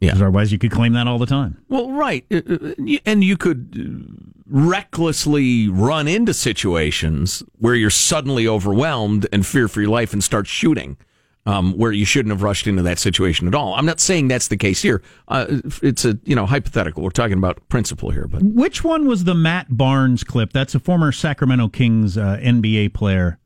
Because 0.08 0.22
otherwise, 0.22 0.52
you 0.52 0.58
could 0.58 0.72
claim 0.72 0.94
that 0.94 1.08
all 1.08 1.20
the 1.20 1.26
time. 1.26 1.64
Well, 1.70 1.92
right. 1.92 2.26
Uh, 2.32 2.42
uh, 2.50 2.74
And 3.06 3.24
you 3.24 3.38
could 3.38 3.76
uh, 3.80 4.34
recklessly 4.48 5.68
run 5.70 6.08
into 6.08 6.34
situations 6.34 7.44
where 7.60 7.76
you're 7.76 7.90
suddenly 7.90 8.48
overwhelmed 8.48 9.28
and 9.32 9.46
fear 9.46 9.68
for 9.68 9.82
your 9.82 9.90
life 9.90 10.14
and 10.14 10.24
start 10.24 10.48
shooting. 10.48 10.98
Um, 11.46 11.74
where 11.74 11.92
you 11.92 12.06
shouldn't 12.06 12.32
have 12.32 12.42
rushed 12.42 12.68
into 12.68 12.84
that 12.84 13.00
situation 13.00 13.50
at 13.50 13.54
all. 13.54 13.74
I'm 13.74 13.86
not 13.86 14.00
saying 14.00 14.30
that's 14.30 14.48
the 14.48 14.56
case 14.56 14.82
here. 14.82 15.02
Uh, 15.28 15.60
it's 15.82 16.06
a 16.06 16.18
you 16.24 16.38
know 16.38 16.46
hypothetical. 16.46 17.04
We're 17.04 17.10
talking 17.10 17.38
about 17.38 17.68
principle 17.68 18.12
here, 18.12 18.28
but 18.28 18.42
Which 18.42 18.82
one 18.86 19.10
was 19.10 19.26
the 19.26 19.34
Matt 19.36 19.68
Barnes 19.76 20.24
clip? 20.24 20.54
That's 20.54 20.74
a 20.74 20.80
former 20.80 21.12
Sacramento 21.12 21.68
Kings 21.68 22.18
uh, 22.18 22.40
NBA 22.42 22.94
player. 22.94 23.40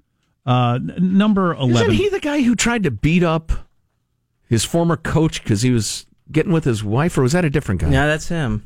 Uh, 0.45 0.77
number 0.99 1.55
isn't 1.55 1.91
he 1.91 2.07
the 2.09 2.19
guy 2.19 2.43
who 2.43 2.55
tried 2.55 2.83
to 2.83 2.91
beat 2.91 3.23
up 3.23 3.51
his 4.47 4.63
former 4.63 4.95
coach 4.95 5.41
because 5.41 5.63
he 5.63 5.71
was 5.71 6.05
getting 6.31 6.51
with 6.51 6.63
his 6.63 6.83
wife, 6.83 7.17
or 7.17 7.21
was 7.21 7.33
that 7.33 7.45
a 7.45 7.49
different 7.49 7.81
guy? 7.81 7.89
Yeah, 7.89 8.07
that's 8.07 8.27
him. 8.27 8.65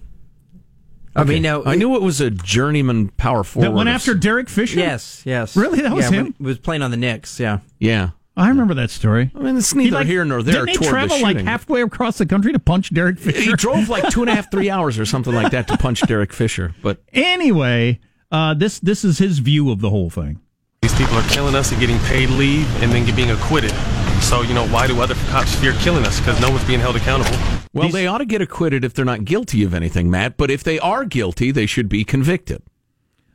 I 1.15 1.26
mean, 1.26 1.41
no, 1.41 1.65
I 1.65 1.76
knew 1.76 1.95
it 1.95 2.02
was 2.02 2.21
a 2.21 2.30
journeyman 2.30 3.10
power 3.10 3.43
forward. 3.43 3.67
that 3.67 3.74
went 3.74 3.89
after 3.89 4.13
Derek 4.13 4.47
Fisher. 4.47 4.80
Yes, 4.80 5.21
yes. 5.26 5.58
Really? 5.58 5.82
That 5.82 5.91
was 5.93 6.06
yeah, 6.10 6.17
him? 6.19 6.36
He 6.38 6.43
was 6.43 6.58
playing 6.58 6.82
on 6.84 6.91
the 6.91 6.95
Knicks. 6.97 7.38
Yeah. 7.39 7.60
Yeah. 7.80 8.12
I 8.38 8.47
remember 8.47 8.74
that 8.76 8.89
story. 8.89 9.30
I 9.36 9.39
mean, 9.39 9.58
it's 9.58 9.71
He, 9.74 9.78
neither 9.80 9.97
like- 9.97 10.08
here 10.08 10.24
nor 10.24 10.41
there. 10.41 10.65
Didn't 10.65 10.67
they 10.67 10.74
toward 10.74 10.86
the 10.86 10.89
travel 10.89 11.21
like 11.21 11.38
halfway 11.38 11.82
across 11.82 12.17
the 12.17 12.26
country 12.26 12.54
to 12.54 12.60
punch 12.60 12.93
Derek 12.93 13.19
Fisher? 13.19 13.41
He 13.41 13.54
drove 13.54 13.89
like 13.89 14.08
two 14.10 14.21
and 14.21 14.30
a 14.30 14.36
half, 14.36 14.50
three 14.50 14.69
hours 14.69 14.97
or 14.97 15.06
something 15.06 15.34
like 15.34 15.52
that 15.52 15.67
to 15.67 15.78
punch 15.78 16.00
Derek 16.08 16.32
Fisher. 16.32 16.74
But 16.82 17.02
anyway, 17.12 18.00
uh, 18.32 18.54
this 18.54 18.80
this 18.80 19.04
is 19.04 19.17
his 19.17 19.39
view 19.39 19.69
of 19.69 19.82
the 19.82 19.89
whole 19.89 20.10
thing. 20.10 20.39
These 20.82 20.95
people 20.95 21.15
are 21.15 21.28
killing 21.30 21.56
us 21.56 21.71
and 21.71 21.80
getting 21.82 22.00
paid 22.00 22.30
leave 22.30 22.65
and 22.82 22.91
then 22.91 23.13
being 23.15 23.32
acquitted. 23.32 23.74
So, 24.21 24.43
you 24.43 24.53
know, 24.53 24.65
why 24.69 24.88
do 24.88 25.01
other 25.01 25.15
cops 25.29 25.53
fear 25.55 25.73
killing 25.79 26.05
us? 26.05 26.19
Because 26.19 26.39
no 26.39 26.49
one's 26.49 26.63
being 26.65 26.79
held 26.79 26.95
accountable. 26.95 27.38
well, 27.73 27.89
they 27.89 28.07
ought 28.07 28.19
to 28.19 28.25
get 28.25 28.41
acquitted 28.41 28.86
if 28.86 28.93
they're 28.93 29.03
not 29.03 29.25
guilty 29.25 29.62
of 29.63 29.73
anything, 29.73 30.10
Matt. 30.10 30.38
But 30.38 30.49
if 30.49 30.63
they 30.63 30.79
are 30.79 31.03
guilty, 31.03 31.51
they 31.51 31.65
should 31.65 31.89
be 31.89 32.05
convicted. 32.05 32.62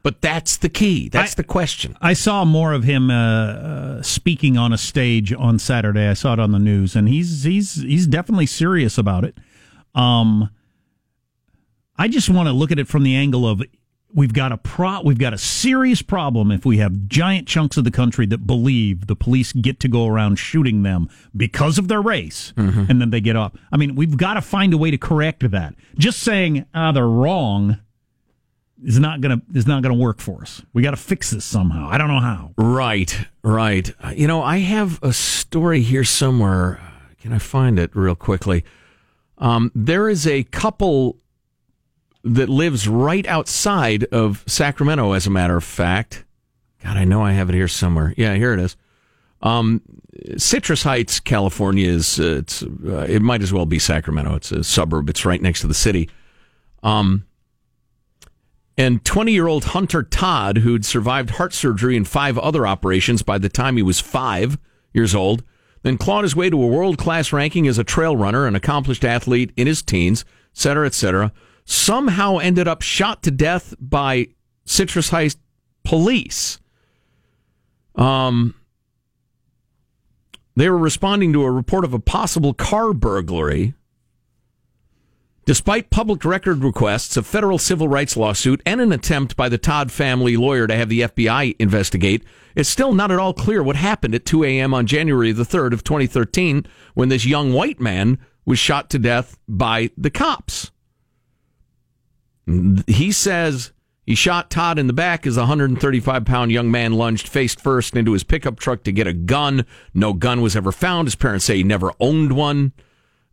But 0.02 0.22
that's 0.22 0.56
the 0.56 0.68
key. 0.70 1.08
That's 1.10 1.32
I- 1.32 1.36
the 1.36 1.44
question. 1.44 1.98
I 2.00 2.12
saw 2.14 2.44
more 2.46 2.72
of 2.72 2.84
him 2.84 3.10
uh, 3.10 3.14
uh, 3.14 4.02
speaking 4.02 4.56
on 4.56 4.72
a 4.72 4.78
stage 4.78 5.32
on 5.34 5.58
Saturday. 5.58 6.06
I 6.08 6.14
saw 6.14 6.32
it 6.32 6.38
on 6.38 6.52
the 6.52 6.58
news, 6.60 6.94
and 6.96 7.08
he's 7.08 7.42
he's 7.42 7.74
he's 7.82 8.06
definitely 8.06 8.46
serious 8.46 8.96
about 8.96 9.24
it. 9.24 9.36
Um, 9.94 10.48
I 11.98 12.08
just 12.08 12.30
want 12.30 12.46
to 12.48 12.52
look 12.52 12.70
at 12.70 12.78
it 12.78 12.86
from 12.88 13.02
the 13.02 13.16
angle 13.16 13.46
of 13.48 13.62
we've 14.16 14.32
got 14.32 14.50
a 14.50 14.56
pro 14.56 15.00
we've 15.02 15.18
got 15.18 15.32
a 15.32 15.38
serious 15.38 16.02
problem 16.02 16.50
if 16.50 16.64
we 16.64 16.78
have 16.78 17.06
giant 17.06 17.46
chunks 17.46 17.76
of 17.76 17.84
the 17.84 17.90
country 17.92 18.26
that 18.26 18.46
believe 18.46 19.06
the 19.06 19.14
police 19.14 19.52
get 19.52 19.78
to 19.78 19.86
go 19.88 20.06
around 20.08 20.36
shooting 20.36 20.82
them 20.82 21.08
because 21.36 21.78
of 21.78 21.86
their 21.86 22.00
race 22.02 22.52
and 22.56 23.00
then 23.00 23.10
they 23.10 23.20
get 23.20 23.36
up. 23.36 23.56
I 23.70 23.76
mean, 23.76 23.94
we've 23.94 24.16
got 24.16 24.34
to 24.34 24.40
find 24.40 24.72
a 24.74 24.78
way 24.78 24.90
to 24.90 24.98
correct 24.98 25.48
that. 25.50 25.74
Just 25.96 26.20
saying 26.20 26.64
ah 26.74 26.90
they're 26.90 27.06
wrong 27.06 27.78
is 28.82 28.98
not 28.98 29.20
gonna 29.20 29.40
is 29.54 29.66
not 29.66 29.82
gonna 29.82 29.94
work 29.94 30.20
for 30.20 30.42
us. 30.42 30.62
We 30.72 30.82
got 30.82 30.92
to 30.92 30.96
fix 30.96 31.30
this 31.30 31.44
somehow. 31.44 31.88
I 31.90 31.98
don't 31.98 32.08
know 32.08 32.20
how. 32.20 32.52
Right, 32.56 33.26
right. 33.42 33.90
You 34.14 34.26
know, 34.26 34.42
I 34.42 34.58
have 34.58 34.98
a 35.02 35.12
story 35.12 35.82
here 35.82 36.04
somewhere. 36.04 36.80
Can 37.20 37.32
I 37.32 37.38
find 37.38 37.78
it 37.78 37.94
real 37.94 38.14
quickly? 38.14 38.64
Um, 39.38 39.70
there 39.74 40.08
is 40.08 40.26
a 40.26 40.44
couple 40.44 41.18
that 42.26 42.48
lives 42.48 42.88
right 42.88 43.26
outside 43.26 44.04
of 44.04 44.44
Sacramento, 44.46 45.12
as 45.12 45.26
a 45.26 45.30
matter 45.30 45.56
of 45.56 45.64
fact. 45.64 46.24
God, 46.82 46.96
I 46.96 47.04
know 47.04 47.22
I 47.22 47.32
have 47.32 47.48
it 47.48 47.54
here 47.54 47.68
somewhere. 47.68 48.12
Yeah, 48.16 48.34
here 48.34 48.52
it 48.52 48.60
is. 48.60 48.76
Um, 49.42 49.82
Citrus 50.36 50.82
Heights, 50.82 51.20
California 51.20 51.88
is 51.88 52.18
uh, 52.18 52.36
it's 52.38 52.62
uh, 52.62 53.06
it 53.08 53.22
might 53.22 53.42
as 53.42 53.52
well 53.52 53.66
be 53.66 53.78
Sacramento. 53.78 54.34
It's 54.34 54.50
a 54.52 54.64
suburb. 54.64 55.08
It's 55.08 55.24
right 55.24 55.40
next 55.40 55.60
to 55.60 55.66
the 55.66 55.74
city. 55.74 56.08
Um, 56.82 57.26
And 58.78 59.04
20 59.04 59.32
year 59.32 59.46
old 59.46 59.64
Hunter 59.66 60.02
Todd, 60.02 60.58
who'd 60.58 60.84
survived 60.84 61.30
heart 61.30 61.52
surgery 61.54 61.96
and 61.96 62.06
five 62.06 62.38
other 62.38 62.66
operations 62.66 63.22
by 63.22 63.38
the 63.38 63.48
time 63.48 63.76
he 63.76 63.82
was 63.82 64.00
five 64.00 64.58
years 64.92 65.14
old, 65.14 65.42
then 65.82 65.96
clawed 65.98 66.24
his 66.24 66.36
way 66.36 66.50
to 66.50 66.62
a 66.62 66.66
world 66.66 66.98
class 66.98 67.32
ranking 67.32 67.66
as 67.68 67.78
a 67.78 67.84
trail 67.84 68.16
runner, 68.16 68.46
an 68.46 68.54
accomplished 68.56 69.04
athlete 69.04 69.52
in 69.56 69.66
his 69.66 69.82
teens, 69.82 70.24
et 70.52 70.58
cetera, 70.58 70.86
et 70.86 70.94
cetera, 70.94 71.32
somehow 71.66 72.38
ended 72.38 72.66
up 72.66 72.80
shot 72.80 73.22
to 73.24 73.30
death 73.30 73.74
by 73.78 74.28
Citrus 74.64 75.10
Heights 75.10 75.36
police. 75.84 76.58
Um, 77.96 78.54
they 80.54 80.70
were 80.70 80.78
responding 80.78 81.32
to 81.34 81.42
a 81.42 81.50
report 81.50 81.84
of 81.84 81.92
a 81.92 81.98
possible 81.98 82.54
car 82.54 82.94
burglary. 82.94 83.74
Despite 85.44 85.90
public 85.90 86.24
record 86.24 86.64
requests, 86.64 87.16
a 87.16 87.22
federal 87.22 87.58
civil 87.58 87.86
rights 87.86 88.16
lawsuit, 88.16 88.60
and 88.66 88.80
an 88.80 88.90
attempt 88.90 89.36
by 89.36 89.48
the 89.48 89.58
Todd 89.58 89.92
family 89.92 90.36
lawyer 90.36 90.66
to 90.66 90.74
have 90.74 90.88
the 90.88 91.02
FBI 91.02 91.54
investigate, 91.60 92.24
it's 92.56 92.68
still 92.68 92.92
not 92.92 93.12
at 93.12 93.20
all 93.20 93.32
clear 93.32 93.62
what 93.62 93.76
happened 93.76 94.14
at 94.14 94.24
2 94.24 94.42
a.m. 94.42 94.74
on 94.74 94.86
January 94.86 95.30
the 95.30 95.44
3rd 95.44 95.72
of 95.72 95.84
2013 95.84 96.66
when 96.94 97.10
this 97.10 97.24
young 97.24 97.52
white 97.52 97.78
man 97.78 98.18
was 98.44 98.58
shot 98.58 98.90
to 98.90 98.98
death 98.98 99.38
by 99.46 99.90
the 99.96 100.10
cops. 100.10 100.72
He 102.86 103.10
says 103.12 103.72
he 104.04 104.14
shot 104.14 104.50
Todd 104.50 104.78
in 104.78 104.86
the 104.86 104.92
back 104.92 105.26
as 105.26 105.36
a 105.36 105.40
135 105.40 106.24
pound 106.24 106.52
young 106.52 106.70
man 106.70 106.92
lunged 106.92 107.26
face 107.28 107.54
first 107.54 107.96
into 107.96 108.12
his 108.12 108.22
pickup 108.22 108.58
truck 108.58 108.84
to 108.84 108.92
get 108.92 109.06
a 109.06 109.12
gun. 109.12 109.66
No 109.94 110.12
gun 110.12 110.40
was 110.42 110.54
ever 110.54 110.70
found. 110.72 111.06
His 111.08 111.16
parents 111.16 111.44
say 111.44 111.56
he 111.56 111.64
never 111.64 111.92
owned 111.98 112.32
one, 112.32 112.72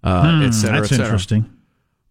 uh, 0.04 0.38
Hmm, 0.40 0.42
et 0.44 0.52
cetera, 0.52 0.80
that's 0.82 0.92
et 0.92 0.96
cetera. 0.96 1.06
interesting. 1.06 1.50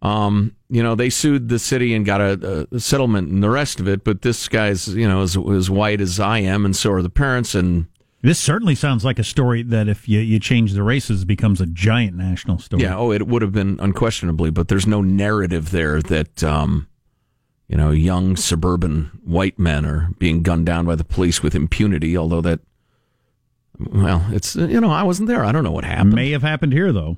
Um, 0.01 0.57
you 0.69 0.83
know, 0.83 0.95
they 0.97 1.11
sued 1.11 1.49
the 1.49 1.59
city 1.59 1.95
and 1.95 2.05
got 2.05 2.21
a, 2.21 2.67
a 2.73 2.81
settlement 2.81 3.31
and 3.31 3.43
the 3.43 3.51
rest 3.51 3.79
of 3.79 3.87
it. 3.89 4.03
But 4.05 4.23
this 4.23 4.49
guy's, 4.49 4.89
you 4.89 5.07
know, 5.09 5.23
as, 5.23 5.37
as 5.37 5.71
white 5.71 6.01
as 6.01 6.19
I 6.19 6.39
am, 6.39 6.65
and 6.65 6.75
so 6.75 6.91
are 6.93 7.03
the 7.03 7.11
parents. 7.11 7.55
And 7.55 7.87
This 8.21 8.39
certainly 8.41 8.75
sounds 8.75 9.05
like 9.05 9.21
a 9.21 9.25
story 9.25 9.63
that 9.65 9.87
if 9.89 10.09
you, 10.09 10.19
you 10.19 10.41
change 10.41 10.73
the 10.73 10.83
races 10.83 11.25
becomes 11.25 11.61
a 11.61 11.67
giant 11.67 12.17
national 12.17 12.59
story. 12.59 12.83
yeah, 12.83 12.97
oh, 12.97 13.13
it 13.13 13.29
would 13.29 13.43
have 13.43 13.53
been 13.53 13.79
unquestionably, 13.81 14.51
but 14.51 14.67
there's 14.69 14.87
no 14.89 15.03
narrative 15.03 15.71
there 15.71 16.01
that, 16.03 16.43
um, 16.43 16.89
you 17.69 17.77
know, 17.77 17.91
young 17.91 18.37
suburban 18.37 19.11
white 19.25 19.59
men 19.59 19.87
are 19.87 20.11
being 20.19 20.43
gunned 20.43 20.67
down 20.67 20.85
by 20.87 20.95
the 20.97 21.05
police 21.05 21.43
with 21.43 21.55
impunity. 21.55 22.17
Although 22.17 22.41
that, 22.43 22.61
well, 23.79 24.25
it's 24.31 24.55
you 24.57 24.81
know, 24.81 24.91
I 24.91 25.03
wasn't 25.03 25.29
there. 25.29 25.45
I 25.45 25.53
don't 25.53 25.65
know 25.65 25.73
what 25.73 25.85
happened. 25.85 26.15
May 26.15 26.31
have 26.33 26.43
happened 26.43 26.73
here 26.73 26.93
though. 26.93 27.17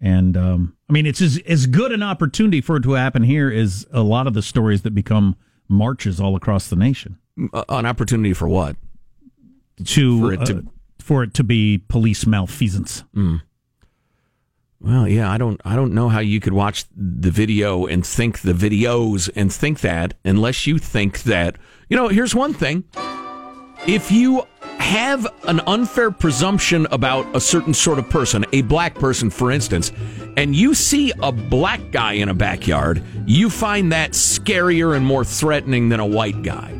And 0.00 0.36
um, 0.36 0.76
I 0.88 0.92
mean, 0.92 1.06
it's 1.06 1.20
as 1.22 1.38
as 1.46 1.66
good 1.66 1.90
an 1.92 2.02
opportunity 2.02 2.60
for 2.60 2.76
it 2.76 2.82
to 2.82 2.92
happen 2.92 3.22
here 3.22 3.50
as 3.50 3.86
a 3.92 4.02
lot 4.02 4.26
of 4.26 4.34
the 4.34 4.42
stories 4.42 4.82
that 4.82 4.94
become 4.94 5.36
marches 5.68 6.20
all 6.20 6.36
across 6.36 6.68
the 6.68 6.76
nation. 6.76 7.18
Uh, 7.52 7.64
An 7.68 7.86
opportunity 7.86 8.32
for 8.34 8.48
what? 8.48 8.76
To 9.84 10.20
For 10.20 10.32
it 10.32 10.46
to- 10.46 10.58
uh, 10.58 10.60
for 10.98 11.22
it 11.22 11.34
to 11.34 11.44
be 11.44 11.78
police 11.88 12.26
malfeasance. 12.26 13.04
Well, 14.80 15.08
yeah, 15.08 15.30
I 15.30 15.38
don't 15.38 15.60
I 15.64 15.74
don't 15.74 15.94
know 15.94 16.08
how 16.08 16.20
you 16.20 16.38
could 16.38 16.52
watch 16.52 16.84
the 16.94 17.30
video 17.30 17.86
and 17.86 18.06
think 18.06 18.40
the 18.40 18.52
videos 18.52 19.30
and 19.34 19.52
think 19.52 19.80
that 19.80 20.14
unless 20.24 20.66
you 20.66 20.78
think 20.78 21.22
that. 21.22 21.56
You 21.88 21.96
know, 21.96 22.08
here's 22.08 22.34
one 22.34 22.52
thing. 22.52 22.84
If 23.86 24.10
you 24.10 24.46
have 24.78 25.26
an 25.44 25.60
unfair 25.66 26.10
presumption 26.10 26.86
about 26.90 27.34
a 27.34 27.40
certain 27.40 27.72
sort 27.72 27.98
of 27.98 28.10
person, 28.10 28.44
a 28.52 28.62
black 28.62 28.94
person 28.94 29.30
for 29.30 29.50
instance, 29.50 29.92
and 30.36 30.54
you 30.54 30.74
see 30.74 31.12
a 31.22 31.32
black 31.32 31.90
guy 31.90 32.14
in 32.14 32.28
a 32.28 32.34
backyard, 32.34 33.02
you 33.24 33.48
find 33.48 33.92
that 33.92 34.12
scarier 34.12 34.94
and 34.96 35.06
more 35.06 35.24
threatening 35.24 35.88
than 35.88 36.00
a 36.00 36.06
white 36.06 36.42
guy. 36.42 36.70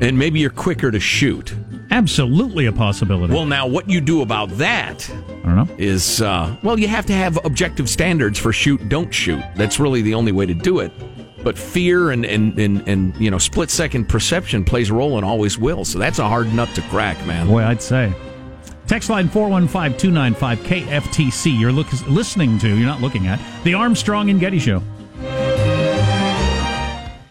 And 0.00 0.18
maybe 0.18 0.40
you're 0.40 0.50
quicker 0.50 0.90
to 0.90 1.00
shoot. 1.00 1.54
Absolutely 1.94 2.66
a 2.66 2.72
possibility. 2.72 3.32
Well, 3.32 3.46
now 3.46 3.68
what 3.68 3.88
you 3.88 4.00
do 4.00 4.22
about 4.22 4.48
that 4.58 5.08
I 5.08 5.46
don't 5.46 5.56
know. 5.56 5.68
is 5.78 6.20
uh, 6.20 6.56
well, 6.64 6.76
you 6.76 6.88
have 6.88 7.06
to 7.06 7.12
have 7.12 7.38
objective 7.44 7.88
standards 7.88 8.36
for 8.36 8.52
shoot, 8.52 8.88
don't 8.88 9.14
shoot. 9.14 9.40
That's 9.54 9.78
really 9.78 10.02
the 10.02 10.14
only 10.14 10.32
way 10.32 10.44
to 10.44 10.54
do 10.54 10.80
it. 10.80 10.90
But 11.44 11.56
fear 11.56 12.10
and 12.10 12.26
and 12.26 12.58
and, 12.58 12.88
and 12.88 13.16
you 13.16 13.30
know 13.30 13.38
split 13.38 13.70
second 13.70 14.08
perception 14.08 14.64
plays 14.64 14.90
a 14.90 14.94
role 14.94 15.18
and 15.18 15.24
always 15.24 15.56
will. 15.56 15.84
So 15.84 16.00
that's 16.00 16.18
a 16.18 16.28
hard 16.28 16.52
nut 16.52 16.68
to 16.74 16.82
crack, 16.82 17.24
man. 17.26 17.46
Boy, 17.46 17.62
I'd 17.62 17.80
say. 17.80 18.12
Text 18.88 19.08
line 19.08 19.28
415 19.28 19.96
295 19.96 20.58
KFTC. 20.58 21.58
You're 21.58 21.72
look, 21.72 21.90
listening 22.08 22.58
to, 22.58 22.68
you're 22.68 22.86
not 22.86 23.00
looking 23.00 23.28
at, 23.28 23.40
The 23.62 23.72
Armstrong 23.72 24.28
and 24.28 24.38
Getty 24.38 24.58
Show. 24.58 24.82